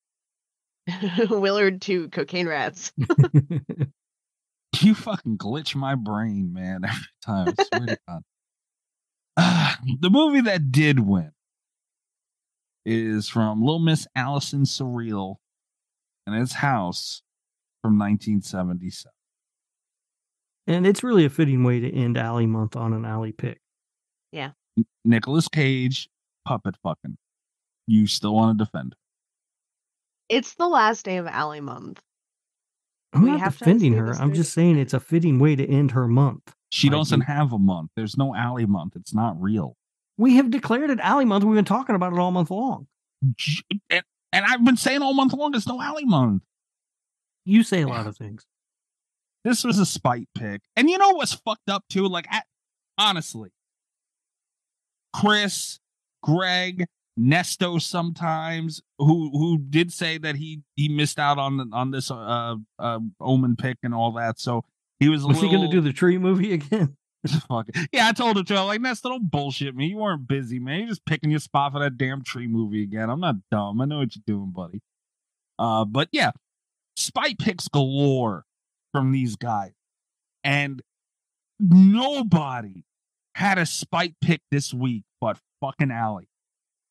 [1.31, 2.93] Willard to Cocaine Rats.
[4.83, 7.55] You fucking glitch my brain, man, every time.
[7.57, 8.23] I swear to God.
[10.01, 11.33] The movie that did win
[12.87, 15.37] is from Little Miss Allison Surreal
[16.27, 17.23] and its house
[17.83, 19.11] from 1977.
[20.67, 23.61] and it's really a fitting way to end Aly Month on an Aly pick.
[24.33, 24.53] Yeah.
[25.05, 26.09] Nicolas Cage,
[26.47, 27.17] puppet fucking.
[27.87, 28.95] You still want to defend?
[30.31, 32.01] It's the last day of Aly Month.
[33.13, 34.15] I'm We not have defending say her.
[34.15, 36.54] I'm just saying it's a fitting way to end her month.
[36.75, 37.27] She I doesn't do.
[37.27, 37.93] have a month.
[37.95, 38.97] There's no Aly month.
[38.97, 39.77] It's not real.
[40.19, 41.45] We have declared it Aly Month.
[41.45, 42.89] We've been talking about it all month long.
[43.91, 44.03] And,
[44.33, 46.43] and I've been saying all month long, it's no Aly month.
[47.45, 48.45] You say a lot of things.
[49.45, 50.63] This was a spite pick.
[50.75, 52.09] And you know what's fucked up too?
[52.09, 52.43] Like, I,
[52.99, 53.51] honestly,
[55.15, 55.79] Chris,
[56.25, 56.87] Greg,
[57.17, 62.11] Nesto sometimes who who did say that he he missed out on the, on this
[62.11, 64.41] uh uh Omen pick and all that.
[64.41, 64.65] So
[65.01, 66.97] he was a Was little, he going to do the tree movie again?
[67.49, 67.69] Fuck.
[67.91, 68.57] Yeah, I told him to.
[68.59, 69.87] I'm like, Nesta, don't bullshit me.
[69.87, 70.81] You weren't busy, man.
[70.81, 73.09] You're just picking your spot for that damn tree movie again.
[73.09, 73.81] I'm not dumb.
[73.81, 74.83] I know what you're doing, buddy.
[75.59, 76.33] Uh, but yeah,
[76.97, 78.45] spite picks galore
[78.93, 79.73] from these guys.
[80.43, 80.83] And
[81.59, 82.85] nobody
[83.35, 86.29] had a spite pick this week but fucking Aly.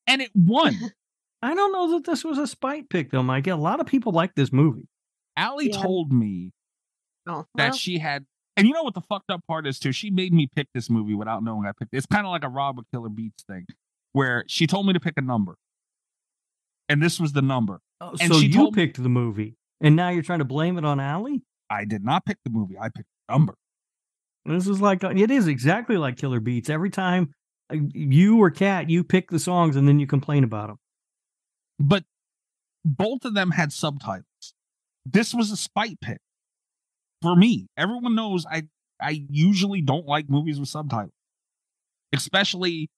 [0.07, 0.75] And it won.
[1.41, 3.47] I don't know that this was a spite pick though, Mike.
[3.47, 4.87] A lot of people like this movie.
[5.37, 5.81] Aly Yeah.
[5.81, 6.51] told me
[7.27, 8.25] Oh, that she had
[8.57, 10.89] and you know what the fucked up part is too she made me pick this
[10.89, 11.97] movie without knowing i picked it.
[11.97, 13.65] it's kind of like a rob with killer beats thing
[14.11, 15.55] where she told me to pick a number
[16.89, 19.95] and this was the number Oh, And so she you told- picked the movie, and
[19.95, 21.41] now you're trying to blame it on Aly.
[21.69, 23.55] i did not pick the movie i picked the number
[24.45, 26.69] This is like it is exactly like Killer Beats.
[26.69, 27.33] Every time
[27.71, 30.79] uh, you or Cat, you pick the songs and then you complain about them.
[31.79, 32.03] but
[32.83, 34.25] both of them had subtitles
[35.05, 36.19] this was a spite pick
[37.23, 38.61] for me everyone knows i
[39.01, 41.13] i usually don't like movies with subtitles
[42.13, 42.89] especially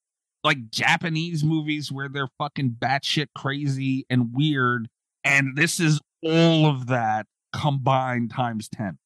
[0.44, 4.88] like japanese movies where they're fucking batshit crazy and weird
[5.24, 8.98] and this is all of that combined times 10 It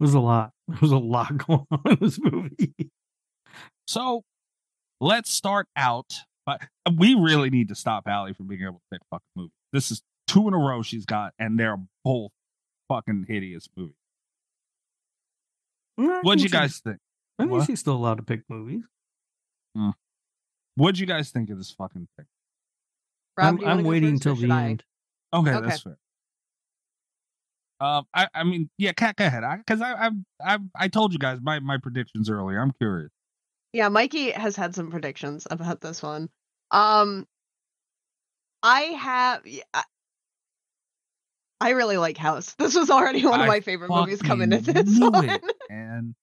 [0.00, 0.50] was a lot.
[0.68, 2.74] There was a lot going on in this movie.
[3.88, 4.22] so
[5.00, 6.12] let's start out
[6.46, 6.60] but
[6.96, 10.02] we really need to stop Aly from being able to pick fucking movies this is
[10.28, 12.30] two in a row she's got and they're both
[12.90, 13.94] fucking hideous movie.
[15.98, 16.98] I What'd you guys think?
[17.38, 17.66] I think What?
[17.66, 18.82] she's still allowed to pick movies.
[20.74, 22.26] What'd you guys think of this fucking thing?
[23.36, 24.64] Rob, I'm, you wanna I'm go waiting first, or until the should I?
[24.70, 24.84] end.
[25.32, 25.66] Okay, Okay.
[25.68, 25.98] that's fair.
[27.80, 29.42] Um, I, I mean, yeah, Cat, go ahead.
[29.58, 30.10] Because I, I,
[30.42, 32.60] I, I told you guys my, my predictions earlier.
[32.60, 33.10] I'm curious.
[33.72, 36.28] Yeah, Mikey has had some predictions about this one.
[36.72, 37.26] Um,
[38.62, 39.46] I have.
[39.46, 39.84] yeah, I-
[41.60, 42.54] I really like House.
[42.58, 45.28] This was already one of my favorite movies coming into this one.
[45.28, 46.14] it, And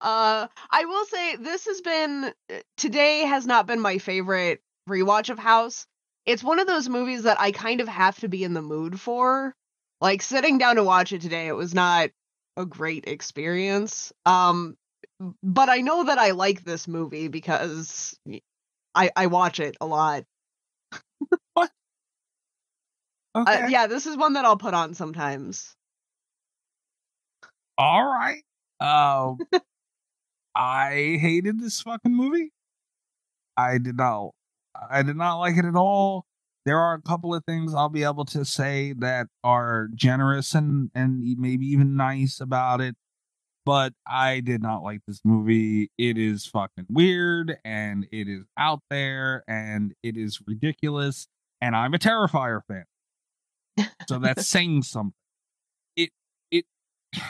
[0.00, 5.28] Uh, I will say this has been uh, today has not been my favorite rewatch
[5.28, 5.86] of House.
[6.24, 9.00] It's one of those movies that I kind of have to be in the mood
[9.00, 9.54] for.
[10.00, 12.10] Like sitting down to watch it today, it was not
[12.56, 14.12] a great experience.
[14.24, 14.76] Um,
[15.42, 18.16] but I know that I like this movie because
[18.94, 20.24] I I watch it a lot.
[23.34, 25.74] Okay, Uh, yeah, this is one that I'll put on sometimes.
[27.76, 28.42] all right.
[28.80, 29.38] Um,
[30.54, 32.52] I hated this fucking movie.
[33.56, 34.30] I did not.
[34.90, 36.24] I did not like it at all.
[36.64, 40.90] There are a couple of things I'll be able to say that are generous and
[40.94, 42.94] and maybe even nice about it,
[43.64, 45.90] but I did not like this movie.
[45.98, 51.26] It is fucking weird and it is out there and it is ridiculous.
[51.60, 52.84] And I'm a Terrifier fan,
[54.08, 55.14] so that's saying something.
[55.96, 56.10] It
[56.50, 56.64] it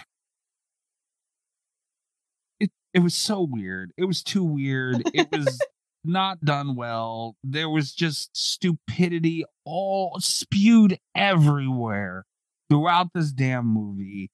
[2.60, 3.92] it it was so weird.
[3.96, 5.02] It was too weird.
[5.14, 5.60] It was
[6.04, 7.36] not done well.
[7.42, 12.24] There was just stupidity all spewed everywhere
[12.70, 14.30] throughout this damn movie.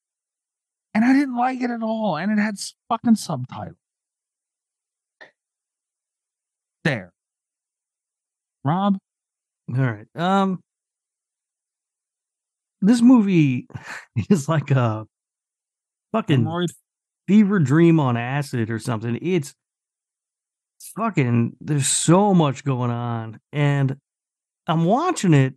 [0.95, 2.17] And I didn't like it at all.
[2.17, 2.57] And it had
[2.89, 3.77] fucking subtitles.
[6.85, 7.13] There.
[8.65, 8.99] Rob?
[9.77, 10.07] All right.
[10.15, 10.61] Um,
[12.85, 13.67] this movie
[14.31, 15.07] is like a
[16.13, 16.45] fucking
[17.29, 19.19] fever dream on acid or something.
[19.23, 19.55] It's,
[20.79, 21.57] it's fucking.
[21.61, 23.97] There's so much going on, and
[24.67, 25.55] I'm watching it,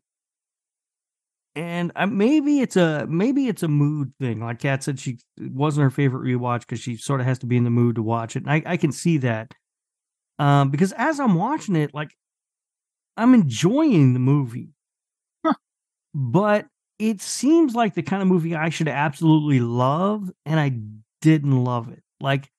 [1.56, 4.40] and I, maybe it's a maybe it's a mood thing.
[4.42, 7.58] Like Cat said, she wasn't her favorite rewatch because she sort of has to be
[7.58, 9.54] in the mood to watch it, and I, I can see that.
[10.40, 12.12] Um, because as I'm watching it, like
[13.16, 14.70] I'm enjoying the movie,
[15.44, 15.56] Huh.
[16.14, 16.68] but
[17.00, 20.74] it seems like the kind of movie I should absolutely love, and I
[21.22, 22.04] didn't love it.
[22.20, 22.50] Like,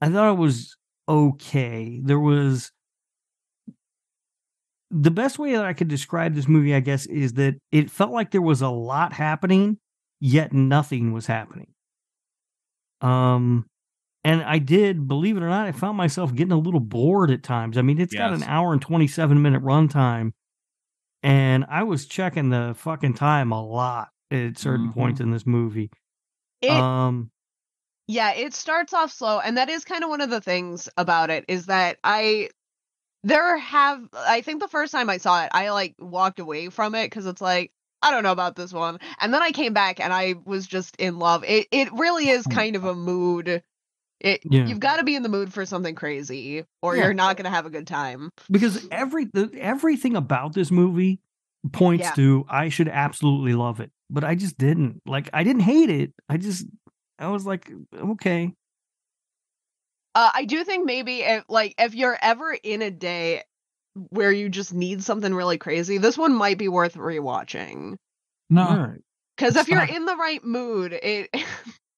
[0.00, 0.76] I thought it was
[1.08, 2.00] okay.
[2.02, 2.72] There was
[4.90, 8.10] the best way that I could describe this movie, I guess, is that it felt
[8.10, 9.78] like there was a lot happening,
[10.18, 11.68] yet nothing was happening.
[13.00, 13.66] Um,
[14.24, 17.42] and I did, believe it or not, I found myself getting a little bored at
[17.42, 17.78] times.
[17.78, 20.32] I mean, it's got an hour and 27 minute runtime,
[21.22, 24.94] and I was checking the fucking time a lot at certain Mhm.
[24.94, 25.90] points in this movie.
[26.62, 27.30] It um,
[28.06, 31.30] Yeah, it starts off slow, and that is kind of one of the things about
[31.30, 32.50] it is that I
[33.22, 36.94] there have I think the first time I saw it, I like walked away from
[36.94, 37.72] it because it's like
[38.02, 40.96] I don't know about this one, and then I came back and I was just
[40.96, 41.44] in love.
[41.44, 43.62] It it really is Oh kind of a mood
[44.20, 44.66] It, Yeah.
[44.66, 47.04] You've got to be in the mood for something crazy, or Yeah.
[47.04, 48.30] you're not going to have a good time.
[48.50, 51.20] because every the, everything about this movie
[51.72, 52.12] points Yeah.
[52.14, 55.00] to I should absolutely love it, but I just didn't.
[55.06, 56.12] Like I didn't hate it.
[56.28, 56.66] I just
[57.18, 58.52] I was like, okay,
[60.14, 63.42] Uh, I do think maybe if like if you're ever in a day
[64.10, 67.96] where you just need something really crazy, this one might be worth rewatching.
[68.48, 68.94] No.
[69.36, 69.90] Because if you're not.
[69.90, 71.28] in the right mood, it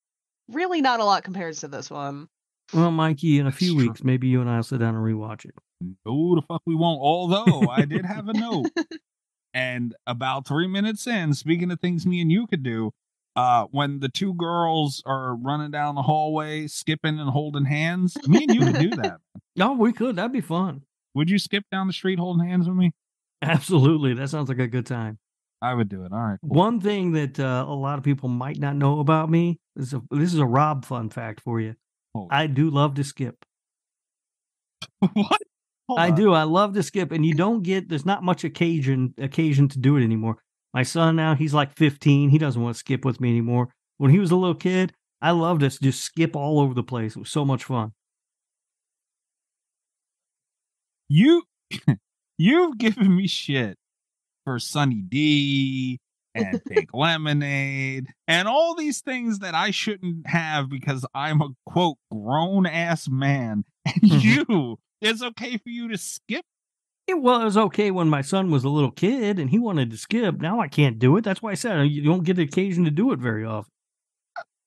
[0.49, 2.27] really not a lot compares to this one.
[2.73, 3.87] Well, Mikey, in a That's few true.
[3.87, 5.53] weeks, maybe you and I'll sit down and rewatch it.
[5.81, 6.99] no, the fuck we won't.
[7.01, 8.67] Although I did have a note,
[9.53, 12.91] and about three minutes in, speaking of things me and you could do,
[13.35, 18.45] uh, when the two girls are running down the hallway, skipping and holding hands, me
[18.47, 19.17] and you could do that.
[19.55, 20.15] No, we could.
[20.15, 20.83] That'd be fun.
[21.15, 22.91] Would you skip down the street holding hands with me?
[23.41, 24.13] Absolutely.
[24.13, 25.19] That sounds like a good time.
[25.63, 26.11] I would do it.
[26.11, 26.39] All right.
[26.41, 26.49] cool.
[26.49, 29.93] One thing that uh, a lot of people might not know about me this is
[29.93, 31.75] a, this is a Rob fun fact for you.
[32.13, 33.45] Hold I do love to skip.
[34.99, 35.41] what?
[35.87, 36.15] Hold I on.
[36.15, 36.33] do.
[36.33, 37.87] I love to skip, and you don't get.
[37.87, 40.37] There's not much occasion occasion to do it anymore.
[40.73, 42.29] My son now he's like 15.
[42.29, 43.69] He doesn't want to skip with me anymore.
[43.97, 47.15] When he was a little kid, I loved to just skip all over the place.
[47.15, 47.93] It was so much fun.
[51.07, 51.43] You,
[52.37, 53.77] you've given me shit
[54.43, 55.99] for Sunny D
[56.35, 61.97] and Pink Lemonade and all these things that I shouldn't have because I'm a quote
[62.11, 63.65] grown ass man.
[63.85, 64.23] And Mhm.
[64.49, 66.45] you, it's okay for you to skip.
[67.05, 70.39] It, was okay when my son was a little kid and he wanted to skip.
[70.39, 71.23] Now I can't do it.
[71.25, 73.69] That's why I said uh, you don't get the occasion to do it very often.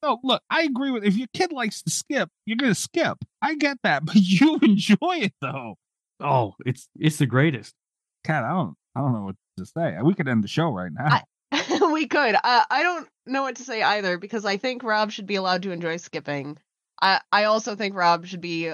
[0.02, 3.18] No, look, I agree with if your kid likes to skip, you're gonna skip.
[3.40, 5.76] I get that, but you enjoy it though.
[6.20, 7.74] Oh, it's it's the greatest.
[8.22, 9.98] Cat, I don't, I don't know what to say.
[10.02, 11.06] We could end the show right now.
[11.06, 11.22] I-
[11.92, 12.34] we could.
[12.34, 15.62] Uh, I don't know what to say either because I think Rob should be allowed
[15.62, 16.58] to enjoy skipping.
[17.00, 18.72] I I also think Rob should be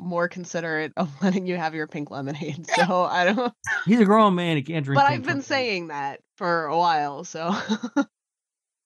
[0.00, 2.66] more considerate of letting you have your pink lemonade.
[2.66, 3.52] So I don't.
[3.86, 4.56] He's a grown man.
[4.56, 5.00] He can't drink.
[5.00, 5.44] But I've been lemonade.
[5.44, 7.24] saying that for a while.
[7.24, 7.52] So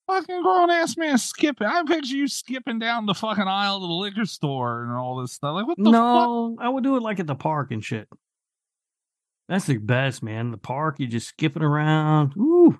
[0.06, 1.66] fucking grown ass man skipping.
[1.66, 5.32] I picture you skipping down the fucking aisle to the liquor store and all this
[5.32, 5.54] stuff.
[5.54, 5.92] Like what the fuck?
[5.92, 8.08] No, I would do it like at the park and shit.
[9.48, 10.50] That's the best, man.
[10.50, 12.34] The park, you're just skipping around.
[12.36, 12.78] Ooh,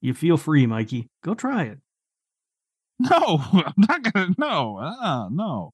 [0.00, 1.08] you feel free, Mikey.
[1.24, 1.78] Go try it.
[3.00, 4.34] No, I'm not gonna.
[4.38, 5.72] No, uh, no.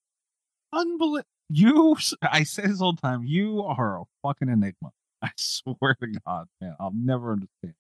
[0.73, 1.27] Unbelievable.
[1.51, 3.23] You, I say this all the time.
[3.25, 4.91] You are a fucking enigma.
[5.23, 6.75] I swear to God, man.
[6.81, 7.75] I'll never understand.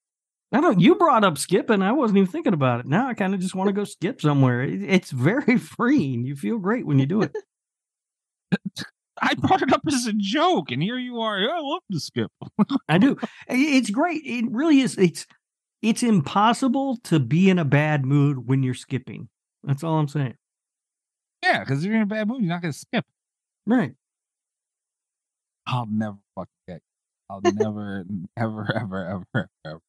[0.53, 0.81] I don't.
[0.81, 1.81] You brought up skipping.
[1.83, 2.87] I wasn't even thinking about it.
[2.87, 4.63] Now I kind of just want to go skip somewhere.
[4.63, 6.25] It- it's very freeing.
[6.25, 7.35] You feel great when you do it.
[9.23, 11.39] I brought it up as a joke, and here you are.
[11.39, 12.31] I love to skip.
[12.89, 13.17] I do.
[13.49, 14.23] It's great.
[14.25, 14.97] It really is.
[14.99, 15.27] It's
[15.83, 19.29] it's impossible to be in a bad mood when you're skipping.
[19.63, 20.35] That's all I'm saying.
[21.43, 23.05] Yeah, because if you're in a bad mood, you're not gonna skip.
[23.67, 23.93] Right.
[25.67, 26.77] I'll never fucking get.
[26.77, 26.81] you.
[27.31, 28.05] I'll never,
[28.37, 29.81] ever, ever, ever, ever.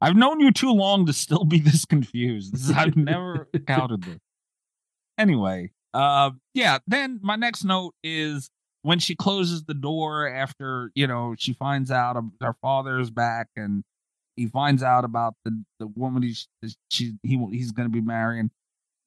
[0.00, 2.54] I've known you too long to still be this confused.
[2.54, 4.18] This I've never encountered this.
[5.18, 6.78] Anyway, uh, yeah.
[6.86, 8.50] Then my next note is
[8.82, 13.48] when she closes the door after you know she finds out her father is back
[13.56, 13.82] and
[14.36, 16.48] he finds out about the the woman he's
[16.88, 18.50] she he he's going to be marrying.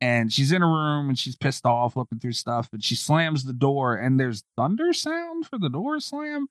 [0.02, 3.46] And she's in a room and she's pissed off looking through stuff and she slams
[3.46, 6.48] the door and there's thunder sound for the door slam?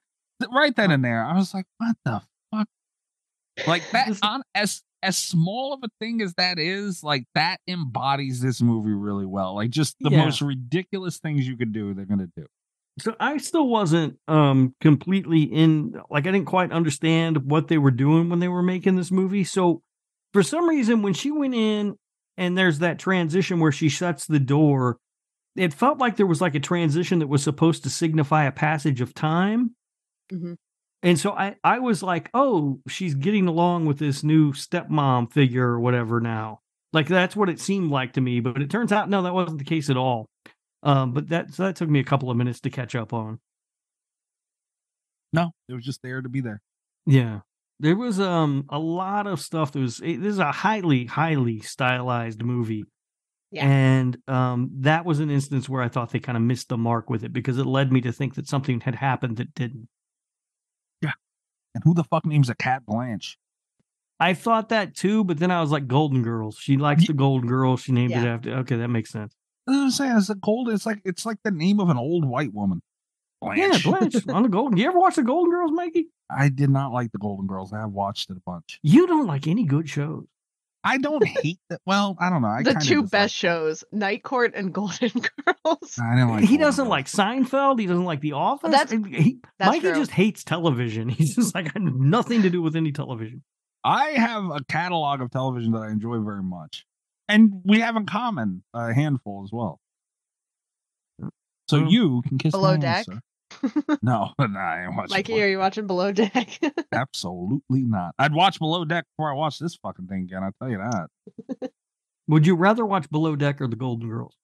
[0.50, 2.66] Right then and there i was like what the fuck?
[3.66, 8.40] Like that on as as small of a thing as that is like that embodies
[8.40, 9.54] this movie really well.
[9.56, 10.24] Like just the Yeah.
[10.24, 12.46] most ridiculous things you could do they're gonna do
[12.98, 17.90] So I still wasn't um completely in like I didn't quite understand what they were
[17.90, 19.44] doing when they were making this movie.
[19.44, 19.82] So
[20.32, 21.96] for some reason when she went in
[22.36, 24.98] and there's that transition where she shuts the door,
[25.56, 29.00] it felt like there was like a transition that was supposed to signify a passage
[29.00, 29.72] of time.
[30.32, 30.56] Mhm.
[31.02, 35.68] And so I I was like, "Oh, she's getting along with this new stepmom figure
[35.68, 36.60] or whatever now."
[36.92, 39.58] Like that's what it seemed like to me, but it turns out no, that wasn't
[39.58, 40.28] the case at all.
[40.82, 43.38] Um, but that so that took me a couple of minutes to catch up on.
[45.32, 46.60] no it was just there to be there
[47.06, 47.40] Yeah.
[47.80, 51.60] There was um a lot of stuff that was it, this is a highly highly
[51.60, 52.84] stylized movie.
[53.50, 53.66] Yeah.
[53.66, 57.10] And um that was an instance where I thought they kind of missed the mark
[57.10, 59.88] with it because it led me to think that something had happened that didn't.
[61.00, 61.12] Yeah.
[61.74, 63.36] And who the fuck names a cat blanche
[64.20, 66.56] I thought that too, but then I was like Golden Girls.
[66.60, 67.80] She likes Ye- the Golden Girls.
[67.82, 69.34] She named it after Okay, that makes sense.
[69.66, 71.96] That's what I'm saying it's a gold it's like it's like the name of an
[71.98, 72.80] old white woman
[73.40, 73.58] Blanche.
[73.84, 74.78] Yeah, Blanche on the Golden.
[74.78, 76.06] You ever watch the Golden Girls, Mikey?
[76.30, 77.72] I did not like the Golden Girls.
[77.72, 78.78] I have watched it a bunch.
[78.84, 80.26] You don't like any good shows.
[80.84, 81.80] I don't hate that.
[81.84, 82.48] Well, I don't know.
[82.48, 85.10] I the kinda two best shows, Night Court and Golden
[85.44, 85.98] Girls.
[86.00, 86.90] I don't like he Golden doesn't Girls.
[86.90, 87.80] like Seinfeld.
[87.80, 88.70] He doesn't like The Office.
[88.70, 89.94] That's- and he, that's Mikey true.
[89.96, 91.08] just hates television.
[91.08, 93.42] He's just like I have nothing to do with any television.
[93.84, 96.84] I have a catalog of television that I enjoy very much,
[97.28, 99.78] and we have in common a handful as well.
[101.68, 103.04] So you can kiss Below my Deck?
[103.06, 103.20] sir.
[104.02, 105.14] No, no, I ain't watching.
[105.14, 106.58] Mikey, Below- are you watching Below Deck?
[106.92, 108.14] Absolutely not.
[108.18, 110.42] I'd watch Below Deck before I watch this fucking thing again.
[110.42, 111.70] I'll tell you that.
[112.28, 114.34] Would you rather watch Below Deck or The Golden Girls?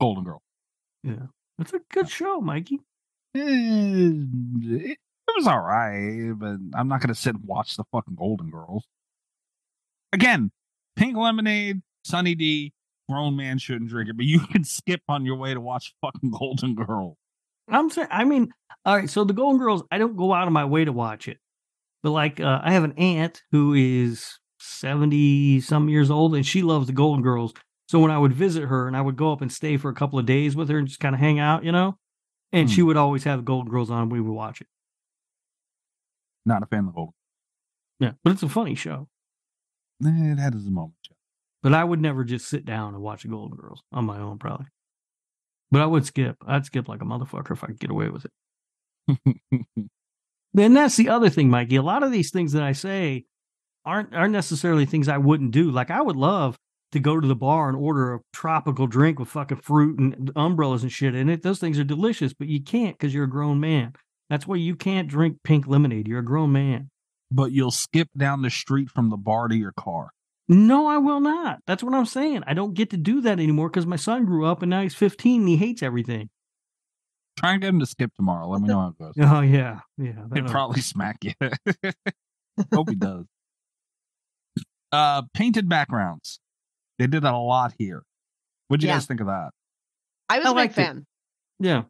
[0.00, 0.42] Golden Girl.
[1.02, 1.26] Yeah,
[1.58, 2.80] it's a good show, Mikey.
[3.36, 8.14] Eh, It, it was all right, but I'm not gonna sit and watch the fucking
[8.16, 8.84] Golden Girls.
[10.12, 10.50] Again,
[10.96, 12.72] Pink Lemonade, Sunny D,
[13.08, 16.30] grown man shouldn't drink it, but you can skip on your way to watch fucking
[16.30, 17.16] Golden Girl.
[17.68, 18.52] I'm saying, I mean,
[18.84, 19.08] all right.
[19.08, 21.38] So the Golden Girls, I don't go out of my way to watch it,
[22.02, 26.62] but like, uh, I have an aunt who is seventy some years old, and she
[26.62, 27.54] loves the Golden Girls.
[27.88, 29.94] So when I would visit her, and I would go up and stay for a
[29.94, 31.98] couple of days with her and just kind of hang out, you know,
[32.52, 34.02] and she would always have the Golden Girls on.
[34.02, 34.66] and We would watch it.
[36.46, 37.14] Not a fan of Golden.
[38.00, 39.08] Yeah, but it's a funny show.
[40.00, 40.94] It had its moment.
[41.64, 44.38] But I would never just sit down and watch the Golden Girls on my own,
[44.38, 44.68] probably.
[45.72, 46.36] But I would skip.
[46.46, 48.26] I'd skip like a motherfucker if I could get away with
[49.08, 49.18] it.
[50.54, 51.76] Then that's the other thing, Mikey.
[51.76, 53.26] A lot of these things that I say
[53.84, 55.70] aren't aren't necessarily things I wouldn't do.
[55.70, 56.58] Like I would love
[56.92, 60.82] to go to the bar and order a tropical drink with fucking fruit and umbrellas
[60.84, 61.42] and shit in it.
[61.42, 63.94] Those things are delicious, but you can't because you're a grown man.
[64.30, 66.08] That's why you can't drink pink lemonade.
[66.08, 66.90] You're a grown man.
[67.30, 70.10] but you'll skip down the street from the bar to your car.
[70.48, 71.60] No, I will not.
[71.66, 72.42] That's what I'm saying.
[72.46, 74.94] I don't get to do that anymore because my son grew up and now he's
[74.94, 76.28] 15 and he hates everything.
[77.38, 78.46] Try and get him to skip tomorrow.
[78.48, 79.14] Let me know how it goes.
[79.18, 80.24] Oh yeah, yeah.
[80.34, 81.32] He'd probably smack you.
[82.72, 83.24] Hope he does.
[84.92, 86.38] Uh, painted backgrounds.
[86.98, 88.02] They did that a lot here.
[88.68, 88.94] What'd you Yeah.
[88.96, 89.50] guys think of that?
[90.28, 90.76] I was I a big liked it.
[90.76, 91.06] fan.
[91.58, 91.82] Yeah,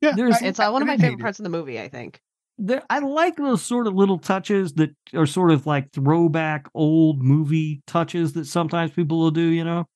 [0.00, 1.22] Yeah, There's- It's uh, one of my didn't favorite it.
[1.22, 2.20] parts of the movie, I think.
[2.60, 7.22] There, I like those sort of little touches that are sort of like throwback old
[7.22, 9.40] movie touches that sometimes people will do.
[9.40, 9.88] You know,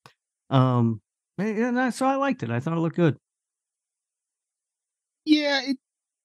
[0.50, 1.00] um,
[1.38, 2.50] and I, so I liked it.
[2.50, 3.16] I thought it looked good.
[5.26, 5.76] Yeah, it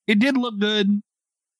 [0.06, 1.02] it did look good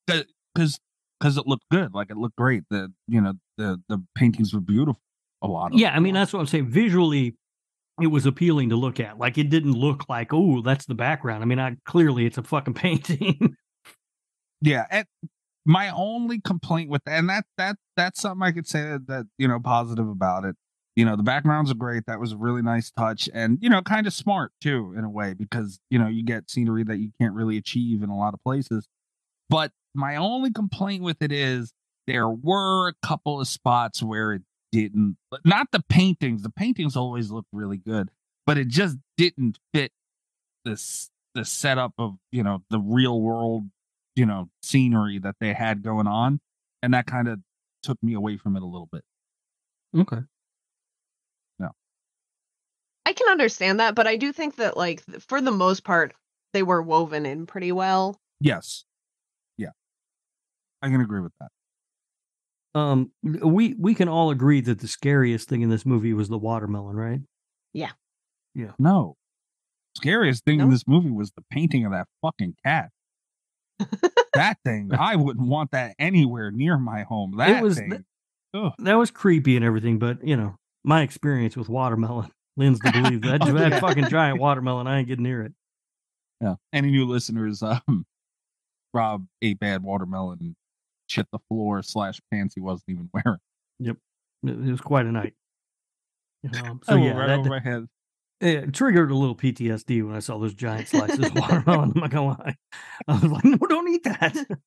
[0.07, 0.81] because
[1.19, 1.94] because it looked good.
[1.94, 2.65] Like it looked great.
[2.70, 5.01] The you know the the paintings were beautiful.
[5.43, 6.70] A lot of Yeah, I mean that's what I'm saying.
[6.70, 7.36] Visually,
[8.01, 9.19] it was appealing to look at.
[9.19, 11.43] Like it didn't look like oh that's the background.
[11.43, 13.57] I mean, I clearly it's a fucking painting.
[14.61, 14.87] Yeah.
[14.91, 15.07] And
[15.66, 19.49] my only complaint with and that that that's something I could say that, that you
[19.49, 20.57] know positive about it.
[20.97, 22.05] You know the backgrounds are great.
[22.07, 25.11] That was a really nice touch, and you know kind of smart too in a
[25.11, 28.35] way because you know you get scenery that you can't really achieve in a lot
[28.35, 28.89] of places.
[29.49, 31.73] But my only complaint with it is
[32.07, 34.43] there were a couple of spots where it
[34.73, 38.09] didn't not the paintings the paintings always looked really good
[38.47, 39.91] but it just didn't fit
[40.65, 43.65] this the setup of you know the real world
[44.16, 46.41] you know scenery that they had going on
[46.82, 47.39] and that kind of
[47.82, 49.03] took me away from it a little bit
[49.97, 50.19] okay.
[51.59, 51.69] Yeah.
[53.07, 56.15] I can understand that, but I do think that, like, for the most part,
[56.53, 58.19] they were woven in pretty well.
[58.41, 58.85] yes
[59.57, 59.70] yeah
[60.82, 61.49] i can agree with that
[62.78, 66.39] Um, we we can all agree that the scariest thing in this movie was the
[66.39, 67.20] watermelon, right?
[67.73, 67.91] Yeah.
[68.55, 68.73] Yeah.
[68.78, 69.16] No
[69.97, 72.91] scariest thing in this movie was the painting of that fucking cat
[74.35, 78.94] that thing i wouldn't want that anywhere near my home that was thing th- That
[78.94, 83.43] was creepy and everything, but you know, my experience with watermelon lends to believe that
[83.43, 83.81] Oh, that yeah.
[83.81, 85.52] fucking giant watermelon, I ain't getting near it.
[86.40, 86.57] Yeah.
[86.73, 88.05] Any new listeners, um,
[88.93, 90.57] Rob ate bad watermelon
[91.07, 93.39] shit the floor slash pants he wasn't even wearing.
[93.78, 93.97] Yep.
[94.47, 95.35] it was quite a night.
[96.65, 97.86] Um, so yeah, right that, over my head.
[98.41, 101.93] It triggered a little PTSD when I saw those giant slices of watermelon.
[101.95, 102.57] I'm not gonna lie.
[103.09, 104.47] I was like, no, don't eat that.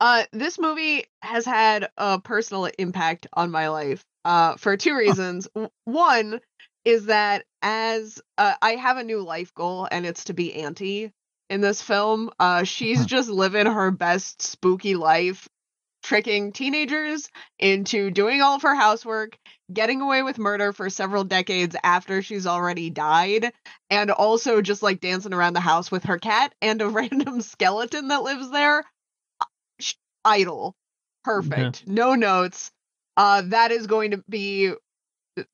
[0.00, 5.48] Uh, this movie has had a personal impact on my life uh, for two reasons.
[5.54, 6.40] W- One
[6.84, 11.12] is that as uh, I have a new life goal, and it's to be Auntie
[11.48, 12.30] in this film.
[12.38, 15.48] Uh, she's just living her best spooky life,
[16.04, 17.28] tricking teenagers
[17.58, 19.36] into doing all of her housework,
[19.72, 23.52] getting away with murder for several decades after she's already died,
[23.90, 28.08] and also just like dancing around the house with her cat and a random skeleton
[28.08, 28.84] that lives there
[29.80, 29.94] sh-
[30.24, 30.76] idle.
[31.24, 31.88] Perfect.
[31.88, 32.70] No notes.
[33.16, 34.72] Uh that is going to be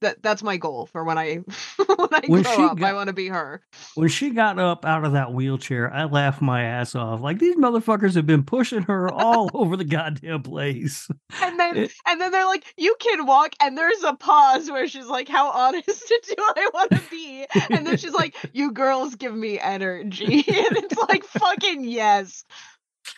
[0.00, 1.34] that that's my goal for when I
[1.76, 2.82] when I When grow up.
[2.82, 3.62] I want to be her.
[3.94, 7.20] When she got up out of that wheelchair, I laughed my ass off.
[7.20, 11.08] Like these motherfuckers have been pushing her all over the goddamn place.
[11.42, 14.86] And then It- and then they're like, "You can walk," and there's a pause where
[14.88, 15.86] she's like, "How honest
[16.28, 20.76] do I want to be?" And then she's like, "You girls give me energy," and
[20.76, 22.44] it's like, "Fucking yes."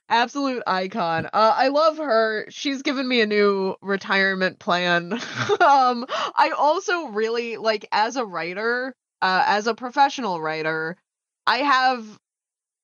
[0.08, 1.26] Absolute icon.
[1.26, 2.46] Uh, I love her.
[2.50, 5.12] She's given me a new retirement plan.
[5.60, 6.06] um,
[6.36, 10.96] I also really like as a writer, uh, as a professional writer,
[11.46, 12.18] I have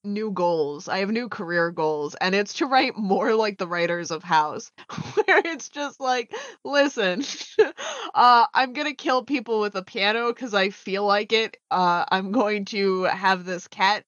[0.05, 0.89] new goals.
[0.89, 4.73] I have new career goals, and it's to write more like the writers of House,
[5.15, 6.35] where it's just like,
[6.65, 7.25] listen,
[8.15, 11.57] uh, I'm gonna kill people with a piano because I feel like it.
[11.71, 14.05] Uh, I'm going to have this cat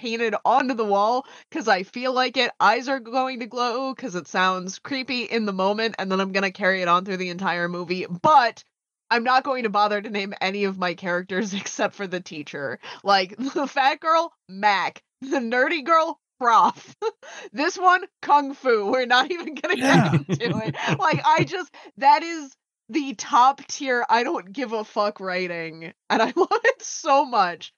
[0.00, 2.50] painted onto the wall because I feel like it.
[2.58, 6.32] Eyes are going to glow because it sounds creepy in the moment, and then I'm
[6.32, 8.06] gonna carry it on through the entire movie.
[8.06, 8.64] But
[9.10, 12.78] I'm not going to bother to name any of my characters except for the teacher.
[13.04, 15.02] Like the fat girl, Mac.
[15.20, 16.96] The nerdy girl, Prof.
[17.52, 18.90] this one, Kung Fu.
[18.90, 20.10] We're not even gonna Yeah.
[20.12, 20.74] get into it.
[20.98, 22.56] Like I just that is
[22.88, 25.92] the top tier I don't give a fuck writing.
[26.08, 27.74] And I love it so much.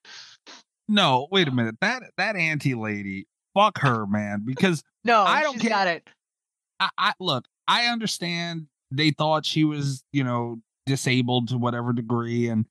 [0.93, 1.77] No, wait a minute.
[1.81, 4.43] That that auntie lady, fuck her, man.
[4.45, 6.07] Because No, I don't got it.
[6.79, 12.49] I, I look, I understand they thought she was, you know, disabled to whatever degree,
[12.49, 12.67] and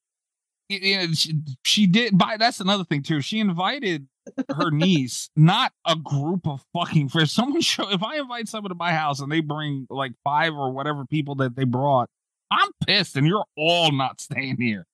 [0.70, 1.34] you know, she,
[1.66, 2.16] she did.
[2.16, 3.22] By that's another thing too.
[3.22, 4.08] She invited
[4.56, 7.32] her niece, not a group of fucking friends.
[7.32, 10.72] Someone show if I invite someone to my house and they bring like five or
[10.72, 12.08] whatever people that they brought,
[12.52, 14.86] I'm pissed, and you're all not staying here.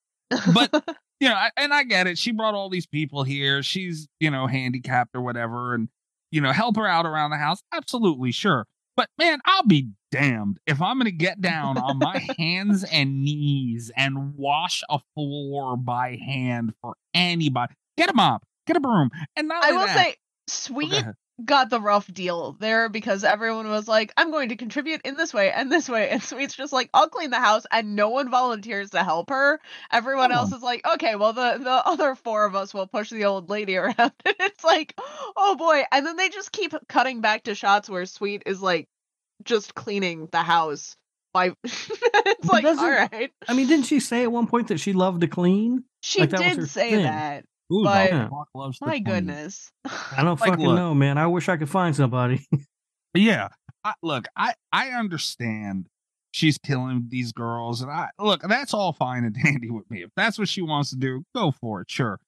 [0.54, 0.82] But
[1.20, 2.18] you know, I, and I get it.
[2.18, 3.62] She brought all these people here.
[3.62, 5.88] She's, you know, handicapped or whatever, and
[6.30, 7.60] you know, help her out around the house.
[7.72, 8.66] Absolutely, sure.
[8.96, 13.90] But man, I'll be damned if I'm gonna get down on my hands and knees
[13.96, 17.74] and wash a floor by hand for anybody.
[17.96, 20.16] Get a mop, get a broom, and not I will that- say
[20.48, 21.04] Sweet.
[21.44, 25.32] Got the rough deal there because everyone was like, I'm going to contribute in this
[25.32, 26.08] way and this way.
[26.18, 29.60] And Sweet's just like, I'll clean the house and no one volunteers to help her.
[29.92, 33.10] Everyone Come else is like, okay, well the, the other four of us will push
[33.10, 33.94] the old lady around.
[33.98, 34.94] And it's like,
[35.36, 35.82] oh boy.
[35.92, 38.88] And then they just keep cutting back to shots where Sweet is like
[39.44, 40.96] just cleaning the house
[41.32, 41.98] by it's
[42.42, 43.30] But like, all right.
[43.46, 45.84] I mean, didn't she say at one point that she loved to clean?
[46.02, 47.02] She like did say thing.
[47.02, 47.44] that.
[47.68, 49.70] Who but- the fuck loves My goodness.
[49.84, 50.76] I don't Like, fucking look.
[50.76, 51.18] know, man.
[51.18, 52.46] I wish I could find somebody.
[53.14, 53.48] Yeah.
[53.84, 55.86] I, look, I I understand
[56.30, 60.02] she's killing these girls, and I look that's all fine and dandy with me.
[60.02, 62.20] If that's what she wants to do, go for it, sure.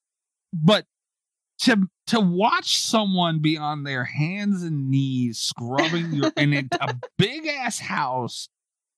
[0.55, 0.87] But
[1.63, 6.95] to to watch someone be on their hands and knees scrubbing your in a, a
[7.19, 8.49] big ass house,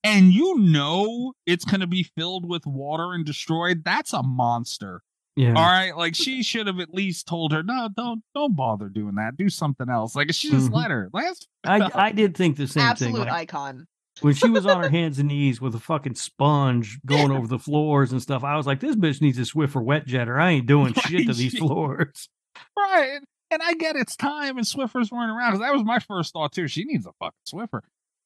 [0.04, 5.02] and you know it's gonna be filled with water and destroyed, that's a monster.
[5.36, 5.54] Yeah.
[5.54, 9.14] All right, like she should have at least told her, no, don't don't bother doing
[9.16, 9.36] that.
[9.36, 10.14] Do something else.
[10.16, 10.74] Like she just Mhm.
[10.74, 11.08] let her.
[11.12, 13.20] Last I I did think the same Absolute thing.
[13.20, 13.86] Like, icon.
[14.20, 17.58] when she was on her hands and knees with a fucking sponge going over the
[17.58, 20.40] floors and stuff, I was like, this bitch needs a Swiffer wet jetter.
[20.40, 22.28] I ain't doing shit to these floors.
[22.76, 23.10] right.
[23.16, 26.32] And, and I get it's time and Swiffers weren't around because that was my first
[26.32, 26.68] thought too.
[26.68, 27.80] She needs a fucking Swiffer.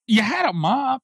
[0.06, 1.02] You had a mop.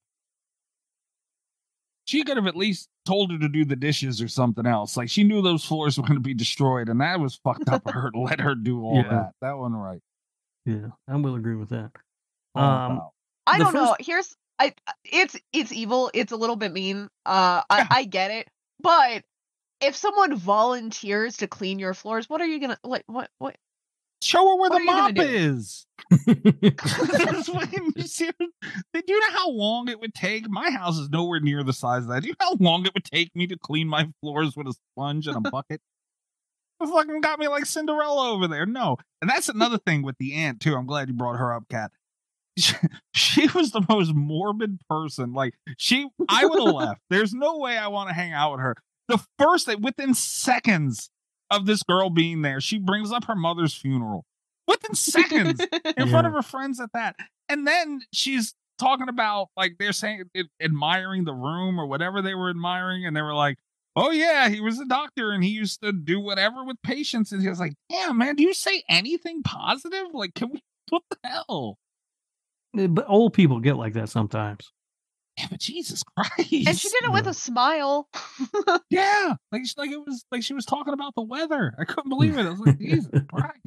[2.05, 4.97] She could have at least told her to do the dishes or something else.
[4.97, 7.87] Like she knew those floors were going to be destroyed, and that was fucked up.
[7.87, 9.09] of her to let her do all Yeah.
[9.09, 9.33] that.
[9.41, 10.01] That wasn't right.
[10.67, 11.91] Yeah, I will agree with that.
[12.55, 13.01] All Um.
[13.47, 13.97] I don't know.
[13.99, 14.75] Here's I
[15.05, 16.11] it's it's evil.
[16.15, 17.09] It's a little bit mean.
[17.27, 18.49] Uh I, I get it.
[18.81, 19.23] But
[19.81, 23.57] if someone volunteers to clean your floors, what are you gonna like what what
[24.23, 25.87] Show her where what the are you gonna mop is.
[26.27, 26.35] Do
[29.07, 30.49] you know how long it would take?
[30.49, 32.23] My house is nowhere near the size of that.
[32.23, 34.75] Do you know how long it would take me to clean my floors with a
[34.93, 35.81] sponge and a bucket?
[36.81, 38.67] It fucking got me like Cinderella over there.
[38.67, 38.97] No.
[39.21, 40.75] And that's another thing with the aunt, too.
[40.75, 41.91] I'm glad you brought her up, Cat.
[42.59, 42.75] She,
[43.15, 45.33] she was the most morbid person.
[45.33, 47.01] Like, she, I would have left.
[47.09, 48.75] There's no way I want to hang out with her.
[49.09, 51.09] The first thing, within seconds
[51.53, 54.25] of this girl being there, she brings up her mother's funeral.
[54.67, 55.61] Within seconds
[55.97, 57.17] in front of her friends at that.
[57.49, 62.35] And then she's talking about like they're saying it, admiring the room or whatever they
[62.35, 63.59] were admiring, and they were like,
[63.97, 67.43] "Oh yeah, he was a doctor and he used to do whatever with patients." And
[67.43, 70.09] he was like, "Damn man, do you say anything positive?
[70.13, 70.63] Like, can we?
[70.91, 71.79] What the hell?"
[72.75, 74.73] but old people get like that sometimes.
[75.39, 76.53] Yeah, but Jesus Christ!
[76.53, 78.09] and she did it with a smile.
[78.91, 81.73] Yeah, like she- like it was like she was talking about the weather.
[81.79, 82.45] I couldn't believe it.
[82.47, 83.59] I was like, Jesus Christ!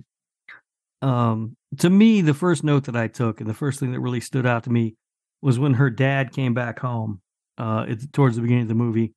[1.01, 4.21] um to me the first note that i took and the first thing that really
[4.21, 4.95] stood out to me
[5.41, 7.19] was when her dad came back home
[7.57, 9.13] uh it's towards the beginning of the movie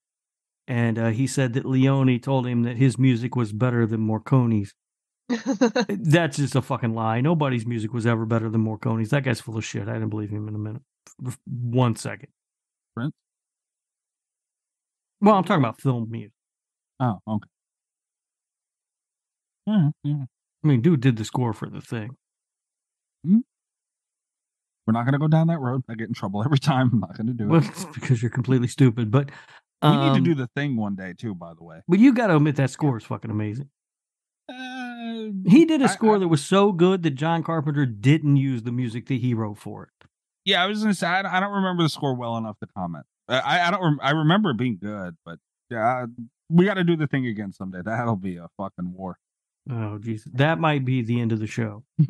[0.67, 4.75] and uh, he said that Leone told him that his music was better than Morcone's.
[5.89, 7.23] That's just a fucking lie.
[7.23, 9.09] Nobody's music was ever better than Morcone's.
[9.09, 9.89] That guy's full of shit.
[9.89, 10.83] I didn't believe him in a minute.
[11.47, 12.29] One second.
[12.99, 13.15] Prince?
[15.21, 16.33] Well, I'm talking about film music.
[17.01, 17.49] Oh, okay.
[19.67, 20.25] Yeah, yeah.
[20.65, 22.11] I mean, dude did the score for the thing.
[23.25, 25.83] We're not gonna go down that road.
[25.89, 26.91] I get in trouble every time.
[26.93, 27.69] I'm not gonna do Well, it.
[27.69, 29.11] it's because you're completely stupid.
[29.11, 29.31] But
[29.83, 31.35] we need to um, do the thing one day too.
[31.35, 33.69] By the way, But you got to admit that score is fucking amazing.
[34.49, 38.63] uh, He did a score I- that was so good that John Carpenter didn't use
[38.65, 40.08] the music that he wrote for it.
[40.49, 43.05] Yeah, I was gonna say I, I don't remember the score well enough to comment.
[43.29, 43.83] I I don't.
[43.83, 45.39] Rem- I remember it being good, but
[45.71, 46.07] yeah,
[46.49, 47.83] we got to do the thing again someday.
[47.85, 49.19] That'll be a fucking war.
[49.71, 50.33] Oh, Jesus.
[50.35, 51.85] That might be the end of the show.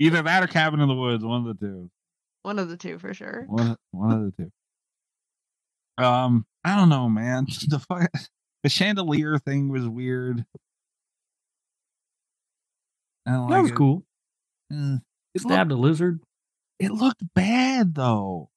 [0.00, 1.24] Either that or Cabin in the Woods.
[1.24, 1.88] One of the two.
[2.42, 3.44] One of the two for sure.
[3.46, 4.32] One, one of the
[5.96, 6.04] two.
[6.04, 7.46] Um, I don't know, man.
[7.68, 8.20] The fu-
[8.64, 10.44] the chandelier thing was weird.
[13.26, 13.76] I don't That like was it.
[13.76, 14.04] cool.
[14.72, 14.96] Eh.
[15.34, 16.20] It Stabbed looked, a lizard.
[16.78, 18.50] It looked bad though.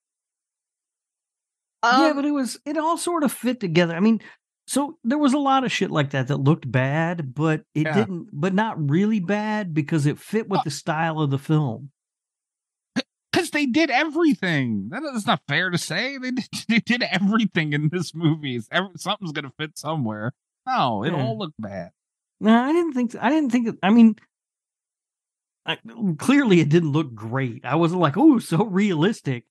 [1.84, 3.95] yeah, Um, but it was, it all sort of fit together.
[3.95, 4.22] I mean,
[4.65, 7.94] so there was a lot of shit like that that looked bad, but it Yeah.
[7.94, 11.91] didn't, but not really bad because it fit with Uh, the style of the film.
[13.31, 14.89] Because they did everything.
[14.89, 16.18] That is not fair to say.
[16.18, 18.60] They did, they did everything in this movie.
[18.72, 20.34] Every, something's gonna fit somewhere.
[20.65, 21.23] No, it Yeah.
[21.23, 21.91] all looked bad.
[22.39, 23.15] No, I didn't think.
[23.15, 23.77] I didn't think.
[23.84, 24.15] I mean,
[25.68, 25.77] I,
[26.18, 27.65] clearly it didn't look great.
[27.65, 29.44] I wasn't like, oh, so realistic.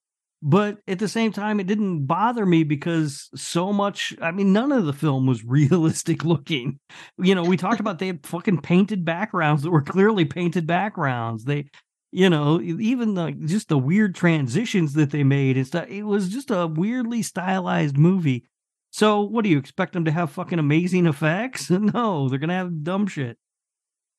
[0.42, 4.14] But at the same time, it didn't bother me because so much.
[4.20, 6.78] I mean, none of the film was realistic looking.
[7.18, 11.44] You know, we talked about they had fucking painted backgrounds that were clearly painted backgrounds.
[11.44, 11.66] They,
[12.12, 15.88] you know, even the just the weird transitions that they made and stuff.
[15.88, 18.44] It was just a weirdly stylized movie.
[18.90, 21.70] So, what do you expect them to have fucking amazing effects?
[21.70, 23.38] No, they're gonna have dumb shit.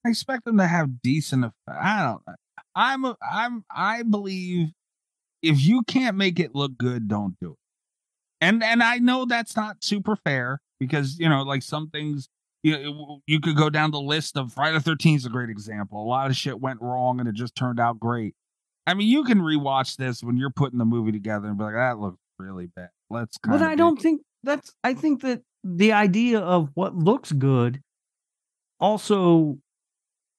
[0.07, 1.43] I expect them to have decent.
[1.43, 1.57] Effect.
[1.69, 2.37] I don't.
[2.75, 3.05] I'm.
[3.05, 3.65] A, I'm.
[3.69, 4.69] I believe
[5.41, 7.57] if you can't make it look good, don't do it.
[8.39, 12.29] And and I know that's not super fair because you know, like some things.
[12.63, 16.01] You, you could go down the list of Friday the Thirteenth is a great example.
[16.01, 18.33] A lot of shit went wrong and it just turned out great.
[18.85, 21.75] I mean, you can rewatch this when you're putting the movie together and be like,
[21.75, 22.89] that looks really bad.
[23.09, 23.37] Let's.
[23.37, 24.73] But I do- don't think that's.
[24.83, 27.81] I think that the idea of what looks good
[28.79, 29.59] also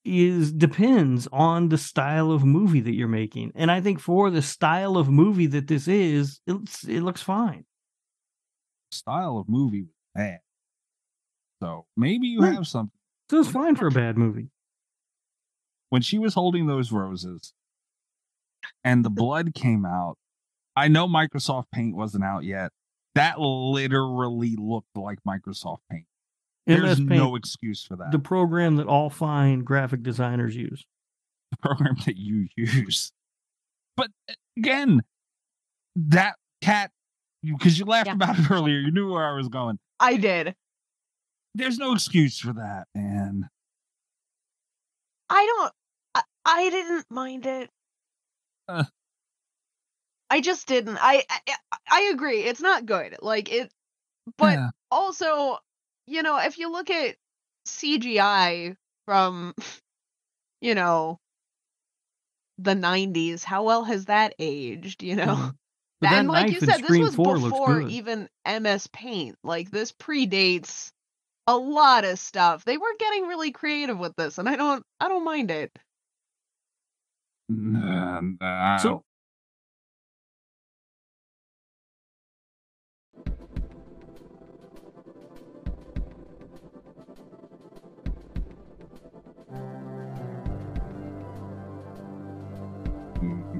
[0.09, 3.53] is depends on the style of movie that you're making.
[3.55, 7.65] And I think for the style of movie that this is, it's, it looks fine.
[8.91, 10.41] style of movie was bad.
[11.63, 12.55] So maybe you Right.
[12.55, 12.99] have something.
[13.31, 14.49] So it's fine for a bad movie.
[15.91, 17.53] when she was holding those roses
[18.85, 20.17] and the blood came out,
[20.77, 22.73] I know Microsoft Paint wasn't out yet.
[23.15, 26.05] That literally looked like Microsoft Paint.
[26.69, 28.13] There's MS Paint, no excuse for that.
[28.13, 30.85] the program that all fine graphic designers use.
[31.51, 33.11] The program that you use.
[33.97, 35.01] But uh, again,
[35.97, 36.91] that cat,
[37.43, 38.13] because you laughed Yeah.
[38.15, 39.79] about it earlier, you knew where I was going.
[39.99, 40.55] I did.
[41.55, 43.49] There's no excuse for that, man.
[45.31, 45.73] I don't.
[46.15, 47.71] I, I didn't mind it.
[48.69, 48.85] Uh.
[50.31, 50.99] I just didn't.
[51.01, 51.55] I, I
[51.91, 52.43] I agree.
[52.43, 53.17] It's not good.
[53.23, 53.73] Like it,
[54.37, 54.69] but Yeah.
[54.91, 55.59] also,
[56.09, 57.17] you know, if you look at
[57.67, 58.77] CGI
[59.07, 59.55] from,
[60.61, 61.19] you know,
[62.59, 65.03] the '90s, how well has that aged?
[65.03, 65.35] You know.
[65.37, 65.59] Mhm.
[66.01, 69.37] But and like you said, this was before even MS Paint.
[69.43, 70.93] Like this predates
[71.47, 72.65] a lot of stuff.
[72.65, 75.79] They were getting really creative with this, and I don't, I don't mind it.
[77.49, 79.05] Nah, nah, I So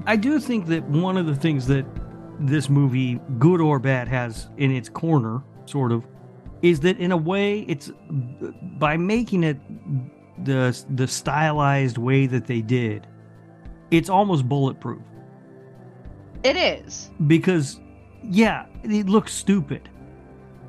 [0.09, 1.85] I do think that one of the things that
[2.39, 6.03] this movie, good or bad, has in its corner, sort of,
[6.63, 7.91] is that in a way, it's
[8.79, 9.59] by making it
[10.43, 13.05] the the stylized way that they did,
[13.91, 15.03] it's almost bulletproof
[16.43, 17.11] It is.
[17.27, 17.79] because,
[18.23, 19.89] yeah, it looks stupid,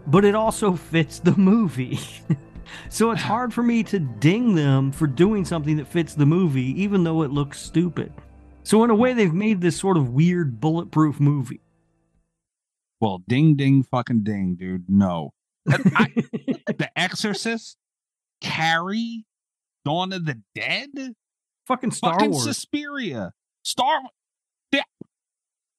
[0.07, 1.99] but it also fits the movie.
[2.91, 6.79] so it's hard for me to ding them for doing something that fits the movie,
[6.83, 8.13] even though it looks stupid.
[8.63, 11.61] So in a way, they've made this sort of weird bulletproof movie.
[13.01, 14.85] Well, ding, ding, fucking ding, dude.
[14.89, 15.33] No.
[15.69, 16.13] I-
[16.67, 17.77] the Exorcist,
[18.41, 19.25] Carrie,
[19.85, 21.15] Dawn of the Dead,
[21.67, 22.43] Fucking Star fucking Wars.
[22.43, 23.33] Suspiria,
[23.63, 24.01] Star.
[24.73, 24.83] Yeah.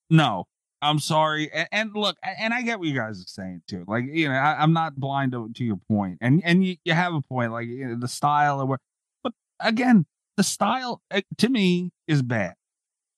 [0.10, 0.46] No,
[0.82, 1.52] I'm sorry.
[1.52, 3.84] And, and look, and I get what you guys are saying too.
[3.88, 6.94] Like, you know, I, am not blind to, to, your point, and and you, you
[6.94, 7.52] have a point.
[7.52, 8.80] Like you know, the style of what,
[9.22, 10.06] but again,
[10.38, 12.54] the style eh, to me is bad.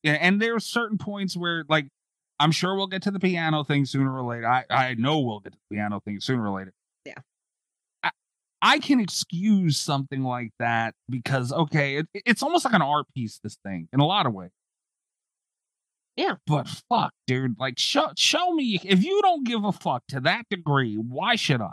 [0.04, 1.88] Yeah, and there are certain points where, like,
[2.40, 4.48] I'm sure we'll get to the piano thing sooner or later.
[4.48, 6.74] I I know we'll get to the piano thing sooner or later.
[7.06, 7.20] Yeah.
[8.04, 8.12] I,
[8.62, 13.40] I can excuse something like that because okay, it, it's almost like an art piece.
[13.44, 14.52] This thing, in a lot of ways.
[16.16, 16.36] Yeah.
[16.46, 17.60] But fuck, dude.
[17.60, 21.62] Like show show me if you don't give a fuck to that degree, why should
[21.62, 21.72] I?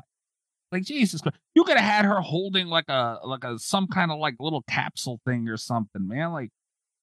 [0.72, 1.36] Like Jesus Christ.
[1.54, 4.62] You could have had her holding like a like a some kind of like little
[4.62, 6.32] capsule thing or something, man.
[6.32, 6.50] Like,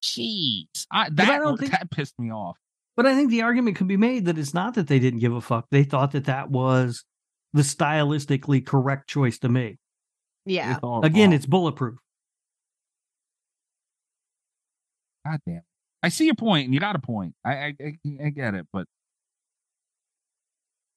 [0.02, 0.86] jeez.
[0.90, 2.56] I that, I don't think, that pissed me off.
[2.96, 5.32] But I think the argument could be made that it's not that they didn't give
[5.32, 5.66] a fuck.
[5.70, 7.04] They thought that that was
[7.52, 9.78] the stylistically correct choice to make.
[10.44, 10.78] Yeah.
[11.02, 11.98] Again, it's bulletproof.
[15.26, 15.62] God damn.
[16.02, 17.34] I see your point, and you got a point.
[17.44, 18.86] I, I I, I get it, but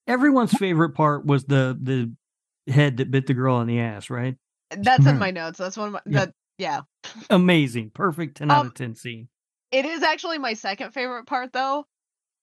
[0.08, 2.12] everyone's favorite part was the the
[2.72, 4.36] head that bit the girl on the ass, right?
[4.70, 5.20] That's in hmm.
[5.20, 5.58] my notes.
[5.58, 6.26] That's one of my yeah.
[6.26, 6.82] that yeah.
[7.30, 7.90] Amazing.
[7.90, 9.28] Perfect 10 um, out of 10 scene.
[9.72, 11.86] It is actually my second favorite part though.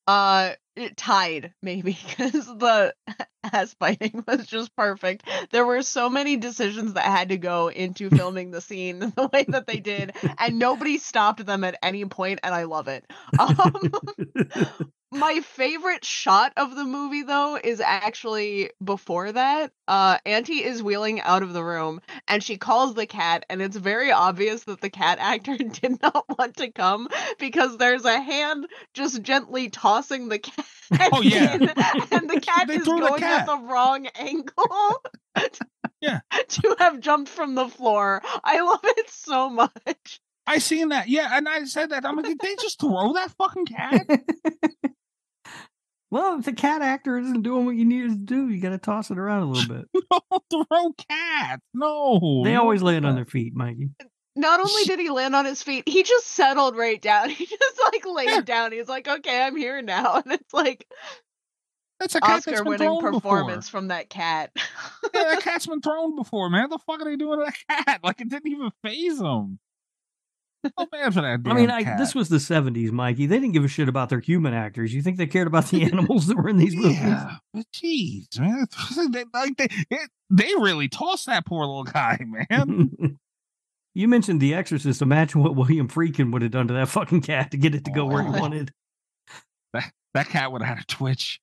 [0.07, 2.95] Uh it tied maybe because the
[3.45, 5.29] ass biting was just perfect.
[5.51, 9.45] There were so many decisions that had to go into filming the scene the way
[9.49, 13.05] that they did, and nobody stopped them at any point, and I love it.
[13.39, 19.73] Um, my favorite shot of the movie though is actually before that.
[19.87, 23.77] Uh Auntie is wheeling out of the room and she calls the cat and it's
[23.77, 27.09] very obvious that the cat actor did not want to come
[27.39, 30.67] because there's a hand just gently tossing the cat.
[31.13, 31.55] Oh yeah.
[31.55, 33.41] In, and the cat is going cat.
[33.43, 35.03] at the wrong angle.
[36.01, 36.21] yeah.
[36.49, 38.23] To have jumped from the floor.
[38.43, 40.21] I love it so much.
[40.47, 41.09] I seen that.
[41.11, 42.07] Yeah, and I said that.
[42.07, 44.07] I'm like, did they just throw that fucking cat?
[46.11, 48.79] Well, if the cat actor isn't doing what you need to do, you got to
[48.79, 49.89] toss it around a little bit.
[50.51, 51.63] Don't throw cats.
[51.75, 52.43] No.
[52.45, 53.91] They always land on their feet, Mikey.
[54.39, 57.29] Not only did he land on his feet, he just settled right down.
[57.39, 58.41] He just like laid yeah.
[58.41, 58.73] down.
[58.73, 60.87] He's like, "Okay, I'm here now," and it's like
[61.99, 63.81] that's a Oscar-winning performance before.
[63.81, 64.53] from that cat.
[65.13, 66.69] yeah, that cat's been thrown before, man.
[66.69, 68.01] What the fuck are they doing to that cat?
[68.05, 69.59] Like it didn't even phase him.
[70.77, 71.43] Oh, man.
[71.47, 73.27] I mean, I, this was the '70s, Mikey.
[73.27, 74.93] They didn't give a shit about their human actors.
[74.93, 76.99] You think they cared about the animals that were in these movies?
[76.99, 78.67] Yeah, but jeez, man,
[79.13, 79.69] they, like they,
[80.31, 83.19] they really tossed that poor little guy, man.
[83.95, 85.03] you mentioned The Exorcist.
[85.03, 87.91] Imagine what William Friedkin would have done to that fucking cat to get it to
[87.91, 88.73] go oh, where he wanted.
[89.73, 91.41] That that cat would have had a twitch.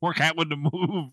[0.00, 1.12] poor cat wouldn't have moved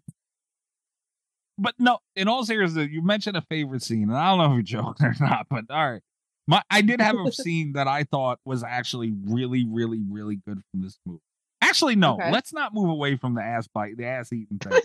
[1.59, 4.53] but no, in all seriousness, you mentioned a favorite scene, and I don't know if
[4.53, 6.01] you're joking or not, but all right.
[6.49, 10.59] My, I did have a scene that I thought was actually really, really, really good
[10.71, 11.21] from this movie.
[11.61, 12.15] Actually, no.
[12.15, 12.31] Okay.
[12.31, 14.81] Let's not move away from the ass bite, the ass eating thing.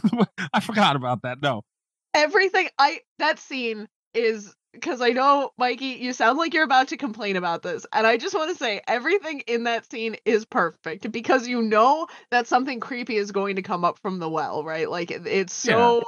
[0.54, 1.42] I forgot about that.
[1.42, 1.62] No.
[2.14, 6.96] Everything I that scene is because I know, Mikey, you sound like you're about to
[6.96, 7.84] complain about this.
[7.92, 12.06] And I just want to say everything in that scene is perfect because you know
[12.30, 14.88] that something creepy is going to come up from the well, right?
[14.88, 16.02] Like it's so yeah.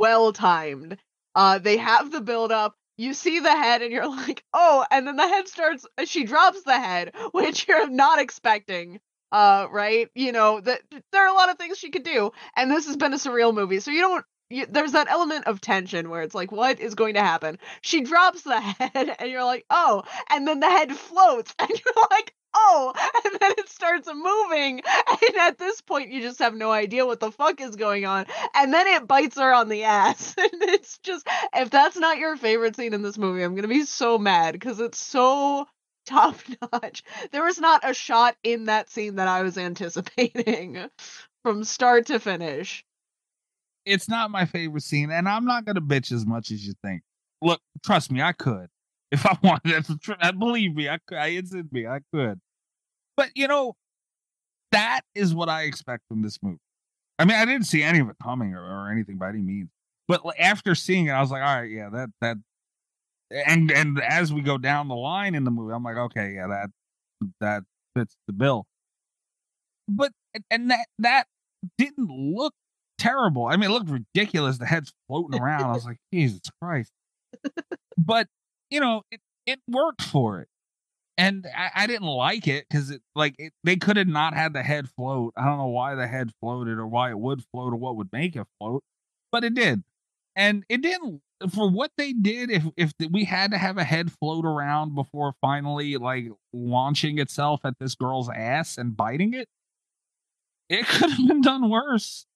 [0.00, 0.96] well timed.
[1.36, 5.06] Uh, they have the build up you see the head and you're like, oh, and
[5.06, 9.00] then the head starts, uh, she drops the head, which you're not expecting.
[9.32, 10.08] Uh, right?
[10.14, 12.96] You know, that there are a lot of things she could do, and this has
[12.96, 14.24] been a surreal movie, so you don't.
[14.48, 17.58] You, there's that element of tension where it's like, what is going to happen?
[17.80, 22.06] She drops the head, and you're like, oh, and then the head floats, and you're
[22.12, 22.92] like, oh,
[23.24, 24.80] and then it starts moving.
[25.08, 28.26] And at this point, you just have no idea what the fuck is going on.
[28.54, 30.34] And then it bites her on the ass.
[30.46, 33.68] And it's just, if that's not your favorite scene in this movie, I'm going to
[33.68, 35.66] be so mad because it's so
[36.06, 36.36] top
[36.72, 37.02] notch.
[37.32, 40.86] There was not a shot in that scene that I was anticipating
[41.42, 42.84] from start to finish.
[43.84, 46.74] It's not my favorite scene, and I'm not going to bitch as much as you
[46.82, 47.02] think.
[47.42, 48.68] Look, trust me, I could
[49.10, 49.84] if I wanted.
[49.84, 50.32] to.
[50.38, 51.18] Believe me, I could.
[51.18, 51.86] It's in me.
[51.86, 52.40] I could.
[53.16, 53.74] But you know,
[54.72, 56.58] that is what I expect from this movie.
[57.18, 59.70] I mean, I didn't see any of it coming or, or anything by any means.
[60.08, 62.36] But after seeing it, I was like, all right, yeah, that that
[63.30, 66.46] and and as we go down the line in the movie, I'm like, okay, yeah,
[66.46, 66.70] that
[67.40, 67.62] that
[67.96, 68.66] fits the bill.
[69.88, 70.12] But
[70.50, 71.26] and that that
[71.78, 72.54] didn't look
[72.98, 73.46] terrible.
[73.46, 74.58] I mean, it looked ridiculous.
[74.58, 75.64] The head's floating around.
[75.64, 76.92] I was like, Jesus Christ.
[77.98, 78.28] But
[78.70, 80.48] you know, it, it worked for it
[81.18, 84.52] and I, I didn't like it because it like it, they could have not had
[84.52, 85.34] the head float.
[85.36, 88.12] I don't know why the head floated or why it would float or what would
[88.12, 88.84] make it float,
[89.32, 89.82] but it did,
[90.34, 94.10] and it didn't for what they did, if if we had to have a head
[94.12, 99.48] float around before finally like launching itself at this girl's ass and biting it,
[100.68, 102.26] it could have been done worse.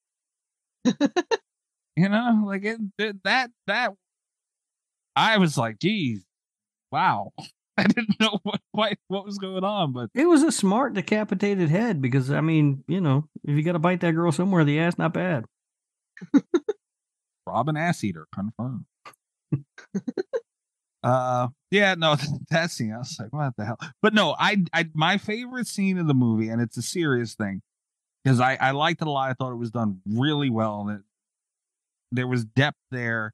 [0.84, 3.92] you know, like it, it that that
[5.16, 6.24] I was like, geez,
[6.92, 7.32] wow.
[7.80, 11.70] I didn't know what quite what was going on, but It was a smart decapitated
[11.70, 14.78] head because I mean, you know, if you got to bite that girl somewhere, the
[14.78, 15.44] ass not bad.
[17.46, 18.84] Robin ass eater confirmed.
[21.02, 22.16] uh, yeah, no,
[22.50, 22.92] that scene.
[22.92, 23.78] I was like, what the hell?
[24.02, 27.62] But no, I, I, my favorite scene of the movie, and it's a serious thing
[28.22, 29.30] because I, I liked it a lot.
[29.30, 31.04] I thought it was done really well, and it,
[32.12, 33.32] there was depth there.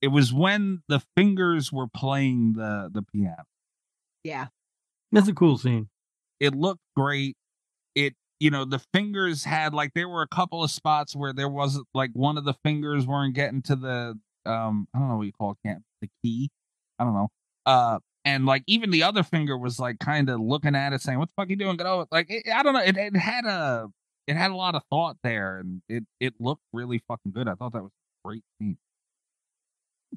[0.00, 3.44] It was when the fingers were playing the the piano.
[4.24, 4.48] Yeah.
[5.12, 5.88] That's a cool scene.
[6.40, 7.36] It looked great.
[7.94, 11.48] It you know the fingers had like there were a couple of spots where there
[11.48, 15.26] wasn't like one of the fingers weren't getting to the um I don't know what
[15.26, 16.50] you call it can't the key
[16.98, 17.28] I don't know
[17.66, 21.18] uh and like even the other finger was like kind of looking at it saying
[21.18, 23.44] what the fuck you doing get over like it, I don't know it, it had
[23.46, 23.88] a
[24.26, 27.54] it had a lot of thought there and it it looked really fucking good I
[27.54, 27.92] thought that was
[28.24, 28.78] a great scene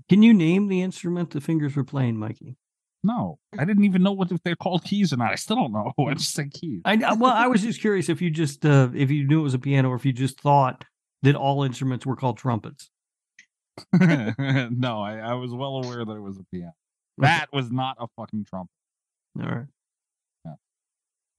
[0.09, 2.57] Can you name the instrument the fingers were playing, Mikey?
[3.03, 5.71] No I didn't even know what if they're called keys or not I still don't
[5.71, 8.89] know I just said keys I well, I was just curious if you just uh,
[8.93, 10.85] if you knew it was a piano or if you just thought
[11.21, 12.89] that all instruments were called trumpets.
[13.93, 16.73] no I, I was well aware that it was a piano
[17.17, 18.71] that was not a fucking trumpet
[19.39, 19.65] All right.
[20.45, 20.53] Yeah.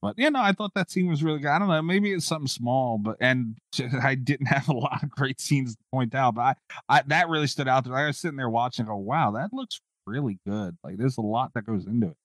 [0.01, 1.49] But yeah, no, I thought that scene was really good.
[1.49, 3.57] I don't know, maybe it's something small, but and
[4.01, 6.55] I didn't have a lot of great scenes to point out, but I,
[6.89, 7.85] I that really stood out.
[7.85, 7.95] There.
[7.95, 10.77] I was sitting there watching, go, wow, that looks really good.
[10.83, 12.17] Like there's a lot that goes into it.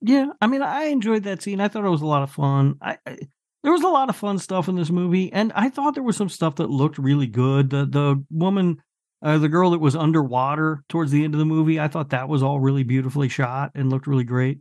[0.00, 1.60] Yeah, I mean, I enjoyed that scene.
[1.60, 2.76] I thought it was a lot of fun.
[2.80, 3.18] I, I
[3.64, 6.16] there was a lot of fun stuff in this movie, and I thought there was
[6.16, 7.70] some stuff that looked really good.
[7.70, 8.80] The the woman,
[9.22, 12.28] uh, the girl that was underwater towards the end of the movie, I thought that
[12.28, 14.60] was all really beautifully shot and looked really great.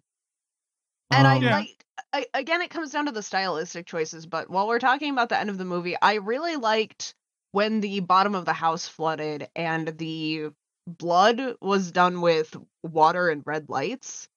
[1.11, 4.25] And I Um, like I, again, it comes down to the stylistic choices.
[4.25, 7.13] But while we're talking about the end of the movie, I really liked
[7.51, 10.49] when the bottom of the house flooded and the
[10.87, 14.27] blood was done with water and red lights.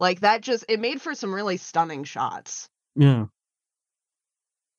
[0.00, 2.68] Like that, just it made for some really stunning shots.
[2.96, 3.26] Yeah.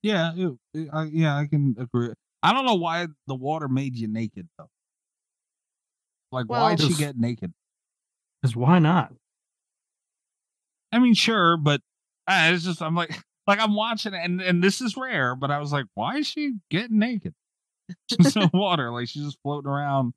[0.04, 2.10] Yeah, it, it- I, yeah, I can agree.
[2.44, 4.70] I don't know why the water made you naked though.
[6.32, 7.54] Like, Well, why'd she get naked?
[8.42, 9.14] Because why not?
[10.92, 11.82] I mean, sure, but
[12.28, 13.12] uh, it's just I'm like,
[13.48, 16.28] like I'm watching it, and and this is rare, but I was like, why is
[16.28, 17.34] she getting naked?
[18.10, 20.14] She's in water, like she's just floating around.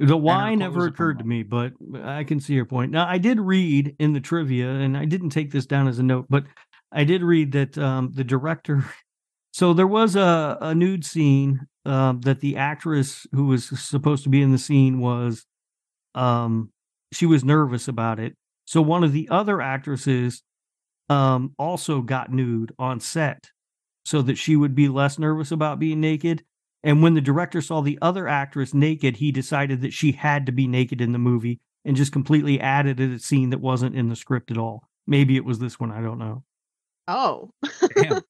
[0.00, 1.72] The why never occurred to me, but
[2.02, 2.90] I can see your point.
[2.90, 6.02] Now, I did read in the trivia, and I didn't take this down as a
[6.02, 6.44] note, but
[6.90, 8.84] I did read that um, the director.
[9.52, 14.28] So there was a, a nude scene um, that the actress who was supposed to
[14.28, 15.46] be in the scene was,
[16.16, 16.72] um,
[17.12, 18.34] she was nervous about it.
[18.64, 20.42] So one of the other actresses
[21.08, 23.44] um, also got nude on set,
[24.04, 26.42] so that she would be less nervous about being naked.
[26.84, 30.52] And when the director saw the other actress naked, he decided that she had to
[30.52, 34.16] be naked in the movie and just completely added a scene that wasn't in the
[34.16, 34.84] script at all.
[35.06, 35.90] Maybe it was this one.
[35.90, 36.44] I don't know.
[37.08, 37.50] Oh,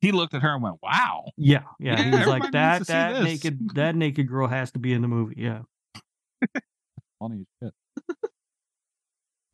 [0.00, 1.98] he looked at her and went, "Wow." Yeah, yeah.
[1.98, 2.86] Yeah, he was like that.
[2.86, 5.36] That naked, that naked girl has to be in the movie.
[5.38, 5.60] Yeah.
[7.18, 7.74] Funny as shit.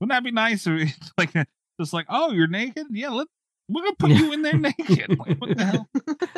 [0.01, 0.67] Wouldn't that be nice?
[0.67, 1.33] If, we- like,
[1.81, 2.87] just like, oh, you're naked?
[2.91, 3.27] Yeah, let
[3.69, 4.19] we're gonna put Yeah.
[4.19, 5.19] you in there naked.
[5.19, 5.89] Like, what the hell?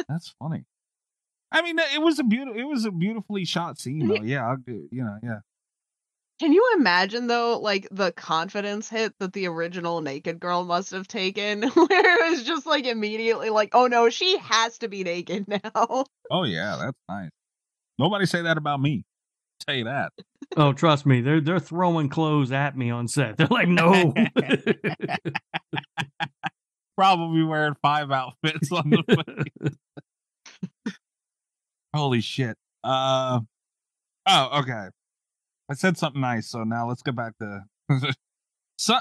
[0.09, 0.64] That's funny.
[1.51, 4.23] I mean, it was a beautiful, it was a beautifully shot scene, though.
[4.23, 5.39] Yeah, I'll do, you know, yeah.
[6.41, 11.09] can you imagine though, like the confidence hit that the original naked girl must have
[11.09, 15.47] taken, where it was just like immediately like, oh no, she has to be naked
[15.65, 16.05] now.
[16.31, 17.31] Oh yeah, that's nice.
[17.99, 19.05] Nobody say that about me.
[19.66, 20.12] tell you that.
[20.57, 23.37] Oh, trust me, they're they're throwing clothes at me on set.
[23.39, 24.15] They're like, no.
[26.97, 29.77] Probably wearing five outfits on the
[31.94, 32.56] Holy shit.
[32.85, 33.40] Uh
[34.27, 34.89] oh, okay.
[35.70, 37.65] I said something nice, so now let's get back to
[38.78, 38.98] so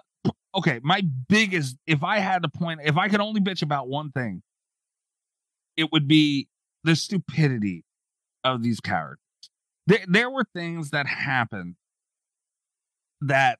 [0.55, 4.11] okay, my biggest if I had to point if I could only bitch about one
[4.11, 4.41] thing,
[5.75, 6.47] it would be
[6.83, 7.83] the stupidity
[8.43, 9.19] of these characters.
[9.85, 11.75] There there were things that happened
[13.21, 13.59] that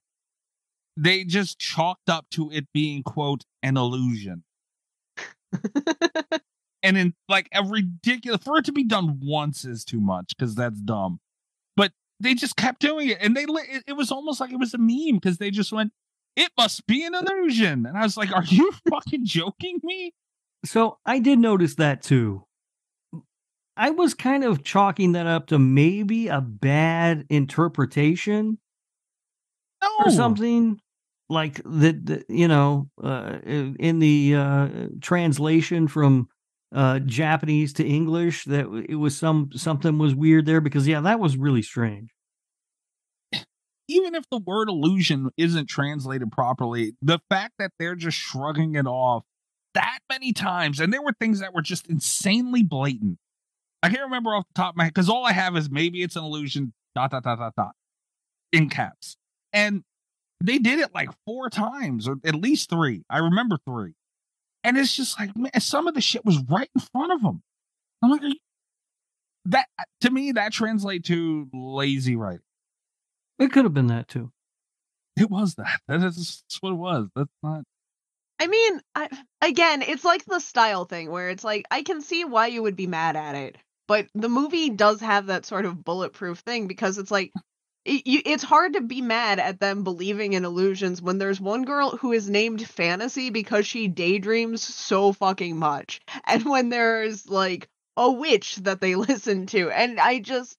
[0.96, 4.44] they just chalked up to it being quote an illusion
[6.82, 10.54] and in like a ridiculous for it to be done once is too much because
[10.54, 11.18] that's dumb
[11.76, 14.74] but they just kept doing it and they it, it was almost like it was
[14.74, 15.92] a meme because they just went
[16.36, 20.12] it must be an illusion and i was like are you fucking joking me
[20.66, 22.44] so I did notice that too.
[23.76, 28.58] I was kind of chalking that up to maybe a bad interpretation
[29.80, 29.88] No.
[30.04, 30.80] or something
[31.28, 32.24] like that.
[32.28, 34.68] You know, uh, in the uh,
[35.00, 36.28] translation from
[36.74, 41.20] uh, Japanese to English, that it was some something was weird there because yeah, that
[41.20, 42.10] was really strange.
[43.88, 48.86] even if the word illusion isn't translated properly, the fact that they're just shrugging it
[48.86, 49.24] off
[49.74, 53.18] that many times, and there were things that were just insanely blatant.
[53.82, 56.02] I can't remember off the top of my head because all I have is maybe
[56.02, 57.72] it's an illusion, dot, dot, dot, dot, dot,
[58.52, 59.16] in caps.
[59.52, 59.84] And
[60.42, 63.04] they did it like four times or at least three.
[63.08, 63.92] I remember three.
[64.68, 67.42] And it's just like, man, some of the shit was right in front of them.
[68.02, 68.20] I'm like,
[69.46, 69.66] that
[70.02, 72.42] to me, that translate to lazy writing.
[73.38, 74.30] It could have been that too.
[75.16, 75.80] It was that.
[75.88, 77.08] That is that's what it was.
[77.16, 77.62] That's not.
[78.38, 79.08] I mean, I,
[79.40, 82.76] again, it's like the style thing where it's like I can see why you would
[82.76, 86.98] be mad at it, but the movie does have that sort of bulletproof thing because
[86.98, 87.32] it's like
[87.88, 91.64] it, you, it's hard to be mad at them believing in illusions when there's one
[91.64, 97.68] girl who is named Fantasy because she daydreams so fucking much, and when there's like
[97.96, 100.56] a witch that they listen to, and I just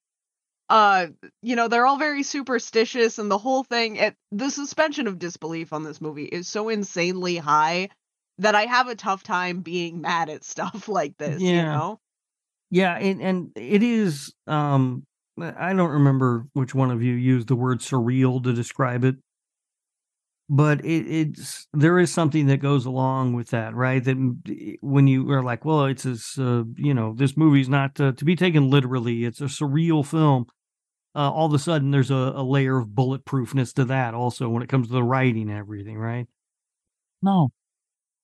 [0.68, 1.08] uh
[1.42, 5.72] you know they're all very superstitious and the whole thing it, the suspension of disbelief
[5.72, 7.88] on this movie is so insanely high
[8.38, 11.72] that i have a tough time being mad at stuff like this you Yeah.
[11.72, 11.98] know
[12.70, 14.32] Yeah, and and it is.
[14.46, 15.04] Um,
[15.42, 19.16] I don't remember which one of you used the word surreal to describe it,
[20.48, 24.02] but it, it's there is something that goes along with that, right?
[24.02, 28.12] That when you are like, well, it's this, uh, you know, this movie's not uh,
[28.12, 29.24] to be taken literally.
[29.24, 30.46] It's a surreal film.
[31.14, 34.62] Uh, all of a sudden, there's a, a layer of bulletproofness to that, also when
[34.62, 36.26] it comes to the writing and everything, right?
[37.22, 37.50] No,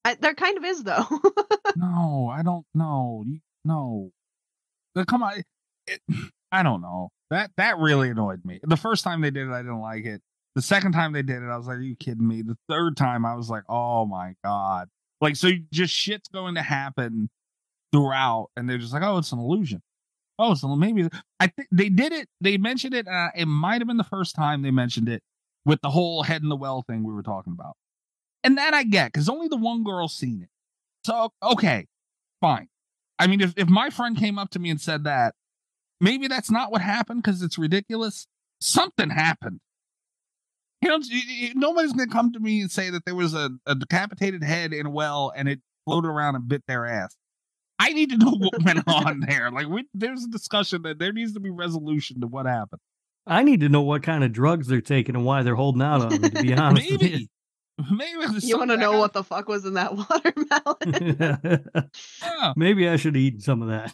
[0.05, 1.05] I, there kind of is though
[1.77, 3.25] no, I don't know.
[3.65, 4.13] No,
[5.09, 5.43] come on.
[5.87, 6.01] It,
[6.53, 7.11] I don't know.
[7.31, 8.61] That that really annoyed me.
[8.63, 10.23] The first time they did it, I didn't like it.
[10.55, 12.97] The second time they did it, I was like, "Are you kidding me?" The third
[12.97, 14.89] time, I was like, "Oh my god!"
[15.21, 17.31] Like, so just shit's going to happen
[17.93, 19.83] throughout, and they're just like, "Oh, it's an illusion."
[20.39, 21.09] Oh, so maybe
[21.41, 22.29] I think they did it.
[22.41, 23.09] They mentioned it.
[23.09, 25.23] Uh, it might have been the first time they mentioned it
[25.65, 27.77] with the whole head in the well thing we were talking about,
[28.45, 30.49] and that I get because only the one girl seen it.
[31.05, 31.87] So okay,
[32.41, 32.69] fine.
[33.19, 35.35] I mean, if if my friend came up to me and said that,
[36.01, 38.27] maybe that's not what happened because it's ridiculous.
[38.61, 39.61] Something happened.
[40.83, 43.51] You know, y- y- nobody's gonna come to me and say that there was a,
[43.67, 47.17] a decapitated head in a well and it floated around and bit their ass.
[47.79, 49.51] I need to know what went on there.
[49.51, 52.81] Like, we, there's a discussion that there needs to be resolution to what happened.
[53.27, 56.01] I need to know what kind of drugs they're taking and why they're holding out
[56.03, 56.31] on me.
[56.31, 57.27] To be honest, with you.
[57.91, 59.95] Maybe, maybe you want to know what the fuck was in that
[60.87, 61.67] watermelon
[62.23, 62.53] Yeah.
[62.57, 63.93] Maybe I should have eaten some of that.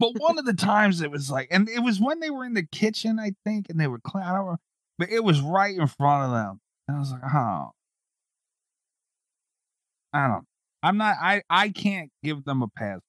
[0.00, 2.54] But one of the times it was like, and it was when they were in
[2.54, 4.24] the kitchen, I think, and they were clean.
[4.24, 4.56] I don't know,
[4.98, 6.60] but it was right in front of them.
[6.88, 7.70] And I was like, oh,
[10.12, 10.44] I don't.
[10.82, 11.16] I'm not.
[11.20, 13.00] I I can't give them a pass.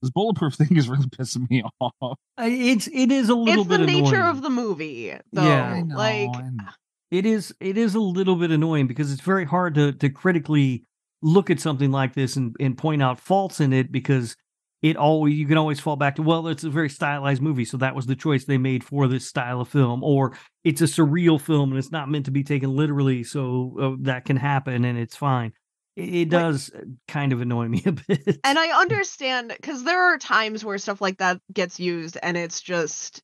[0.00, 2.18] This bulletproof thing is really pissing me off.
[2.38, 4.30] It's it is a little it's the bit nature annoying.
[4.30, 5.64] of the movie though Yeah.
[5.72, 6.64] I know, like I know.
[7.10, 10.84] it is it is a little bit annoying because it's very hard to to critically
[11.24, 14.34] look at something like this and, and point out faults in it because
[14.82, 17.76] it always you can always fall back to well it's a very stylized movie so
[17.76, 21.40] that was the choice they made for this style of film or it's a surreal
[21.40, 24.98] film and it's not meant to be taken literally so uh, that can happen and
[24.98, 25.52] it's fine.
[25.96, 26.70] It, it does
[27.08, 28.40] kind of annoy me a bit.
[28.44, 32.60] And I understand because there are times where stuff like that gets used and it's
[32.60, 33.22] just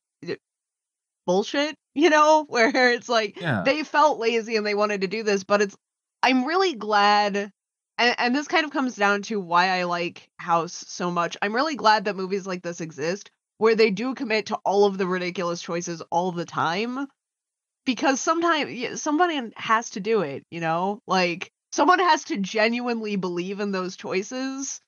[1.25, 3.63] bullshit, you know, where it's like Yeah.
[3.63, 5.75] they felt lazy and they wanted to do this, but it's
[6.21, 7.51] I'm really glad
[7.99, 11.37] and, and this kind of comes down to why I like House so much.
[11.41, 14.97] I'm really glad that movies like this exist where they do commit to all of
[14.97, 17.07] the ridiculous choices all the time
[17.85, 21.01] because sometimes somebody has to do it, you know?
[21.07, 24.79] Like someone has to genuinely believe in those choices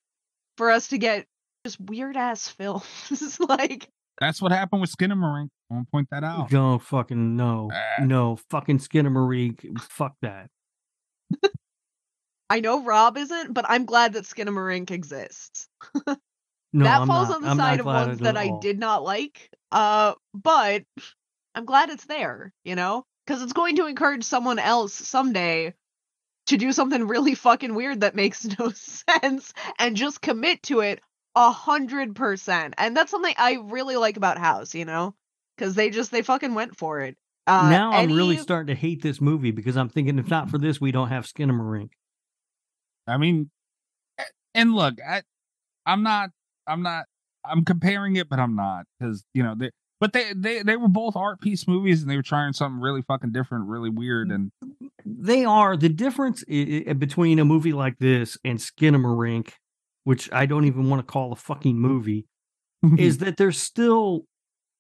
[0.58, 1.26] for us to get
[1.66, 3.38] just weird ass films.
[3.50, 3.90] like
[4.20, 5.50] That's what happened with Skinamarink.
[5.70, 6.50] I want to point that out.
[6.50, 8.04] don't fucking no Ah.
[8.04, 10.50] no fucking Skinamarink fuck that
[12.52, 15.70] I know Rob isn't, but I'm glad that Skinamarink exists.
[16.06, 17.38] no that I'm falls not.
[17.38, 19.50] on the I'm side of ones that I did not like.
[19.72, 20.84] Uh, but
[21.56, 25.74] I'm glad it's there, you know, because it's going to encourage someone else someday
[26.48, 31.00] to do something really fucking weird that makes no sense and just commit to it
[31.38, 32.74] a hundred percent.
[32.78, 35.16] And that's something I really like about House, you know,
[35.56, 37.16] because they just they fucking went for it.
[37.48, 40.58] Uh, now I'm really starting to hate this movie because I'm thinking if not for
[40.58, 41.92] this, we don't have Skinamarink.
[43.12, 43.50] I mean,
[44.54, 45.22] and look, I,
[45.86, 46.30] I'm not
[46.68, 47.06] I'm not.
[47.44, 49.72] I'm comparing it, but I'm not because you know they.
[50.00, 53.04] But they, they they were both art piece movies, and they were trying something really
[53.04, 54.52] fucking different, really weird, and
[55.06, 59.52] They are the difference i- between a movie like this and Skinamarink,
[60.04, 62.26] which I don't even want to call a fucking movie,
[62.98, 64.26] is that there's still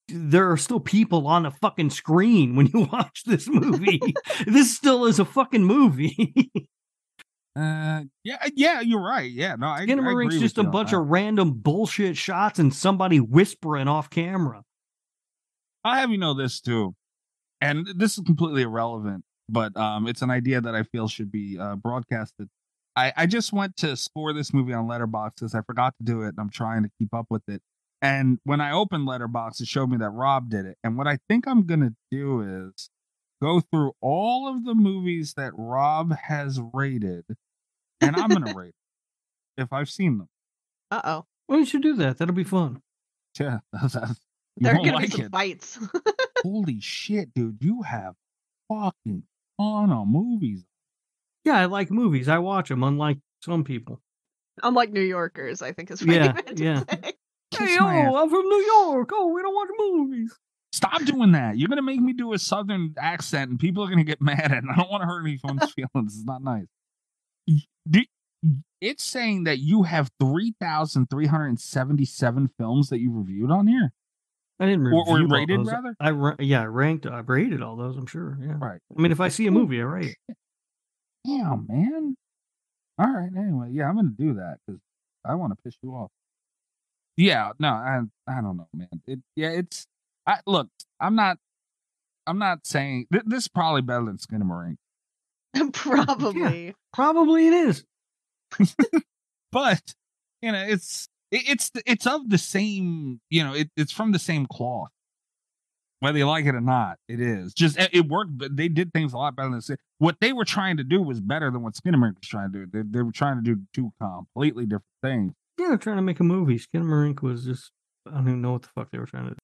[0.08, 4.02] there are still people on the fucking screen when you watch this movie.
[4.48, 6.52] this still is a fucking movie.
[7.56, 9.30] uh, yeah, yeah, you're right.
[9.30, 13.88] Yeah, no, I, I agree just a bunch of random bullshit shots and somebody whispering
[13.88, 14.64] off camera.
[15.84, 16.96] I'll have you know this too,
[17.60, 21.58] and this is completely irrelevant, but um, it's an idea that I feel should be
[21.60, 22.48] uh, broadcasted.
[22.96, 25.56] I, I just went to score this movie on Letterboxd.
[25.56, 27.62] I forgot to do it, and I'm trying to keep up with it.
[28.02, 30.78] And when I opened Letterboxd, it showed me that Rob did it.
[30.84, 32.90] And what I think I'm gonna do is
[33.42, 37.26] go through all of the movies that Rob has rated,
[38.00, 38.74] and I'm gonna rate
[39.58, 40.30] it if I've seen them.
[40.92, 41.26] Uh oh.
[41.48, 42.18] Why don't you do that?
[42.18, 42.82] That'll be fun.
[43.40, 44.20] Yeah, that's, that's,
[44.58, 45.32] you There are won't gonna like be some it.
[45.32, 45.80] fights.
[46.44, 47.58] Holy shit, dude!
[47.62, 48.16] You have
[48.70, 49.24] fucking
[49.60, 50.64] ton of movies.
[51.46, 52.28] Yeah, I like movies.
[52.30, 54.00] I watch them, unlike some people.
[54.64, 56.84] Unlike New Yorkers, I think is what Yeah, you meant to yeah.
[56.90, 57.14] say.
[57.52, 58.16] Kiss Hey, my oh.
[58.16, 59.10] I'm from New York.
[59.14, 60.38] Oh, we don't watch movies.
[60.84, 61.58] Stop doing that.
[61.58, 64.52] You're gonna make me do a southern accent, and people are gonna get mad at.
[64.52, 64.64] it.
[64.72, 66.16] I don't want to hurt anyone's feelings.
[66.16, 66.66] It's not nice.
[68.82, 73.52] It's saying that you have three thousand three hundred and seventy-seven films that you reviewed
[73.52, 73.92] on here.
[74.60, 75.68] I didn't Or- or review all rated, those.
[75.72, 75.96] rather?
[76.00, 77.06] I ra- yeah, I ranked.
[77.06, 77.96] I rated all those.
[77.98, 78.38] I'm sure.
[78.42, 78.56] Yeah.
[78.60, 78.80] Right.
[78.98, 80.18] I mean, if I see a movie, I rate.
[81.26, 82.16] Damn, man.
[82.98, 83.30] All right.
[83.38, 84.82] Anyway, yeah, I'm gonna do that because
[85.24, 86.10] I want to piss you off.
[87.18, 87.52] Yeah.
[87.60, 88.90] No, I I don't know, man.
[89.06, 89.86] It yeah, it's.
[90.32, 90.70] I look.
[91.00, 91.38] I'm not.
[92.28, 94.78] I'm not saying th- this is probably better than Skinamarink,
[95.74, 96.74] Probably.
[96.94, 97.84] Probably it is.
[99.52, 99.82] but
[100.42, 103.20] you know, it's it, it's it's of the same.
[103.30, 104.90] You know, it, it's from the same cloth.
[106.00, 108.38] Whether you like it or not, it is just it, it worked.
[108.38, 111.20] But they did things a lot better than what they were trying to do was
[111.20, 112.72] better than what Skinamarink was trying to do.
[112.72, 115.34] They, they were trying to do two completely different things.
[115.60, 116.58] Yeah, they're trying to make a movie.
[116.58, 117.72] Skinamarink was just
[118.08, 119.38] I don't even know what the fuck they were trying to do.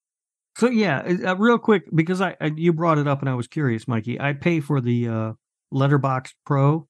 [0.58, 3.46] So yeah, uh, real quick because I, I you brought it up and I was
[3.46, 4.20] curious, Mikey.
[4.20, 5.32] I pay for the uh,
[5.72, 6.88] Letterboxd Pro,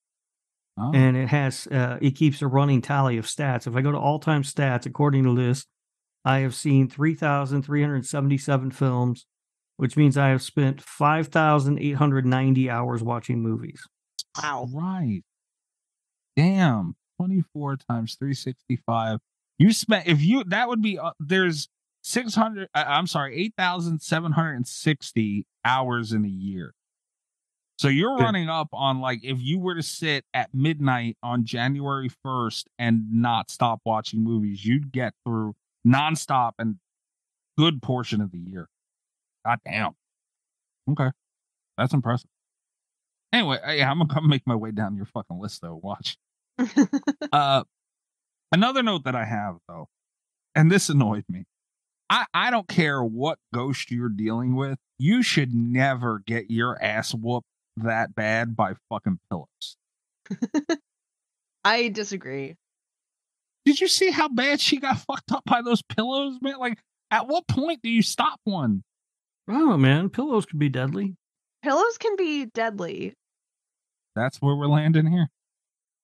[0.80, 0.92] Oh.
[0.94, 3.66] and it has uh, it keeps a running tally of stats.
[3.66, 5.66] If I go to all time stats, according to this,
[6.24, 9.26] I have seen three thousand three hundred seventy seven films,
[9.76, 13.82] which means I have spent five thousand eight hundred ninety hours watching movies.
[14.40, 14.68] Wow.
[14.72, 15.22] Right.
[16.36, 16.94] Damn.
[17.20, 19.18] 24 times 365.
[19.58, 21.68] You spent if you that would be uh, there's
[22.02, 26.74] 600 uh, I'm sorry, 8760 hours in a year.
[27.78, 28.24] So you're Yeah.
[28.24, 33.04] running up on like if you were to sit at midnight on January 1st and
[33.12, 35.54] not stop watching movies, you'd get through
[35.86, 36.76] nonstop and
[37.56, 38.68] good portion of the year.
[39.44, 39.92] God damn.
[40.90, 41.10] Okay.
[41.76, 42.28] That's impressive.
[43.32, 45.78] Anyway, yeah, I'm gonna come make my way down your fucking list though.
[45.82, 46.16] Watch.
[47.32, 47.62] uh
[48.50, 49.88] another note that I have though,
[50.56, 51.44] and this annoyed me.
[52.10, 57.12] I, I don't care what ghost you're dealing with, you should never get your ass
[57.14, 59.76] whooped that bad by fucking pillows.
[61.64, 62.56] I disagree.
[63.64, 66.58] Did you see how bad she got fucked up by those pillows, man?
[66.58, 66.78] Like,
[67.10, 68.82] at what point do you stop one?
[69.48, 70.08] I don't know, man.
[70.08, 71.14] Pillows can be deadly.
[71.62, 73.14] Pillows can be deadly.
[74.14, 75.28] That's where we're landing here.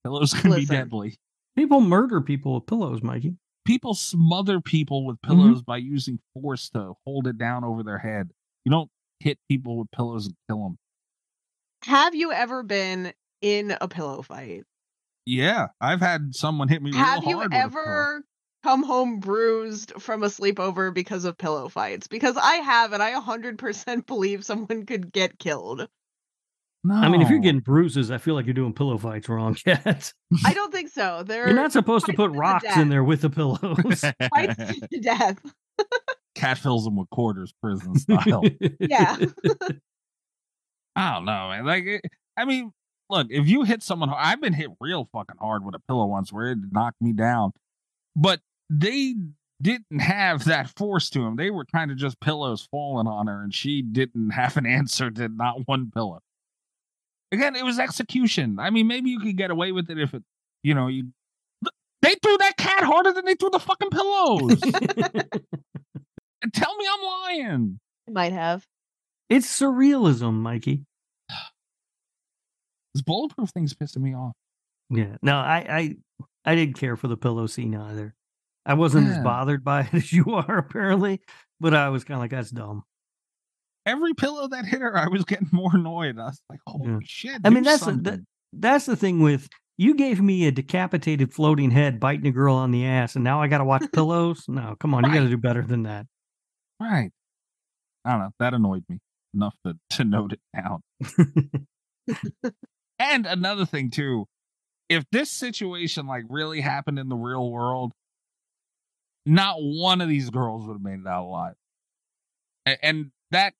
[0.04, 1.16] Pillows can be deadly.
[1.56, 3.36] People murder people with pillows, Mikey.
[3.64, 5.40] People smother people with mm-hmm.
[5.40, 8.30] pillows by using force to hold it down over their head.
[8.64, 10.78] You don't hit people with pillows and kill them.
[11.84, 14.64] Have you ever been in a pillow fight?
[15.26, 17.62] Yeah, I've had someone hit me real Have you hard with a pillow.
[17.62, 18.24] Have you ever
[18.62, 22.06] come home bruised from a sleepover because of pillow fights?
[22.06, 25.88] Because I have, and I 100% believe someone could get killed.
[26.86, 26.94] No.
[26.94, 29.56] I mean, if you're getting bruises, I feel like you're doing pillow fights wrong.
[29.66, 30.12] Yet
[30.44, 31.22] I don't think so.
[31.26, 32.78] They're you're not supposed to put to rocks death.
[32.78, 33.58] in there with the pillows.
[34.34, 34.56] fights
[34.92, 35.38] to death.
[36.34, 38.42] cat fills them with quarters, prison style.
[38.78, 39.16] Yeah.
[40.94, 41.64] I don't know, man.
[41.64, 42.02] Like,
[42.36, 42.70] I mean,
[43.08, 46.32] look, if you hit someone, I've been hit real fucking hard with a pillow once
[46.32, 47.52] where it knocked me down,
[48.14, 49.14] but they
[49.62, 51.36] didn't have that force to them.
[51.36, 55.10] They were kind of just pillows falling on her, and she didn't have an answer
[55.10, 56.20] to not one pillow.
[57.34, 58.58] Again, it was execution.
[58.58, 60.22] I mean, maybe you could get away with it if it,
[60.62, 61.08] you know, you.
[62.02, 64.60] They threw that cat harder than they threw the fucking pillows.
[66.52, 67.80] tell me I'm lying.
[68.10, 68.66] Might have.
[69.30, 70.84] it's surrealism, Mikey.
[72.94, 74.34] This bulletproof thing's pissing me off.
[74.88, 75.16] Yeah.
[75.22, 75.96] No, I, I
[76.44, 78.14] I didn't care for the pillow scene either.
[78.64, 79.16] I wasn't Yeah.
[79.18, 81.20] as bothered by it as you are apparently,
[81.58, 82.84] but I was kind of like, that's dumb.
[83.86, 86.18] Every pillow that hit her, I was getting more annoyed.
[86.18, 86.98] I was like, "Holy Yeah.
[87.02, 88.20] shit!" I mean, that's the, that,
[88.52, 92.70] that's the thing with you gave me a decapitated floating head biting a girl on
[92.70, 94.44] the ass, and now I got to watch pillows.
[94.48, 96.06] No, come on, you got to do better than that.
[96.80, 97.10] right.
[98.06, 98.30] I don't know.
[98.38, 98.98] That annoyed me
[99.34, 100.80] enough to to note it down.
[102.98, 104.26] And another thing too,
[104.88, 107.92] if this situation like really happened in the real world,
[109.26, 111.54] not one of these girls would have made it out alive.
[112.66, 113.54] A- And, that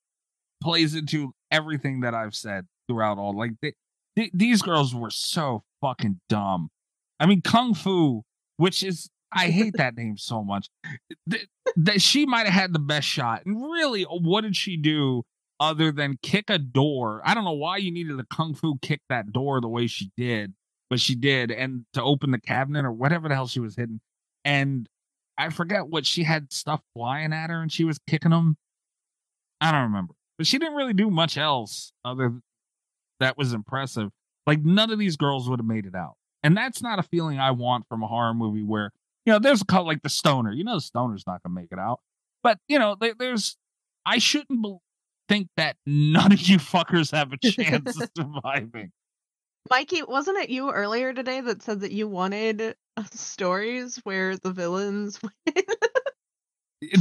[0.65, 3.37] plays into everything that I've said throughout all.
[3.37, 3.73] Like they,
[4.15, 6.69] th- these girls were so fucking dumb.
[7.19, 8.23] I mean, Kung Fu,
[8.57, 10.67] which is I hate that name so much.
[11.29, 15.23] Th- That she might have had the best shot, and really, what did she do
[15.59, 17.21] other than kick a door.
[17.23, 20.11] I don't know why you needed a kung fu kick that door the way she
[20.17, 20.53] did,
[20.89, 24.01] but she did, and to open the cabinet or whatever the hell she was hitting.
[24.43, 24.89] And
[25.37, 28.57] I forget what she had stuff flying at her and she was kicking them.
[29.61, 32.33] I don't remember, but she didn't really do much else other
[33.19, 34.11] that was impressive.
[34.45, 37.39] Like none of these girls would have made it out, and that's not a feeling
[37.39, 38.91] I want from a horror movie where
[39.25, 40.51] you know there's a couple like the stoner.
[40.51, 41.99] You know the stoner's not gonna make it out,
[42.43, 43.57] but you know there, there's
[44.05, 44.77] I shouldn't be-
[45.27, 48.91] think that none of you fuckers have a chance of surviving.
[49.71, 54.51] Mikey, wasn't it you earlier today that said that you wanted uh, stories where the
[54.51, 55.65] villains win?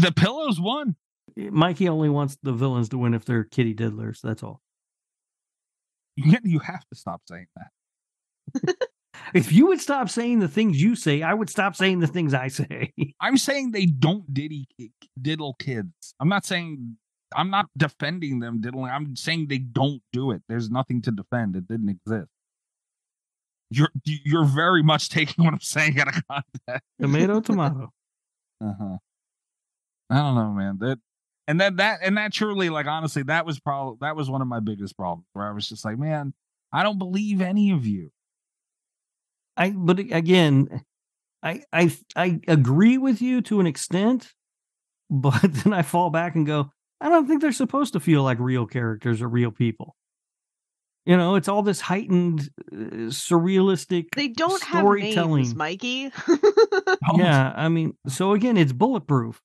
[0.01, 0.97] The pillows won.
[1.37, 4.21] Mikey only wants the villains to win if they're kitty diddlers.
[4.21, 4.61] That's all.
[6.17, 8.77] You you have to stop saying that.
[9.33, 12.35] If you would stop saying the things you say, I would stop saying the things
[12.35, 12.93] I say.
[13.21, 14.67] I'm saying they don't diddy
[15.21, 16.15] diddle kids.
[16.21, 16.97] I'm not saying
[17.35, 18.91] I'm not defending them diddling.
[18.91, 20.43] I'm saying they don't do it.
[20.49, 21.57] There's nothing to defend.
[21.57, 22.29] It didn't exist.
[23.71, 26.87] You're you're very much taking what I'm saying out of context.
[27.01, 27.93] tomato, tomato.
[28.61, 28.99] Uh-huh.
[30.11, 30.79] I don't know, man.
[30.79, 30.99] That
[31.47, 34.49] and then that and that truly, like honestly, that was probably that was one of
[34.49, 36.33] my biggest problems where I was just like, man,
[36.73, 38.11] I don't believe any of you.
[39.57, 40.85] I but again,
[41.43, 44.33] I I I agree with you to an extent,
[45.11, 48.39] but then I fall back and go, I don't think they're supposed to feel like
[48.39, 49.95] real characters or real people.
[51.07, 54.07] You know, it's all this heightened, uh, surrealistic.
[54.17, 55.43] They don't have storytelling.
[55.43, 56.11] names, Mikey.
[57.07, 59.43] Oh, Yeah, I mean, so again, it's bulletproof.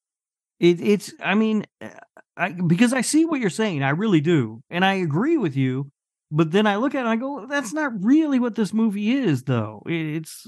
[0.59, 1.89] It, it's, I mean, uh,
[2.35, 5.91] I because I see what you're saying, I really do, and I agree with you.
[6.31, 9.11] But then I look at it, and I go, that's not really what this movie
[9.11, 9.81] is, though.
[9.87, 10.47] It, it's,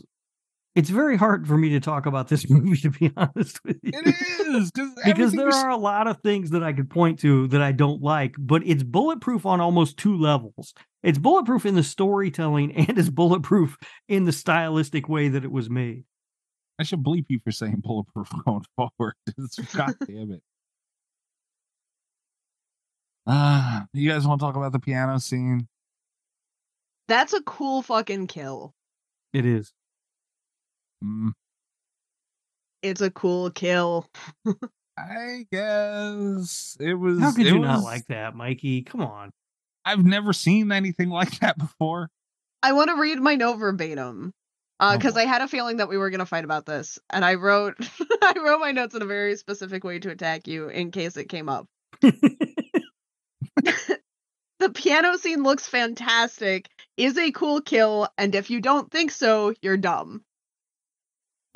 [0.76, 3.92] it's very hard for me to talk about this movie, to be honest with you,
[3.94, 4.08] It
[4.56, 7.62] is because because there are a lot of things that I could point to that
[7.62, 8.36] I don't like.
[8.38, 10.74] But it's bulletproof on almost two levels.
[11.04, 13.78] It's bulletproof in the storytelling, and it's bulletproof
[14.08, 16.04] in the stylistic way that it was made.
[16.82, 19.14] I should bleep you for saying bulletproof going forward.
[19.76, 20.42] God damn it.
[23.28, 25.68] Ah, you guys want to talk about the piano scene?
[27.08, 28.74] That's a cool fucking kill.
[29.32, 29.72] It is.
[31.04, 31.34] Mm,
[32.82, 34.08] It's a cool kill.
[34.98, 37.20] I guess it was.
[37.20, 38.82] How could it you not like that, Mikey?
[38.82, 39.30] Come on.
[39.86, 42.10] I've never seen anything like that before.
[42.64, 44.34] I want to read my note verbatim
[44.82, 44.94] Uh, uh-huh.
[44.94, 45.20] Oh, because boy.
[45.22, 47.76] I had a feeling that we were gonna fight about this, and I wrote
[48.22, 51.26] I wrote my notes in a very specific way to attack you in case it
[51.30, 51.68] came up.
[54.60, 59.56] The piano scene looks fantastic, is a cool kill, and if you don't think so,
[59.64, 60.24] you're dumb.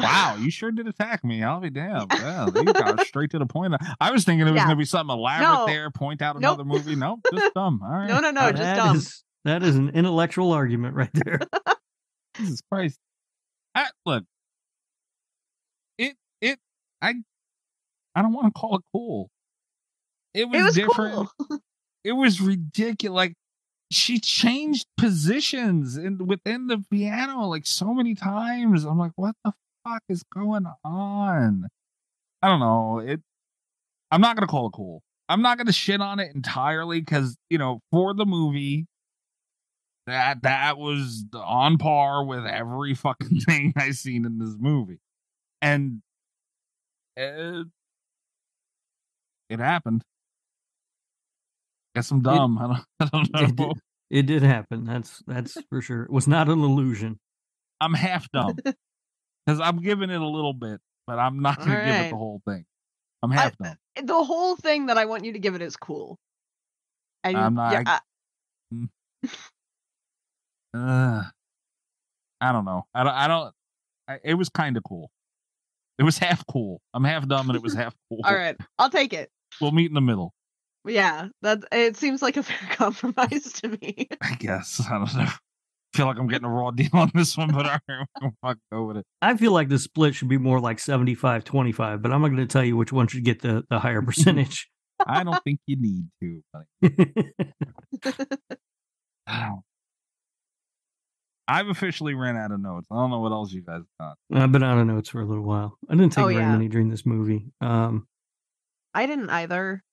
[0.01, 1.43] Wow, you sure did attack me.
[1.43, 2.11] I'll be damned.
[2.11, 3.75] Yeah, you got straight to the point.
[4.01, 4.65] I was thinking it was Yeah.
[4.65, 5.65] going to be something elaborate No.
[5.67, 6.57] there, point out Nope.
[6.57, 6.95] another movie.
[6.95, 7.79] Nope, just dumb.
[7.83, 8.07] All right.
[8.07, 8.63] No, no, no, All just.
[8.63, 8.95] That dumb.
[8.97, 11.39] is- that is an intellectual argument right there.
[12.37, 12.97] Jesus Christ.
[13.75, 14.23] I, look,
[15.97, 16.57] it, it,
[17.01, 17.15] I,
[18.15, 19.29] I don't want to call it cool.
[20.33, 21.29] It was, It was different.
[21.37, 21.59] cool.
[22.03, 23.15] It was ridiculous.
[23.15, 23.33] Like,
[23.91, 28.83] she changed positions in within the piano like so many times.
[28.83, 29.53] I'm like, what the
[29.83, 31.65] fuck is going on?
[32.43, 32.99] I don't know.
[32.99, 33.21] It.
[34.11, 35.01] I'm not gonna call it cool.
[35.29, 38.85] I'm not gonna shit on it entirely because you know for the movie
[40.07, 44.99] that that was on par with every fucking thing I seen in this movie,
[45.61, 46.01] and
[47.17, 47.67] it,
[49.49, 50.03] it happened.
[51.95, 52.57] Guess I'm dumb.
[52.99, 53.29] I don't.
[53.35, 53.67] I don't It know.
[53.69, 53.77] did,
[54.09, 54.85] it did happen.
[54.85, 56.03] That's that's for sure.
[56.03, 57.17] It was not an illusion.
[57.81, 61.95] I'm half dumb because I'm giving it a little bit, but I'm not gonna give
[61.95, 62.65] it the whole thing.
[63.23, 63.75] I'm I- half dumb.
[64.03, 66.17] The whole thing that I want you to give it is cool.
[67.23, 67.99] And I'm not- yeah, I-
[68.75, 69.27] uh,
[70.75, 71.23] Uh,
[72.41, 72.85] I don't know.
[72.93, 73.13] I don't.
[73.13, 73.53] I don't.
[74.07, 75.09] I, it was kind of cool.
[75.97, 76.81] It was half cool.
[76.93, 78.19] I'm half dumb and it was half cool.
[78.23, 79.29] All right, I'll take it.
[79.61, 80.33] We'll meet in the middle.
[80.85, 84.07] Yeah, that it seems like a fair compromise to me.
[84.21, 84.81] I guess.
[84.89, 85.21] I don't know.
[85.23, 88.33] I feel like I'm getting a raw deal on this one, but all right, we'll
[88.41, 89.05] fuck go with it.
[89.21, 92.45] I feel like the split should be more like 75 25, but I'm not going
[92.45, 94.69] to tell you which one should get the, the higher percentage.
[95.07, 96.41] I don't think you need to.
[99.31, 99.65] Buddy.
[101.47, 101.55] Wow.
[101.55, 102.87] I've officially ran out of notes.
[102.91, 104.17] I don't know what else you guys got.
[104.33, 105.77] I've been out of notes for a little while.
[105.89, 106.51] I didn't take Oh, very yeah.
[106.51, 107.45] many during this movie.
[107.61, 108.07] Um,
[108.93, 109.83] I didn't either.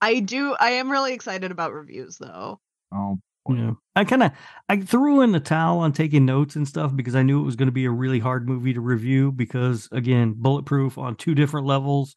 [0.00, 0.54] I do.
[0.58, 2.60] I am really excited about reviews though.
[2.92, 3.18] Oh,
[3.48, 4.32] you know, I kind of
[4.68, 7.56] I threw in the towel on taking notes and stuff because I knew it was
[7.56, 11.66] going to be a really hard movie to review because again, bulletproof on two different
[11.66, 12.16] levels.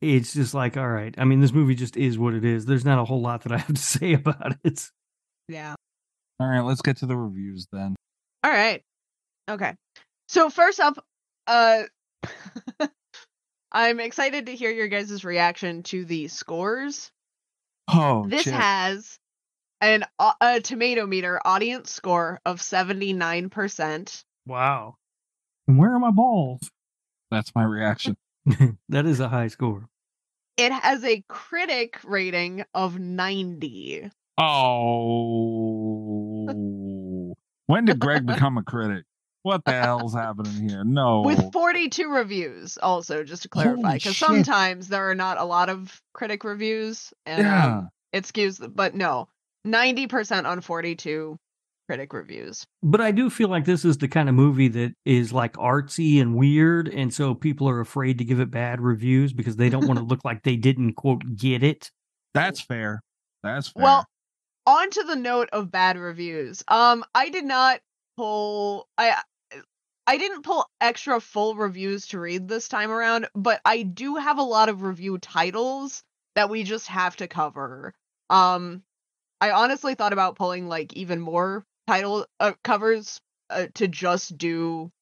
[0.00, 1.14] It's just like, all right.
[1.18, 2.64] I mean, this movie just is what it is.
[2.66, 4.88] There's not a whole lot that I have to say about it.
[5.48, 5.74] Yeah.
[6.40, 6.60] All right.
[6.60, 7.96] Let's get to the reviews then.
[8.44, 8.82] All right.
[9.48, 9.74] Okay.
[10.28, 11.04] So first up,
[11.46, 11.82] uh
[13.72, 17.10] I'm excited to hear your guys' reaction to the scores.
[17.88, 18.54] Oh, this shit.
[18.54, 19.18] has
[19.80, 24.24] an au- a tomato meter audience score of 79%.
[24.46, 24.96] Wow.
[25.66, 26.70] And where are my balls?
[27.30, 28.16] That's my reaction.
[28.88, 29.86] that is a high score.
[30.56, 34.10] It has a critic rating of 90.
[34.38, 35.87] Oh,
[37.68, 39.04] when did Greg become a critic?
[39.42, 40.82] What the hell's happening here?
[40.84, 45.70] No, With 42 reviews also just to clarify cuz sometimes there are not a lot
[45.70, 47.78] of critic reviews and yeah.
[47.78, 49.28] um, it skews but no.
[49.66, 51.38] 90% on 42
[51.88, 52.66] critic reviews.
[52.82, 56.20] But I do feel like this is the kind of movie that is like artsy
[56.20, 56.88] and weird.
[56.88, 60.04] And so people are afraid to give it bad reviews because they don't want to
[60.08, 61.90] look like they didn't, quote, get it.
[62.34, 63.02] That's fair.
[63.42, 63.82] That's fair.
[63.82, 64.06] Well,
[64.68, 66.62] on to the note of bad reviews.
[66.68, 67.80] Um, I did not
[68.18, 68.86] pull.
[68.98, 69.16] I
[70.06, 74.38] I didn't pull extra full reviews to read this time around, but I do have
[74.38, 76.02] a lot of review titles
[76.34, 77.94] that we just have to cover.
[78.30, 78.82] Um,
[79.40, 84.92] I honestly thought about pulling like even more title uh, covers uh, to just do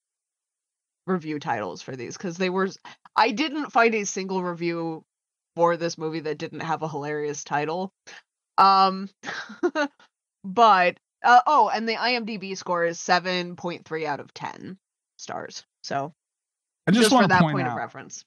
[1.09, 2.69] review titles for these because they were.
[3.17, 5.05] I didn't find a single review
[5.57, 7.93] for this movie that didn't have a hilarious title.
[8.59, 9.09] Um,
[10.45, 14.79] but uh, oh, and the IMDb score is seven point three out of ten
[15.17, 15.65] stars.
[15.83, 16.13] So
[16.87, 18.25] I just, just, want for to that point, point out of reference.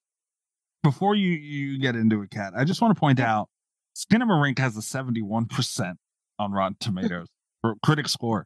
[0.84, 3.50] before you you get into it, cat, I just want to point out
[3.96, 5.98] Skinamarink has a seventy one percent
[6.38, 7.28] on Rotten Tomatoes
[7.62, 8.46] for critic score.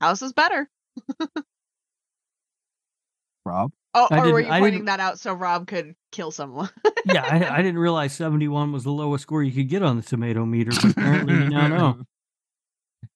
[0.00, 0.68] House is better.
[3.44, 6.70] Rob, Oh, I or were you I pointing that out so Rob could kill someone?
[7.06, 10.02] Yeah, I, I didn't realize 71 was the lowest score you could get on the
[10.02, 12.02] tomato meter, but apparently you now know.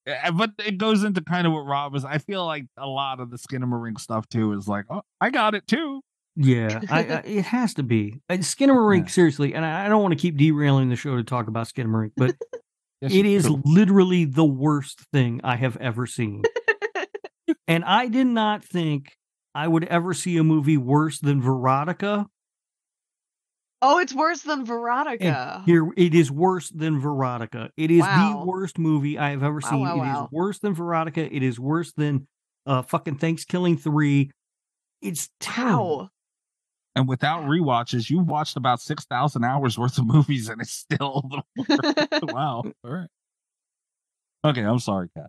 [0.06, 2.04] Yeah, but it goes into kind of what Rob was.
[2.04, 5.54] I feel like a lot of the Skinamarink stuff too is like, oh, I got
[5.54, 6.02] it too.
[6.36, 8.20] Yeah, I, I, it has to be.
[8.30, 9.10] Skinamarink, Yeah.
[9.10, 12.12] seriously, and I, I don't want to keep derailing the show to talk about Skinamarink,
[12.16, 12.36] but
[13.00, 13.62] Yes, it you is do.
[13.64, 16.42] literally the worst thing I have ever seen.
[17.68, 19.16] and I did not think
[19.54, 22.26] I would ever see a movie worse than Veronica.
[23.82, 25.62] oh, it's worse than And Veronica.
[25.66, 27.70] here, it is worse than Veronica.
[27.76, 28.40] It is Wow.
[28.40, 29.80] the worst movie I have ever Wow, seen.
[29.80, 30.28] wow, It is wow.
[30.32, 31.34] worse than Veronica.
[31.34, 32.26] It is worse than
[32.66, 34.30] uh, fucking Thanksgiving 3.
[35.02, 36.08] It's terrible.
[36.96, 41.22] And without rewatches, you've watched about six thousand hours worth of movies, and it's still
[41.56, 42.22] the worst.
[42.22, 42.62] wow.
[42.84, 43.08] All right.
[44.44, 45.26] Okay, I'm sorry, Cat.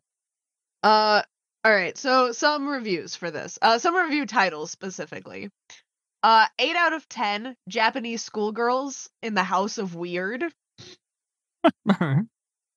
[0.84, 1.24] Uh,
[1.66, 1.98] all right.
[1.98, 3.58] So some reviews for this.
[3.60, 5.50] Uh, some review titles specifically.
[6.22, 10.46] Uh, eight out of ten Japanese schoolgirls in the House of Weird.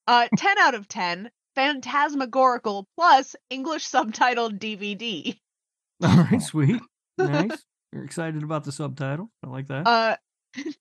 [0.07, 5.37] Uh, ten out of ten Phantasmagorical plus English subtitled DVD.
[6.03, 6.81] All right, sweet.
[7.19, 7.63] Nice.
[7.93, 9.29] You're excited about the subtitle.
[9.45, 9.85] I like that.
[9.85, 10.15] Uh,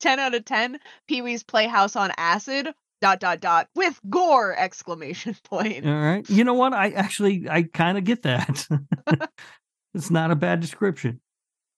[0.00, 2.72] ten out of ten Pee Wee's Playhouse on Acid.
[3.00, 5.86] Dot dot dot with gore exclamation point.
[5.86, 6.28] All right.
[6.28, 6.72] You know what?
[6.72, 8.66] I actually I kind of get that.
[9.94, 11.20] it's not a bad description.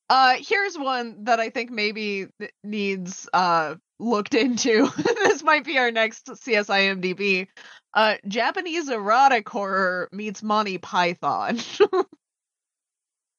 [0.08, 2.26] Uh, here's one that I think maybe
[2.64, 4.90] needs uh looked into.
[4.96, 7.46] this might be our next CSIMDB.
[7.92, 11.58] Uh, Japanese erotic horror meets Monty Python.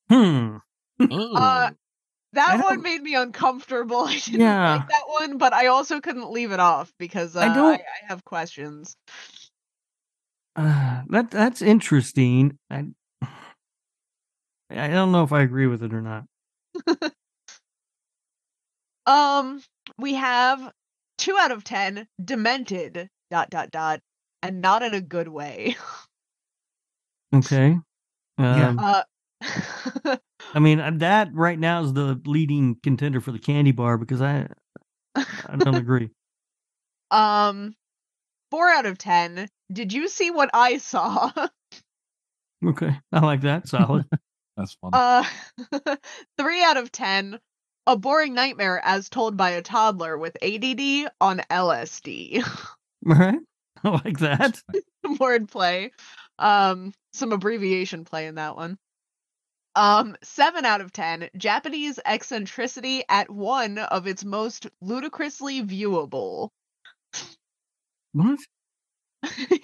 [0.09, 0.57] Hmm.
[0.99, 1.05] uh,
[1.39, 1.71] I
[2.33, 4.01] that one made me uncomfortable.
[4.05, 4.75] I didn't Yeah.
[4.77, 7.73] like that one, but I also couldn't leave it off because uh, I I, don't-
[7.81, 8.95] I have questions.
[10.55, 12.57] Uh, that that's interesting.
[12.69, 12.85] I
[14.69, 16.25] I don't know if I agree with it or not.
[19.07, 19.63] Um,
[19.97, 20.71] we have
[21.17, 23.09] two out of ten demented.
[23.31, 23.99] Dot dot dot,
[24.43, 25.75] and not in a good way.
[27.33, 27.77] Okay.
[28.37, 28.67] Yeah.
[28.67, 29.03] Um, Uh,
[29.41, 34.21] I mean, uh, that right now is the leading contender for the candy bar because
[34.21, 34.47] I
[35.15, 36.09] I don't agree.
[37.09, 37.75] um,
[38.49, 39.47] four out of ten.
[39.71, 41.31] Did you see what I saw?
[42.63, 43.67] Okay, I like that.
[43.67, 44.05] Solid.
[44.55, 44.91] That's fun.
[44.93, 45.23] Uh,
[46.37, 47.39] three out of ten.
[47.87, 52.43] A boring nightmare as told by a toddler with ADD on LSD.
[53.07, 53.39] All right,
[53.83, 54.61] I like that.
[55.03, 55.89] Wordplay.
[56.37, 58.77] Um, some abbreviation play in that one.
[59.75, 61.29] Um, seven out of ten.
[61.37, 66.49] Japanese eccentricity at one of its most ludicrously viewable.
[68.13, 68.39] What?
[69.23, 69.59] I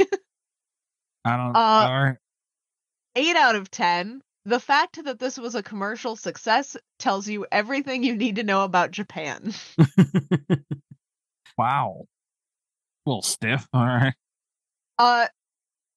[1.26, 1.56] don't.
[1.56, 2.14] uh.
[3.16, 4.22] Eight out of ten.
[4.46, 8.64] The fact that this was a commercial success tells you everything you need to know
[8.64, 9.54] about Japan.
[11.58, 12.06] Wow.
[13.06, 13.68] A little stiff.
[13.74, 14.14] All right.
[15.00, 15.26] Uh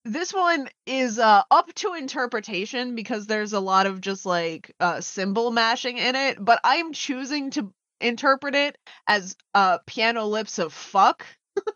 [0.05, 5.01] this one is uh up to interpretation because there's a lot of just like uh
[5.01, 10.73] symbol mashing in it, but I'm choosing to interpret it as uh piano lips of
[10.73, 11.27] fuck.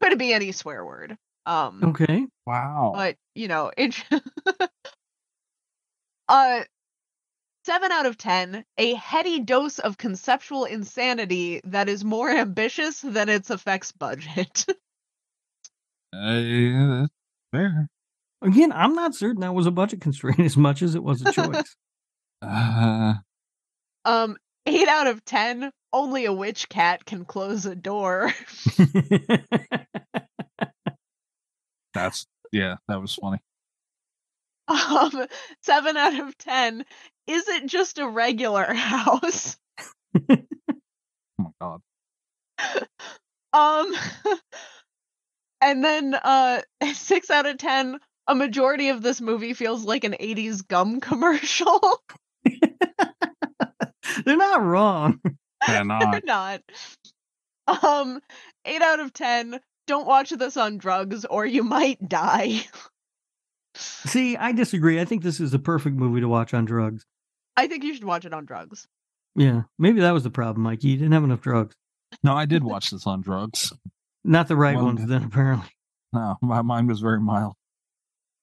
[0.00, 1.16] Could it be any swear word.
[1.44, 2.26] Um okay.
[2.46, 2.92] Wow.
[2.94, 4.02] but you know, it
[6.28, 6.64] uh
[7.64, 13.28] 7 out of 10, a heady dose of conceptual insanity that is more ambitious than
[13.28, 14.64] its effects budget.
[16.10, 17.17] Uh, yeah, that's
[17.52, 17.88] fair.
[18.42, 21.32] Again, I'm not certain that was a budget constraint as much as it was a
[21.32, 21.76] choice.
[22.40, 23.14] Uh,
[24.04, 25.72] Um, eight out of ten.
[25.92, 28.32] Only a witch cat can close a door.
[31.94, 32.76] that's yeah.
[32.86, 33.38] That was funny.
[34.68, 35.26] Um,
[35.62, 36.84] seven out of ten.
[37.26, 39.56] Is it just a regular house?
[40.30, 40.36] Oh
[41.38, 41.80] my god.
[43.52, 43.92] Um,
[45.60, 46.62] and then uh,
[46.92, 47.98] six out of ten.
[48.26, 52.02] A majority of this movie feels like an '80s gum commercial.
[54.24, 55.20] They're not wrong.
[55.66, 56.00] They're not.
[56.00, 56.62] They're not.
[57.66, 57.84] not.
[57.84, 58.20] Um,
[58.64, 59.60] eight out of ten.
[59.86, 62.62] Don't watch this on drugs, or you might die.
[63.74, 65.00] See, I disagree.
[65.00, 67.06] I think this is the perfect movie to watch on drugs.
[67.56, 68.86] I think you should watch it on drugs.
[69.34, 70.88] Yeah, maybe that was the problem, Mikey.
[70.88, 71.74] You didn't have enough drugs.
[72.22, 73.72] No, I did watch this on drugs.
[74.28, 75.70] Not the right Well, ones, then, apparently.
[76.12, 77.54] No, my mind was very mild.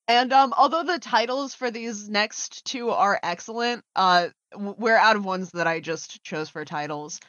[0.08, 5.24] And um, although the titles for these next two are excellent, uh, we're out of
[5.24, 7.20] ones that I just chose for titles.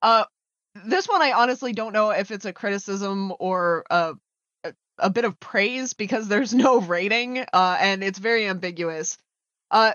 [0.00, 0.24] Uh,
[0.84, 4.14] this one I honestly don't know if it's a criticism or a
[4.62, 9.18] a, a bit of praise because there's no rating, uh, and it's very ambiguous.
[9.72, 9.92] Uh,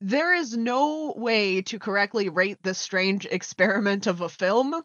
[0.00, 4.82] there is no way to correctly rate this strange experiment of a film.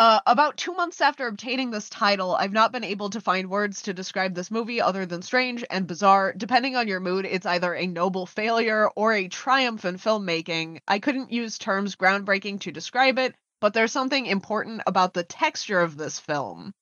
[0.00, 3.82] Uh, about two months after obtaining this title, I've not been able to find words
[3.82, 6.32] to describe this movie other than strange and bizarre.
[6.34, 10.80] Depending on your mood, it's either a noble failure or a triumph in filmmaking.
[10.88, 15.80] I couldn't use terms groundbreaking to describe it, but there's something important about the texture
[15.80, 16.72] of this film.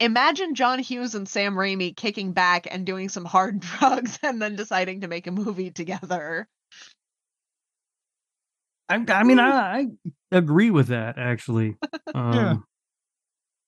[0.00, 4.56] Imagine John Hughes and Sam Raimi kicking back and doing some hard drugs and then
[4.56, 6.48] deciding to make a movie together.
[8.88, 9.86] I, I mean, I, I
[10.30, 11.76] agree with that, actually.
[12.14, 12.54] Um, Yeah.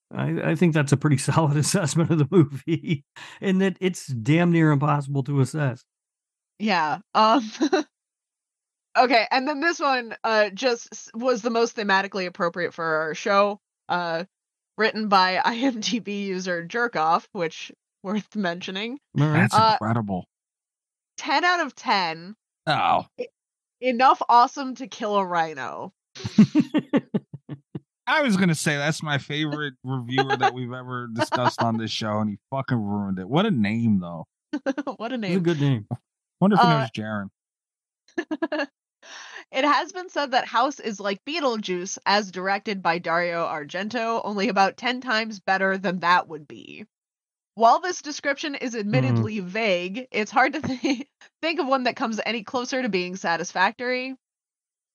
[0.09, 3.03] I, I think that's a pretty solid assessment of the movie,
[3.41, 5.83] and that it's damn near impossible to assess.
[6.59, 6.99] Yeah.
[7.13, 7.43] Um
[8.97, 13.59] Okay, and then this one uh just was the most thematically appropriate for our show.
[13.89, 14.23] Uh
[14.77, 17.71] written by IMDb user Jerkoff, which
[18.01, 18.99] worth mentioning.
[19.13, 20.25] That's Uh, incredible.
[21.17, 22.35] 10 out of 10.
[22.67, 23.05] Oh,
[23.81, 25.93] Enough awesome to kill a rhino.
[28.07, 32.19] I was gonna say that's my favorite reviewer that we've ever discussed on this show,
[32.19, 33.27] and he fucking ruined it.
[33.29, 34.25] What a name, though.
[34.97, 35.43] what a It's a name.
[35.43, 35.87] good name.
[36.39, 38.67] Wonder if he Uh, knows Jaren.
[39.49, 44.49] It has been said that House is like Beetlejuice, as directed by Dario Argento, only
[44.49, 46.85] about 10 times better than that would be.
[47.57, 51.07] While this description is admittedly vague, it's hard to th-
[51.41, 54.13] think of one that comes any closer to being satisfactory.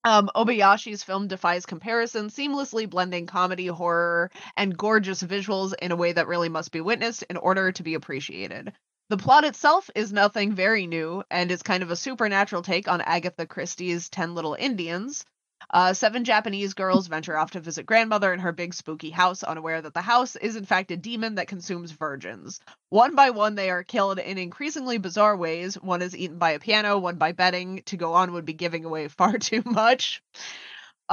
[0.04, 6.12] Um, Obayashi's film defies comparison, seamlessly blending comedy, horror, and gorgeous visuals in a way
[6.12, 8.72] that really must be witnessed in order to be appreciated.
[9.08, 13.00] The plot itself is nothing very new and is kind of a supernatural take on
[13.00, 15.24] Agatha Christie's Ten Little Indians.
[15.70, 19.80] Uh, seven Japanese girls venture off to visit grandmother in her big spooky house, unaware
[19.80, 22.60] that the house is in fact a demon that consumes virgins.
[22.88, 25.74] One by one, they are killed in increasingly bizarre ways.
[25.74, 27.82] One is eaten by a piano, one by betting.
[27.86, 30.22] To go on would be giving away far too much.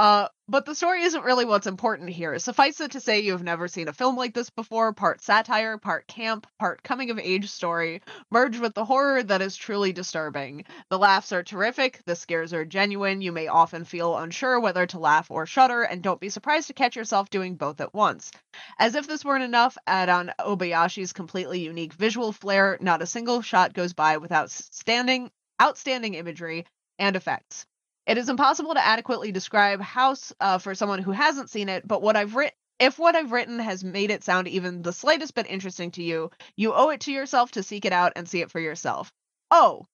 [0.00, 2.38] Uh, but the story isn't really what's important here.
[2.38, 5.76] Suffice it to say, you have never seen a film like this before part satire,
[5.76, 8.00] part camp, part coming of age story,
[8.30, 10.64] merged with the horror that is truly disturbing.
[10.88, 14.98] The laughs are terrific, the scares are genuine, you may often feel unsure whether to
[14.98, 18.30] laugh or shudder, and don't be surprised to catch yourself doing both at once.
[18.78, 23.42] As if this weren't enough, add on Obayashi's completely unique visual flair, not a single
[23.42, 26.64] shot goes by without standing, outstanding imagery
[26.98, 27.66] and effects.
[28.10, 32.02] It is impossible to adequately describe House uh, for someone who hasn't seen it, but
[32.02, 35.46] what I've written if what I've written has made it sound even the slightest bit
[35.48, 38.50] interesting to you, you owe it to yourself to seek it out and see it
[38.50, 39.12] for yourself.
[39.52, 39.86] Oh,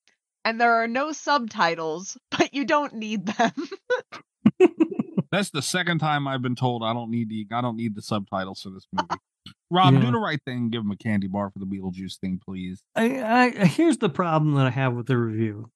[0.47, 3.53] and there are no subtitles, but you don't need them.
[5.31, 8.03] That's the second time I've been told I don't need the I don't need the
[8.03, 9.21] subtitles for this movie.
[9.71, 10.01] Rob, Yeah.
[10.01, 10.71] do the right thing.
[10.71, 12.81] Give him a candy bar for the Beetlejuice thing, please.
[12.95, 15.71] I, I here's the problem that I have with the review.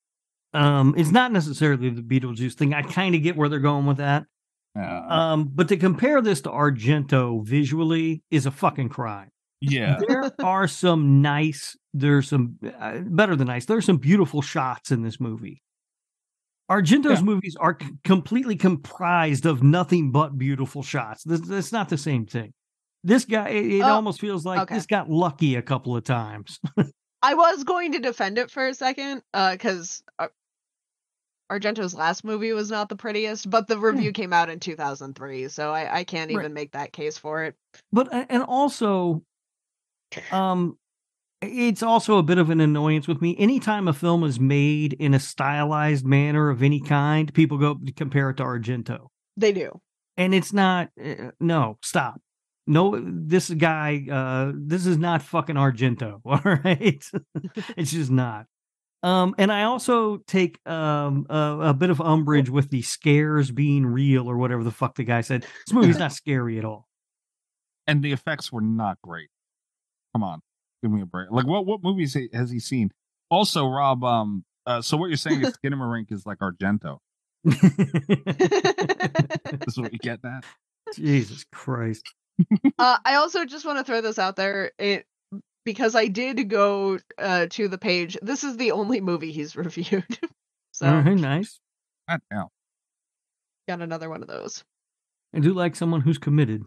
[0.52, 2.74] Um, it's not necessarily the Beetlejuice thing.
[2.74, 4.24] I kind of get where they're going with that.
[4.78, 9.28] Uh, Um, but to compare this to Argento visually is a fucking crime.
[9.60, 13.66] yeah, There are some nice, there's some uh, better than nice.
[13.66, 15.62] There's some beautiful shots in this movie.
[16.70, 17.24] Argento's Yeah.
[17.24, 21.24] movies are c- completely comprised of nothing but beautiful shots.
[21.24, 22.52] This, that's not the same thing.
[23.02, 24.74] This guy, it, it Oh, almost feels like okay.
[24.76, 26.60] this got lucky a couple of times.
[27.22, 30.02] I was going to defend it for a second, uh, because
[31.50, 35.72] Argento's last movie was not the prettiest, but the review came out in 2003, so
[35.72, 36.40] I, I can't Right.
[36.40, 37.56] even make that case for it.
[37.92, 39.22] but and also
[40.32, 40.76] um
[41.42, 45.14] it's also a bit of an annoyance with me anytime a film is made in
[45.14, 49.06] a stylized manner of any kind people go compare it to argento
[49.36, 49.80] They do.
[50.16, 52.20] and it's not uh, no stop
[52.66, 57.04] no this guy uh this is not fucking argento all right
[57.76, 58.46] it's just not
[59.02, 63.86] um and i also take um a, a bit of umbrage with the scares being
[63.86, 66.88] real or whatever the fuck the guy said this movie's not scary at all
[67.90, 69.28] and the effects were not great.
[70.14, 70.40] Come on,
[70.82, 71.30] give me a break.
[71.30, 72.90] Like, what what movies has he seen?
[73.30, 76.98] Also, Rob, um, uh, so what you're saying is Skinamarink is like Argento.
[77.42, 77.62] This
[79.66, 80.44] is what you get that.
[80.94, 82.04] Jesus Christ.
[82.78, 84.72] Uh, I also just want to throw this out there.
[84.78, 85.06] It
[85.64, 88.16] because I did go uh, to the page.
[88.22, 90.18] This is the only movie he's reviewed.
[90.72, 91.58] so All right, nice.
[92.08, 92.46] God damn.
[93.68, 94.64] got another one of those.
[95.34, 96.64] I do like someone who's committed.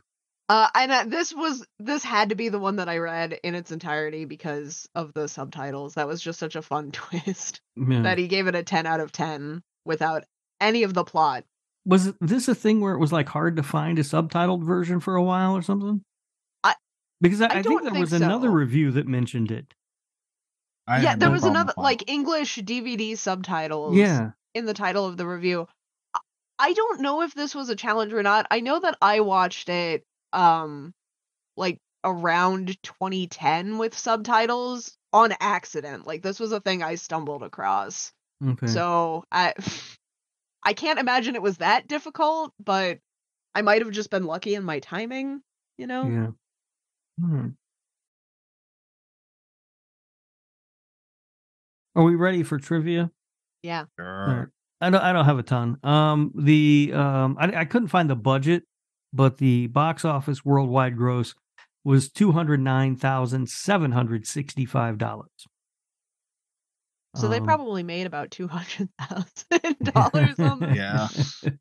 [0.49, 3.56] Uh, and uh, this was this had to be the one that I read in
[3.56, 5.95] its entirety because of the subtitles.
[5.95, 8.01] That was just such a fun twist Yeah.
[8.03, 10.24] that he gave it a ten out of ten without
[10.61, 11.43] any of the plot.
[11.85, 15.16] Was this a thing where it was like hard to find a subtitled version for
[15.16, 16.01] a while or something?
[17.24, 19.74] I- because I, I I, think there think was another review that mentioned it.
[20.88, 23.95] I yeah, there no was another like English DVD subtitles.
[23.95, 24.32] Yeah.
[24.53, 25.68] in the title of the review.
[26.14, 26.19] I-
[26.60, 28.45] I don't know if this was a challenge or not.
[28.52, 30.03] I know that I watched it
[30.34, 30.93] um
[31.56, 36.06] like around 2010 with subtitles on accident.
[36.06, 38.11] Like this was a thing I stumbled across.
[38.45, 38.68] Okay.
[38.68, 39.53] So I
[40.64, 43.00] I can't imagine it was that difficult, but
[43.56, 45.42] I might have just been lucky in my timing,
[45.77, 46.08] you know?
[46.08, 46.27] yeah.
[47.19, 47.48] Hmm.
[51.95, 53.11] Are we ready for trivia?
[53.61, 53.83] Yeah.
[53.83, 53.88] it.
[54.00, 54.51] Sure.
[54.82, 55.01] I don't.
[55.01, 55.77] I don't have a ton.
[55.83, 58.64] Um, the um, I, I couldn't find the budget,
[59.14, 61.35] but the box office worldwide gross
[61.85, 65.30] was two hundred nine thousand seven hundred sixty five dollars.
[67.16, 70.75] So they Um, probably made about $200,000 on this.
[70.75, 71.08] Yeah.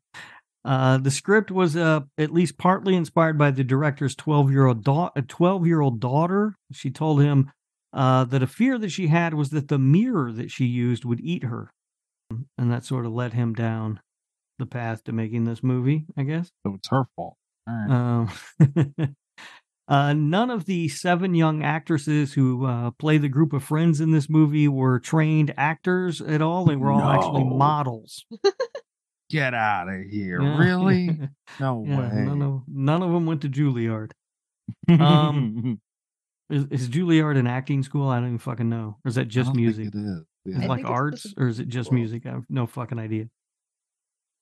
[0.65, 4.83] Uh, the script was uh, at least partly inspired by the director's 12 year old
[4.83, 6.55] da- 12 year old daughter.
[6.71, 7.51] She told him
[7.91, 11.19] uh, that a fear that she had was that the mirror that she used would
[11.19, 11.71] eat her.
[12.57, 13.99] And that sort of led him down
[14.57, 16.49] the path to making this movie, I guess.
[16.65, 17.35] So it's her fault.
[17.67, 18.27] All right.
[18.99, 19.15] Um,
[19.87, 24.11] uh, none of the seven young actresses who uh, play the group of friends in
[24.11, 26.65] this movie were trained actors at all.
[26.65, 28.25] They were all actually models.
[29.33, 30.41] Get out of here.
[30.41, 30.57] Yeah.
[30.57, 31.09] Really?
[31.59, 32.23] No Yeah, way.
[32.23, 34.11] none of none of them went to Juilliard.
[34.87, 35.79] Um,
[36.49, 38.09] Is, is Juilliard an acting school?
[38.09, 38.97] I don't even fucking know.
[39.03, 39.87] Or is that just music?
[39.87, 40.23] It is.
[40.45, 40.63] Is Yeah.
[40.65, 41.97] it like arts or is it just school.
[41.97, 42.25] music?
[42.25, 43.25] I have no fucking idea.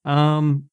[0.04, 0.66] Um,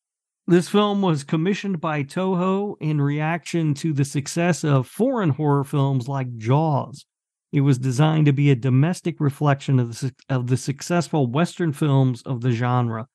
[0.47, 6.08] this film was commissioned by Toho in reaction to the success of foreign horror films
[6.08, 7.05] like Jaws.
[7.52, 12.22] It was designed to be a domestic reflection of the of the successful Western films
[12.22, 13.06] of the genre.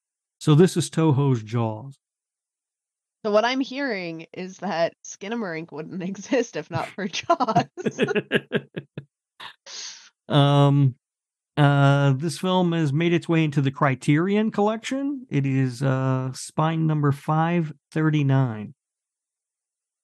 [0.44, 1.98] So this is Toho's Jaws.
[3.26, 7.70] So what I'm hearing is that Skinamarink wouldn't exist if not for Jaws.
[10.28, 10.96] um
[11.56, 15.26] Uh, this film has made its way into the Criterion collection.
[15.30, 18.74] It is uh, spine number 539.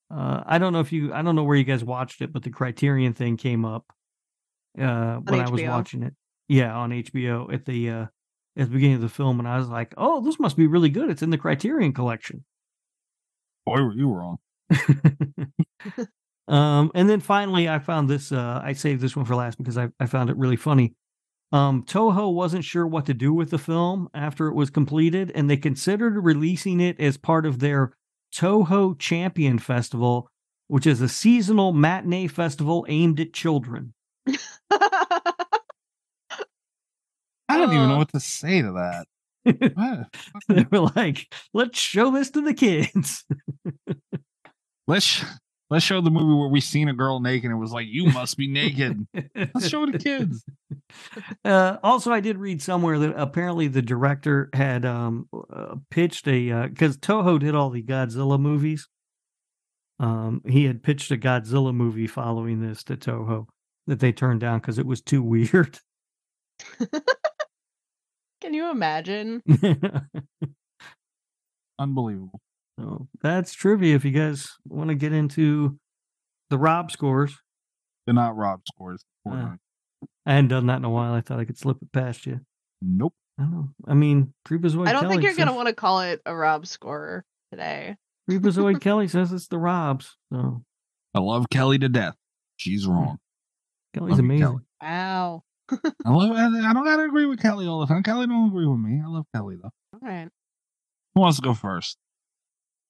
[0.09, 2.43] Uh, I don't know if you, I don't know where you guys watched it, but
[2.43, 3.83] the Criterion thing came up
[4.79, 6.13] uh, when I was watching it.
[6.47, 8.05] Yeah, on HBO at the uh,
[8.57, 10.89] at the beginning of the film, and I was like, "Oh, this must be really
[10.89, 11.09] good.
[11.09, 12.43] It's in the Criterion collection."
[13.65, 14.37] Boy, were you wrong.
[16.47, 18.31] um, and then finally, I found this.
[18.31, 20.93] Uh, I saved this one for last because I, I found it really funny.
[21.51, 25.49] Um, Toho wasn't sure what to do with the film after it was completed, and
[25.49, 27.93] they considered releasing it as part of their
[28.33, 30.29] Toho Champion Festival,
[30.67, 33.93] which is a seasonal matinee festival aimed at children.
[37.49, 37.97] I don't even know Uh.
[37.99, 39.07] what to say to that.
[40.47, 43.25] They were like, "Let's show this to the kids."
[44.87, 45.23] Let's sh-
[45.69, 48.05] let's show the movie where we seen a girl naked and it was like, you
[48.07, 49.05] must be naked.
[49.35, 50.43] Let's show the kids.
[51.45, 56.67] Uh, also, I did read somewhere that apparently the director had um, uh, pitched a
[56.67, 58.87] because Toho did all the Godzilla movies.
[59.99, 63.45] Um, he had pitched a Godzilla movie following this to Toho
[63.85, 65.77] that they turned down because it was too weird.
[68.41, 69.41] Can you imagine?
[71.79, 72.39] Unbelievable.
[72.79, 73.95] so that's trivia.
[73.95, 75.77] If you guys want to get into
[76.49, 77.37] the Rob scores,
[78.05, 79.03] They're not Rob scores.
[79.29, 79.55] Uh.
[80.25, 81.13] I hadn't done that in a while.
[81.13, 82.39] I thought I could slip it past you.
[82.81, 83.13] Nope.
[83.37, 83.69] I don't know.
[83.87, 87.25] I mean, Freakazoid I don't think you're gonna want to call it a Rob score
[87.51, 87.95] today.
[88.29, 90.17] Freakazoid Kelly says it's the Robs.
[90.31, 90.61] So
[91.15, 92.15] I love Kelly to death.
[92.57, 93.17] She's wrong.
[93.93, 94.45] Kelly's Love you, amazing.
[94.45, 94.63] Kelly.
[94.81, 95.43] Wow.
[96.05, 96.31] I love.
[96.31, 98.03] I I don't gotta agree with Kelly all the time.
[98.03, 99.01] Kelly don't agree with me.
[99.03, 99.71] I love Kelly though.
[99.93, 100.29] All right.
[101.15, 101.97] Who wants to go first?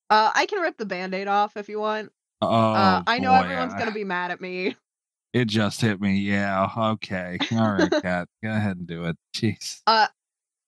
[0.09, 2.11] Uh, I can rip the band-aid off if you want.
[2.41, 4.75] Oh, uh, I know boy, everyone's I- gonna be mad at me.
[5.33, 6.17] It just hit me.
[6.19, 6.67] Yeah.
[6.75, 7.37] Okay.
[7.51, 8.27] All right, Cat.
[8.43, 9.15] Go ahead and do it.
[9.35, 9.81] Jeez.
[9.85, 10.07] Uh,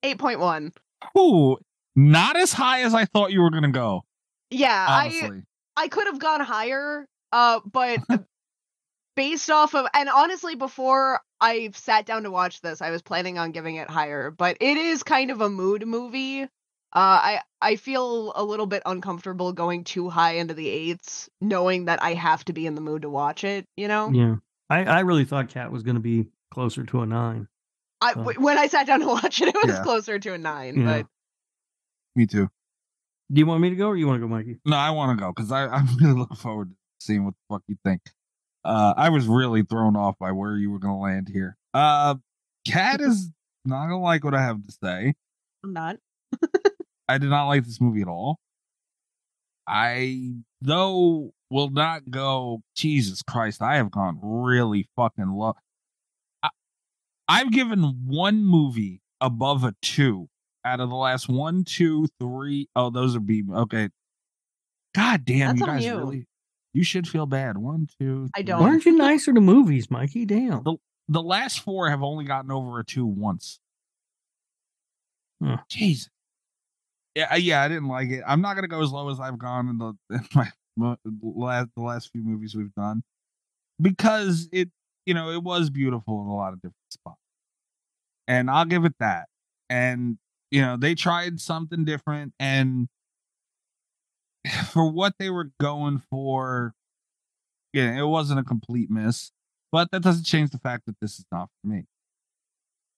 [0.03, 0.71] eight point one.
[1.17, 1.57] Ooh,
[1.95, 4.03] not as high as I thought you were gonna go.
[4.51, 5.43] Yeah, I Honestly.
[5.77, 7.99] I could have gone higher, uh, but
[9.15, 13.37] based off of and honestly, before I sat down to watch this, I was planning
[13.39, 14.31] on giving it higher.
[14.31, 16.43] But it is kind of a mood movie.
[16.43, 16.47] Uh,
[16.93, 22.01] I I feel a little bit uncomfortable going too high into the eights, knowing that
[22.03, 23.65] I have to be in the mood to watch it.
[23.75, 24.35] You know, Yeah.
[24.69, 27.47] I, I really thought Cat was going to be closer to a nine.
[28.01, 29.83] I when I sat down to watch it, it was Yeah.
[29.83, 30.79] closer to a nine.
[30.79, 30.85] Yeah.
[30.85, 31.07] But
[32.15, 32.49] Me too.
[33.31, 34.59] Do you want me to go or you want to go, Mikey?
[34.65, 37.55] No, I want to go because I I'm really looking forward to seeing what the
[37.55, 38.01] fuck you think.
[38.63, 41.57] Uh, I was really thrown off by where you were going to land here.
[41.73, 42.15] Uh,
[42.65, 43.31] Cat is
[43.65, 45.13] not going to like what I have to say.
[45.63, 45.97] I'm not.
[47.07, 48.39] I did not like this movie at all.
[49.67, 50.31] I,
[50.61, 55.53] though, will not go, Jesus Christ, I have gone really fucking low.
[56.41, 56.49] I,
[57.27, 60.29] I've given one movie above a two
[60.65, 62.67] out of the last one, two, three.
[62.75, 63.43] Oh, those are B.
[63.51, 63.89] Okay.
[64.93, 65.97] God damn, That's you guys you.
[65.97, 66.25] really.
[66.73, 67.57] You should feel bad.
[67.57, 68.29] One, two.
[68.35, 68.61] I don't.
[68.61, 70.25] Why aren't you nicer to movies, Mikey?
[70.25, 70.63] Damn.
[70.63, 70.75] The,
[71.09, 73.59] the last four have only gotten over a two once.
[75.43, 75.57] Huh.
[75.69, 76.07] Jeez.
[77.15, 78.23] Yeah, yeah, I didn't like it.
[78.25, 81.69] I'm not gonna go as low as I've gone in the in my mo- last
[81.75, 83.03] the last few movies we've done
[83.81, 84.69] because it
[85.05, 87.19] you know it was beautiful in a lot of different spots,
[88.27, 89.27] and I'll give it that.
[89.69, 90.17] And
[90.51, 92.87] you know they tried something different, and
[94.71, 96.73] for what they were going for,
[97.73, 99.31] yeah, it wasn't a complete miss.
[99.71, 101.85] But that doesn't change the fact that this is not for me.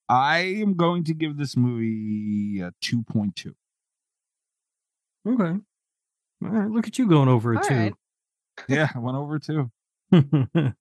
[0.09, 3.53] I am going to give this movie a 2.2.
[5.27, 5.43] Okay.
[6.43, 6.69] All right.
[6.69, 7.73] Look at you going over a All two.
[7.75, 7.93] right.
[8.67, 9.71] Yeah, I went over two.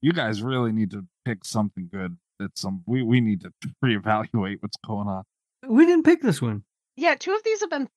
[0.00, 2.16] You guys really need to pick something good.
[2.38, 3.52] That's some we, we need to
[3.84, 5.24] reevaluate what's going on.
[5.66, 6.62] we didn't pick this one.
[6.96, 7.88] Yeah, two of these have been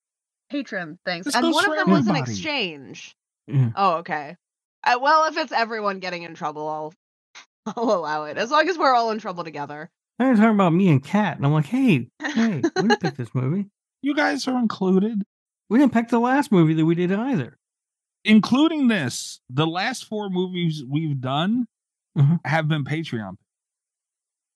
[0.52, 3.16] patron things, This and one of for them was an exchange.
[3.48, 3.72] Yeah.
[3.76, 4.36] Oh, okay.
[4.84, 6.94] Uh, well, if it's everyone getting in trouble, I'll
[7.78, 8.38] I'll allow it.
[8.38, 9.90] As long as we're all in trouble together.
[10.20, 13.16] I was talking about me and Cat, and I'm like, hey, hey, we didn't pick
[13.18, 13.68] this movie.
[14.04, 15.24] You guys are included,
[15.70, 17.58] We didn't pick the last movie that we did either.
[18.24, 19.40] including this.
[19.50, 21.66] The last four movies we've done
[22.18, 22.40] Mhm.
[22.46, 23.36] have been Patreon.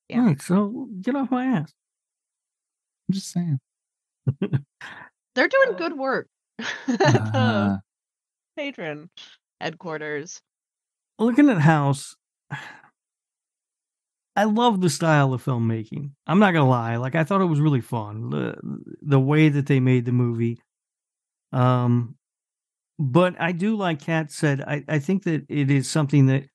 [0.09, 0.19] Yeah.
[0.19, 1.73] All right, so get off my ass.
[3.09, 3.59] I'm just saying.
[5.35, 6.27] They're doing good work.
[6.59, 7.81] at Uh, the
[8.57, 9.09] patron
[9.59, 10.41] headquarters.
[11.19, 12.15] Looking at House,
[14.37, 16.11] I love the style of filmmaking.
[16.27, 18.29] I'm not gonna lie, like I thought it was really fun.
[18.29, 18.55] The
[19.01, 20.59] the way that they made the movie.
[21.51, 22.15] Um
[22.97, 26.45] but I do like Cat said, I, I think that it is something that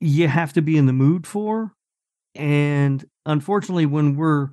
[0.00, 1.74] you have to be in the mood for.
[2.34, 4.50] And unfortunately, when we're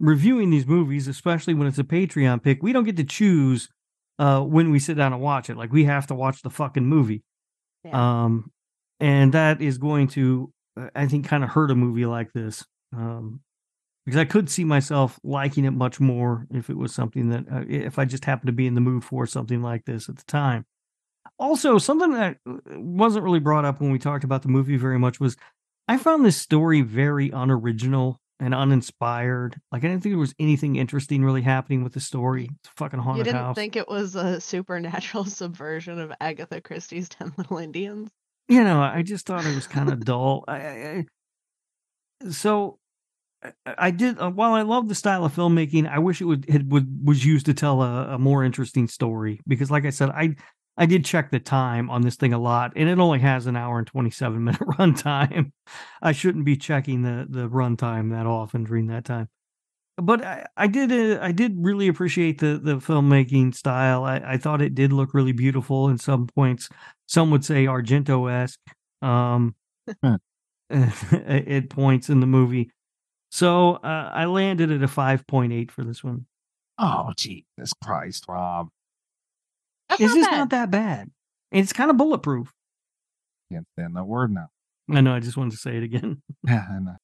[0.00, 3.68] reviewing these movies, especially when it's a Patreon pick, we don't get to choose
[4.18, 5.56] uh, when we sit down and watch it.
[5.56, 7.22] Like we have to watch the fucking movie.
[7.84, 8.24] Yeah.
[8.24, 8.50] Um,
[8.98, 10.52] and that is going to,
[10.94, 12.64] I think, kind of hurt a movie like this.
[12.94, 13.40] Um,
[14.06, 17.64] because I could see myself liking it much more if it was something that, uh,
[17.68, 20.24] if I just happened to be in the mood for something like this at the
[20.24, 20.64] time.
[21.38, 24.98] Also, something that uh, wasn't really brought up when we talked about the movie very
[24.98, 25.36] much was
[25.86, 29.60] I found this story very unoriginal and uninspired.
[29.70, 32.48] Like I didn't think there was anything interesting really happening with the story.
[32.60, 33.54] It's a fucking haunted You didn't house.
[33.54, 38.10] think it was a supernatural subversion of Agatha Christie's Ten Little Indians?
[38.48, 40.44] you know, I just thought it was kind of dull.
[40.48, 41.06] I, I,
[42.24, 42.78] I, so
[43.44, 44.18] I, I did.
[44.18, 47.24] Uh, while I love the style of filmmaking, I wish it would it would was
[47.24, 49.40] used to tell a, a more interesting story.
[49.46, 50.34] Because, like I said, I
[50.80, 53.54] I did check the time on this thing a lot, and it only has an
[53.54, 55.52] hour and twenty seven minute runtime.
[56.00, 59.28] I shouldn't be checking the the runtime that often during that time.
[59.98, 64.04] But I, I did uh, I did really appreciate the the filmmaking style.
[64.04, 66.70] I, I thought it did look really beautiful in some points.
[67.06, 68.58] Some would say Argento esque.
[69.02, 69.54] Um,
[70.70, 72.70] at points in the movie.
[73.30, 76.26] So uh, I landed at a 5.8 for this one.
[76.78, 78.68] Oh, Jesus Christ, Rob.
[79.90, 80.38] That's it's not just bad.
[80.38, 81.10] not that bad.
[81.52, 82.52] It's kind of bulletproof.
[83.52, 84.48] Can't stand that word now.
[84.90, 85.14] I know.
[85.14, 86.22] I just wanted to say it again.
[86.46, 86.96] Yeah, I know.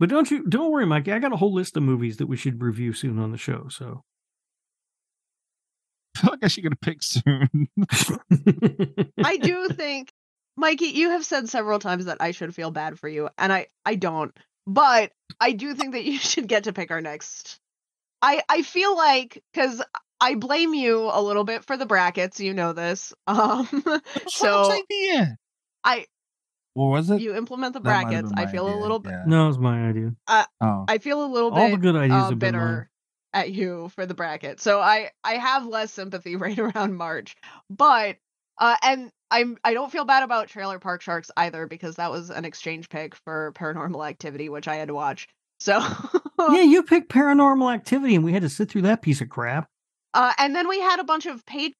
[0.00, 1.12] But don't you don't worry, Mikey.
[1.12, 3.68] I got a whole list of movies that we should review soon on the show.
[3.68, 4.02] So
[6.16, 7.68] I feel like I should get a pick soon.
[9.24, 10.10] I do think,
[10.56, 13.68] Mikey, you have said several times that I should feel bad for you, and I
[13.84, 14.36] I don't.
[14.66, 17.60] But I do think that you should get to pick our next.
[18.20, 19.80] I I feel like because
[20.22, 22.38] I blame you a little bit for the brackets.
[22.40, 23.12] You know this.
[23.26, 23.66] Um,
[24.28, 25.36] so so idea.
[25.84, 26.06] I
[26.74, 27.20] What was it?
[27.20, 28.32] you implement the That brackets.
[28.36, 29.12] I my feel a little bit.
[29.12, 29.24] yeah.
[29.26, 30.12] no, it's my idea.
[30.28, 32.62] Oh, I feel a little All bit the good ideas uh, have been mine.
[32.64, 32.90] bitter
[33.34, 34.60] at you for the bracket.
[34.60, 37.34] So I I have less sympathy right around March.
[37.68, 38.16] But
[38.58, 42.30] uh and I'm I don't feel bad about Trailer Park Sharks either because that was
[42.30, 45.26] an exchange pick for Paranormal Activity which I had to watch.
[45.58, 45.80] So
[46.38, 49.68] yeah, you picked Paranormal Activity, and we had to sit through that piece of crap.
[50.14, 51.72] Uh, and then we had a bunch of page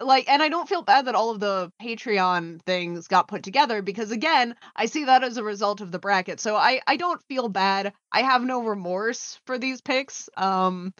[0.00, 3.82] like, and I don't feel bad that all of the Patreon things got put together
[3.82, 6.40] because again, I see that as a result of the bracket.
[6.40, 7.92] So I I don't feel bad.
[8.12, 10.28] I have no remorse for these picks.
[10.36, 10.92] Um,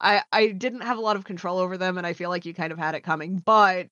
[0.00, 2.54] I I didn't have a lot of control over them, and I feel like you
[2.54, 3.42] kind of had it coming.
[3.44, 3.88] But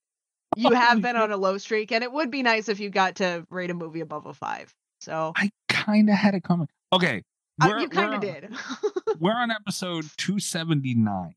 [0.56, 3.16] you have been on a low streak, and it would be nice if you got
[3.16, 4.72] to rate a movie above a five.
[5.00, 6.68] So I kind of had it coming.
[6.92, 7.22] Okay.
[7.60, 8.54] uh, you kind of did.
[9.20, 11.34] We're on episode 279.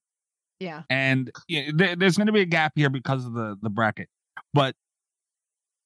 [0.60, 0.84] Yeah.
[0.90, 4.10] and yeah, there, there's going to be a gap here because of the the bracket.
[4.54, 4.76] But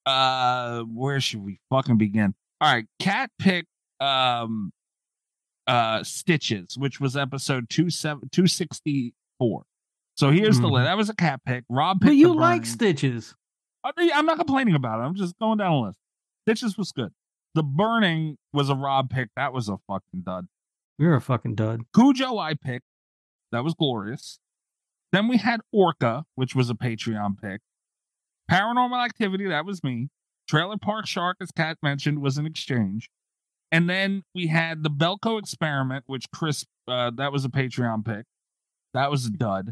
[0.06, 2.34] uh, where should we fucking begin?
[2.60, 3.68] All right, Cat picked
[4.00, 4.72] um
[5.68, 9.64] uh Stitches, which was episode two seven two sixty four.
[10.18, 10.72] So here's the Mhm.
[10.74, 10.86] list.
[10.86, 11.64] That was a cat pick.
[11.70, 13.34] Rob picked But you The like Stitches.
[13.84, 15.04] I'm not complaining about it.
[15.04, 16.00] I'm just going down the list.
[16.46, 17.12] Stitches was good.
[17.56, 19.30] The Burning was a Rob pick.
[19.36, 20.48] That was a fucking dud.
[21.00, 21.82] You're a fucking dud.
[21.96, 22.86] Cujo I picked.
[23.52, 24.40] That was glorious.
[25.12, 27.62] Then we had Orca, which was a Patreon pick.
[28.50, 30.10] Paranormal Activity, that was me.
[30.48, 33.10] Trailer Park Shark, as Cat mentioned, was an exchange.
[33.72, 38.26] And then we had the Belko Experiment, which Chris, uh, that was a Patreon pick.
[38.94, 39.72] That was a dud.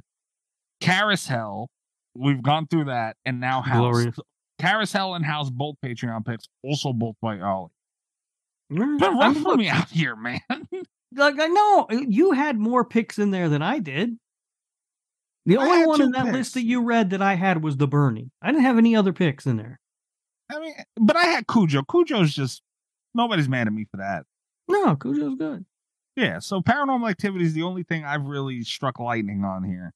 [0.79, 1.67] Carousel,
[2.15, 3.17] we've gone through that.
[3.25, 3.77] And now House.
[3.77, 4.15] Glorious.
[4.59, 7.71] Carousel and House, both Patreon picks, also both by Ollie.
[8.69, 10.39] But I run for me out here, man.
[11.15, 14.17] like I know you had more picks in there than I did.
[15.49, 16.35] The I only one in that picks.
[16.35, 18.29] list that you read that I had was the Burning.
[18.39, 19.79] I didn't have any other picks in there.
[20.47, 21.81] I mean, but I had Cujo.
[21.81, 22.61] Cujo's just
[23.15, 24.25] nobody's mad at me for that.
[24.67, 25.65] No, Cujo's good.
[26.15, 29.91] Yeah, so paranormal activity is the only thing I've really struck lightning on here.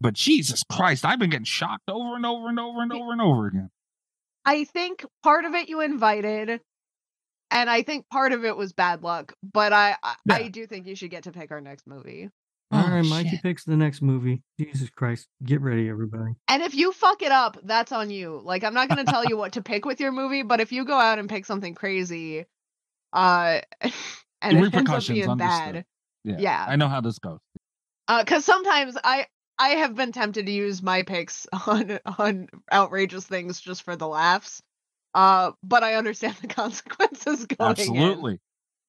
[0.00, 3.20] But Jesus Christ, I've been getting shocked over and over and over and over and
[3.20, 3.70] over again.
[4.44, 6.60] I think part of it you invited,
[7.50, 9.32] and I think part of it was bad luck.
[9.42, 12.30] But I, I, I do think you should get to pick our next movie.
[12.72, 13.42] All Oh, right, Mikey shit.
[13.42, 14.42] picks the next movie.
[14.58, 15.28] Jesus Christ.
[15.44, 16.34] Get ready, everybody.
[16.48, 18.40] And if you fuck it up, that's on you.
[18.44, 20.72] Like I'm not going to tell you what to pick with your movie, but if
[20.72, 22.44] you go out and pick something crazy,
[23.12, 23.94] uh, and it
[24.42, 25.74] ends up Repercussions, being understood.
[25.74, 25.84] bad,
[26.24, 26.66] Yeah, Yeah.
[26.68, 27.38] I know how this goes.
[28.08, 29.26] Uh, because sometimes I
[29.58, 34.08] I have been tempted to use my picks on on outrageous things just for the
[34.08, 34.60] laughs.
[35.14, 37.80] Uh, but I understand the consequences going in.
[37.80, 38.40] Absolutely.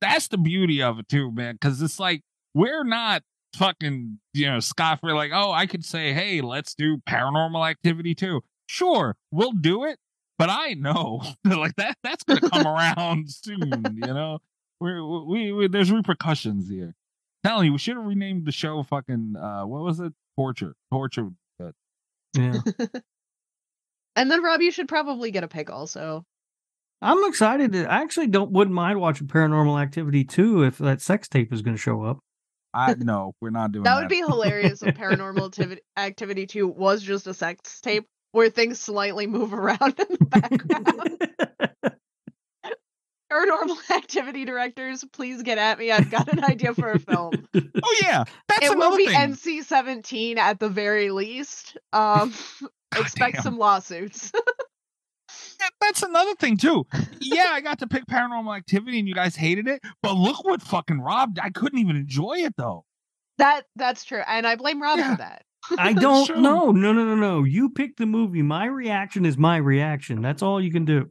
[0.02, 1.56] That's the beauty of it too, man.
[1.56, 2.22] Because it's like
[2.54, 3.24] we're not
[3.58, 5.14] fucking, you know, scot free.
[5.14, 8.42] Like, oh, I could say, hey, let's do paranormal activity too.
[8.68, 10.00] Sure, we'll do it.
[10.38, 13.84] But I know, like that, that's gonna come around soon.
[13.96, 14.40] You know,
[14.80, 16.96] We're, we, we there's repercussions here.
[17.44, 20.14] Telling you, we should have renamed the show fucking uh what was it?
[20.38, 20.76] Torture.
[20.92, 21.30] Torture.
[21.60, 21.74] Good.
[22.36, 22.60] Yeah.
[24.18, 26.26] And then Rob, you should probably get a pick also.
[27.04, 27.76] I'm excited.
[27.76, 31.76] I actually don't wouldn't mind watching Paranormal Activity too if that sex tape is going
[31.78, 32.18] to show up.
[32.74, 33.96] I no, we're not doing that.
[33.96, 38.50] That would be hilarious if Paranormal Activity, Activity 2 was just a sex tape where
[38.50, 41.18] things slightly move around in the background.
[43.32, 45.92] Paranormal Activity directors, please get at me.
[45.92, 47.34] I've got an idea for a film.
[47.56, 49.08] Oh yeah, that's it will be.
[49.08, 51.78] NC 17 at the very least.
[51.92, 52.34] Um,
[52.96, 53.44] expect Goddamn.
[53.44, 54.32] some lawsuits.
[55.60, 56.86] Yeah, that's another thing too.
[57.20, 59.82] Yeah, I got to pick Paranormal Activity, and you guys hated it.
[60.04, 61.38] But look what fucking Rob.
[61.42, 62.86] I couldn't even enjoy it though.
[63.38, 64.22] that That's true.
[64.28, 65.12] And I blame Rob Yeah.
[65.12, 65.42] for that.
[65.80, 66.72] I don't know.
[66.72, 67.44] No, no, no, no.
[67.44, 68.42] You pick the movie.
[68.42, 70.22] My reaction is my reaction.
[70.22, 71.10] That's all you can do.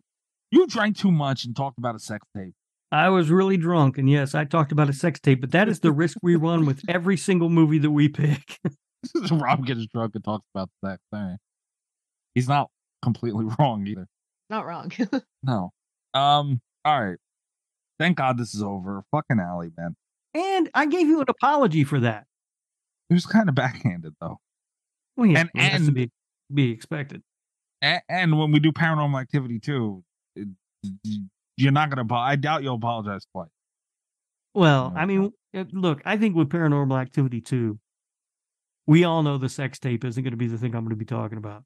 [0.53, 2.55] You drank too much and talked about a sex tape.
[2.93, 5.81] I was really drunk, and yes, I talked about a sex tape, but that is
[5.81, 8.59] the risk we run with every single movie that we pick.
[9.31, 11.37] Rob gets drunk and talks about the sex thing.
[12.35, 12.71] He's not
[13.03, 14.07] completely wrong either.
[14.51, 14.91] Not wrong.
[15.43, 15.71] No.
[16.15, 16.61] Um.
[16.85, 17.19] All right.
[17.99, 19.03] Thank God this is over.
[19.13, 19.95] Fucking Aly, man.
[20.35, 22.25] And I gave you an apology for that.
[23.11, 24.39] It was kind of backhanded though.
[25.17, 26.11] Well, yeah, And- it has to and- be,
[26.53, 27.23] be expected.
[27.83, 30.03] And, and when we do Paranormal Activity too,
[30.35, 30.49] it,
[31.57, 32.13] you're not gonna.
[32.15, 33.49] I doubt you'll apologize twice.
[34.55, 37.79] Well, Yeah, I mean, uh, look, I think with Paranormal Activity too,
[38.87, 40.97] we all know the sex tape isn't going to be the thing I'm going to
[40.97, 41.63] be talking about.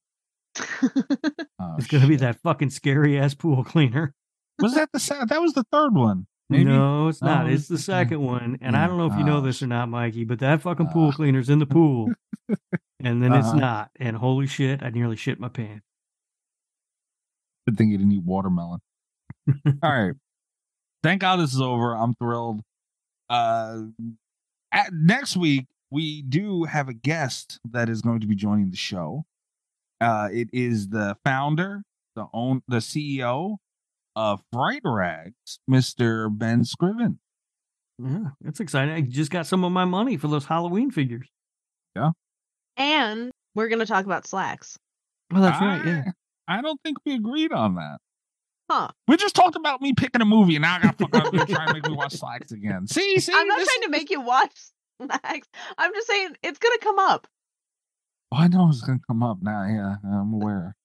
[1.59, 4.15] Oh, It's going to be that fucking scary ass pool cleaner.
[4.59, 6.27] Was that the that was the third one?
[6.49, 6.65] Maybe.
[6.65, 7.47] No, it's not.
[7.47, 8.59] Oh, it's the second one.
[8.61, 10.89] And I don't know if you know Oh, this or not, Mikey, but that fucking
[10.89, 11.17] pool Ah.
[11.17, 12.11] cleaner's in the pool.
[12.99, 13.59] and then it's Uh-huh.
[13.59, 13.91] not.
[14.01, 15.85] And holy shit, I nearly shit my pants.
[17.67, 18.81] Good thing you didn't eat watermelon.
[19.67, 20.15] All right.
[21.03, 21.95] Thank God this is over.
[21.97, 22.61] I'm thrilled.
[23.29, 23.83] Uh,
[24.73, 28.77] at, next week we do have a guest that is going to be joining the
[28.77, 29.25] show.
[30.01, 31.83] Uh, it is the founder,
[32.17, 33.57] the own, the CEO
[34.17, 37.19] of Fright Rags, Mister Ben Scrivens.
[37.99, 38.95] Yeah, it's exciting.
[38.95, 41.29] I just got some of my money for those Halloween figures.
[41.95, 42.11] Yeah.
[42.77, 44.77] And we're going to talk about Slaxx.
[45.31, 45.85] Well, that's right.
[45.85, 46.03] Yeah.
[46.49, 47.99] I, I don't think we agreed on that.
[48.71, 48.89] Huh.
[49.09, 51.69] We just talked about me picking a movie, and now I got fucking you're trying
[51.69, 52.87] to make me watch Slaxx again.
[52.87, 54.55] See, see, I'm not this trying to make you watch
[55.03, 55.43] Slaxx.
[55.77, 57.27] I'm just saying it's going to come up.
[58.33, 59.65] Oh, I know it's gonna come up now.
[59.65, 60.77] Yeah, I'm aware.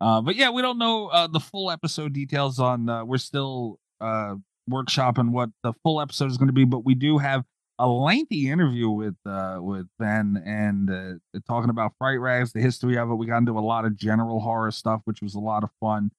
[0.00, 2.88] Uh, but yeah, we don't know uh, the full episode details on.
[2.88, 4.36] Uh, we're still uh,
[4.70, 7.44] workshopping what the full episode is going to be, but we do have
[7.78, 12.96] a lengthy interview with uh, with Ben and uh, talking about Fright Rags, the history
[12.98, 13.14] of it.
[13.14, 16.10] We got into a lot of general horror stuff, which was a lot of fun,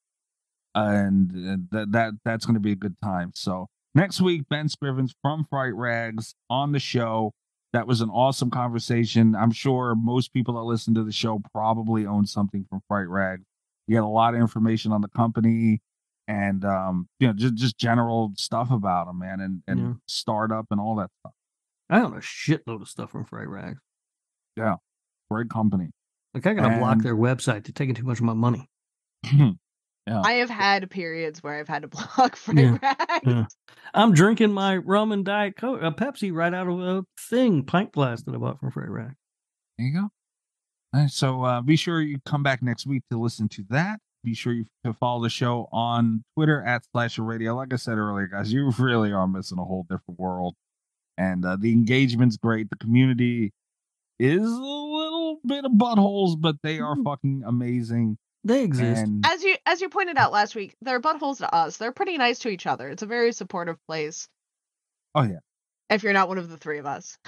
[0.75, 3.31] and uh, that that that's going to be a good time.
[3.35, 7.33] So next week, Ben Scrivens from Fright Rags on the show
[7.73, 9.35] that was an awesome conversation.
[9.35, 13.41] I'm sure most people that listen to the show probably own something from Fright Rag.
[13.87, 15.81] You get a lot of information on the company
[16.27, 19.93] and um, you know, just just general stuff about them, man, and and Yeah.
[20.07, 21.33] startup and all that stuff.
[21.89, 23.77] I own a shitload of stuff from Fright Rag.
[24.55, 24.75] Yeah.
[25.31, 25.89] Great company.
[26.35, 27.63] Like, I got to block their website.
[27.63, 28.67] They're taking too much of my money.
[30.09, 30.21] Yeah.
[30.23, 33.21] I have had periods where I've had to block Fright Yeah, Rags.
[33.25, 33.45] yeah.
[33.93, 37.91] I'm drinking my rum and diet Coke, a Pepsi right out of a thing pint
[37.91, 39.13] glass that I bought from Fright Rag.
[39.77, 40.09] There you go.
[40.93, 43.99] All right, so uh, be sure you come back next week to listen to that.
[44.23, 47.55] Be sure you to follow the show on Twitter at Slasher Radio.
[47.55, 50.55] Like I said earlier, guys, you really are missing a whole different world,
[51.17, 52.69] and uh, the engagement's great.
[52.71, 53.51] The community
[54.19, 58.17] is a little bit of buttholes, but they are fucking amazing.
[58.43, 59.03] They exist.
[59.03, 61.77] And As you as you pointed out last week, they're buttholes to us.
[61.77, 62.89] They're pretty nice to each other.
[62.89, 64.27] It's a very supportive place.
[65.15, 65.39] oh yeah,
[65.89, 67.17] If you're not one of the three of us.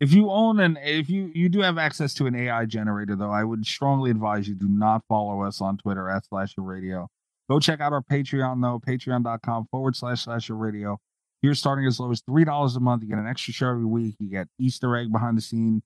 [0.00, 3.30] if you own an if you you do have access to an AI generator though,
[3.30, 7.08] I would strongly advise you do not follow us on Twitter at Slasher Radio.
[7.50, 10.98] Go check out our Patreon though, patreon.com forward slash slasher radio.
[11.42, 13.02] You're starting as low as three dollars a month.
[13.02, 14.14] You get an extra show every week.
[14.18, 15.82] You get Easter egg behind the scene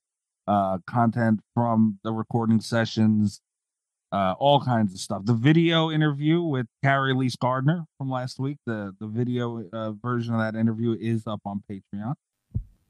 [0.46, 3.40] uh content from the recording sessions,
[4.12, 5.22] uh all kinds of stuff.
[5.24, 10.34] The video interview with Kyra Elise Gardner from last week, the the video uh, version
[10.34, 12.14] of that interview is up on Patreon.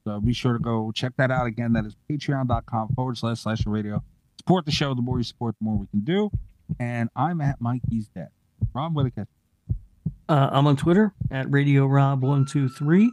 [0.05, 1.73] So be sure to go check that out again.
[1.75, 4.03] That is patreon.com forward slash slash radio.
[4.41, 4.95] Support the show.
[4.95, 6.31] The more you support, the more we can do.
[6.79, 8.29] And I'm at Mikey's Dead.
[8.73, 9.27] Rob, where to catch
[10.29, 13.09] Uh, I'm on Twitter at Radio Rob123.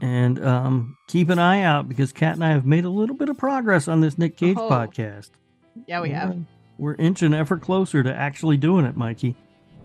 [0.00, 3.28] And um, keep an eye out because Cat and I have made a little bit
[3.28, 4.70] of progress on this Nick Cage Oh.
[4.70, 5.30] podcast.
[5.86, 6.36] yeah, we have.
[6.78, 9.34] We're inching ever closer to actually doing it, Mikey.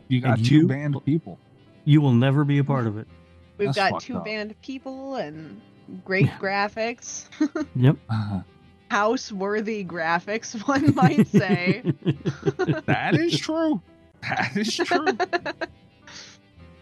[0.07, 1.39] You got And two you- banned people.
[1.85, 3.07] You will never be a part of it.
[3.57, 4.25] We've That's got two up.
[4.25, 5.59] banned people and
[6.05, 7.25] great graphics.
[7.75, 7.97] Yep.
[8.89, 11.81] House worthy graphics, one might say.
[12.85, 13.81] that is true.
[14.22, 15.05] That is true.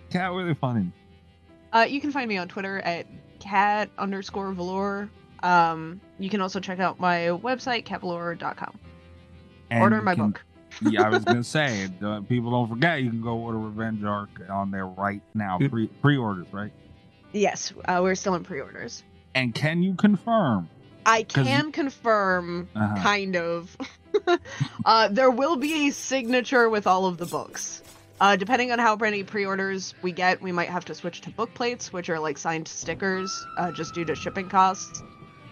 [0.10, 0.92] Cat, where they finding?
[1.74, 3.08] Uh, you can find me on Twitter at
[3.40, 5.10] cat underscore voleur.
[5.42, 8.78] Um, you can also check out my website, catvoleur.com.
[9.72, 10.44] And Order my can- book.
[10.92, 14.30] yeah, I was gonna say, uh, people don't forget you can go order Revenge Arc
[14.50, 15.58] on there right now.
[15.58, 16.72] Pre pre orders, right?
[17.34, 19.04] yes, uh, we're still in pre orders.
[19.34, 20.70] And can you confirm?
[21.06, 23.02] I can confirm, Uh-huh.
[23.02, 23.76] kind of.
[24.86, 27.82] Uh, there will be a signature with all of the books.
[28.20, 31.52] Uh, depending on how many pre-orders we get, we might have to switch to book
[31.54, 35.02] plates, which are like signed stickers, uh, just due to shipping costs.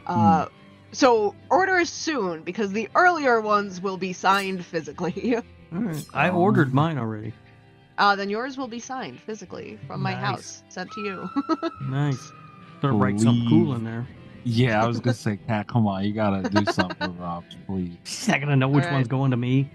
[0.06, 0.46] Uh,
[0.92, 5.36] so order soon because the earlier ones will be signed physically.
[5.74, 6.06] All right.
[6.14, 7.34] I Um, ordered mine already.
[7.98, 10.22] Uh, then yours will be signed physically from my Nice.
[10.24, 11.30] house, sent to you.
[11.90, 12.32] Nice.
[12.82, 14.08] Better write something cool in there.
[14.46, 17.98] Yeah, I was gonna say, Cat, come on, you gotta do something for Rob, please.
[18.30, 18.96] Not gonna know which All right.
[18.96, 19.70] one's going to me.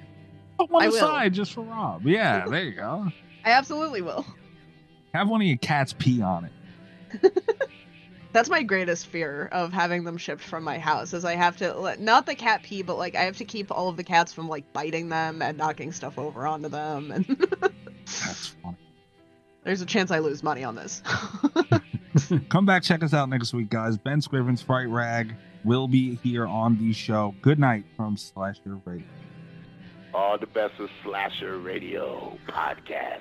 [0.59, 0.97] Put one I will.
[0.97, 2.07] aside just for Rob.
[2.07, 3.09] Yeah, there you go.
[3.45, 4.25] I absolutely will.
[5.13, 6.53] Have one of your cats pee on it.
[8.35, 11.97] That's my greatest fear of having them shipped from my house is I have to
[12.01, 14.49] not the cat pee, but like I have to keep all of the cats from
[14.49, 17.25] like biting them and knocking stuff over onto them and
[18.07, 18.77] That's funny.
[19.63, 21.01] there's a chance I lose money on this.
[22.49, 23.97] Come back, check us out next week, guys.
[23.97, 25.33] Ben Scriven's Fright Rag
[25.63, 27.37] will be here on the show.
[27.41, 29.07] Good night from Slasher Radio.
[30.13, 33.21] All the best of Slasher Radio podcast.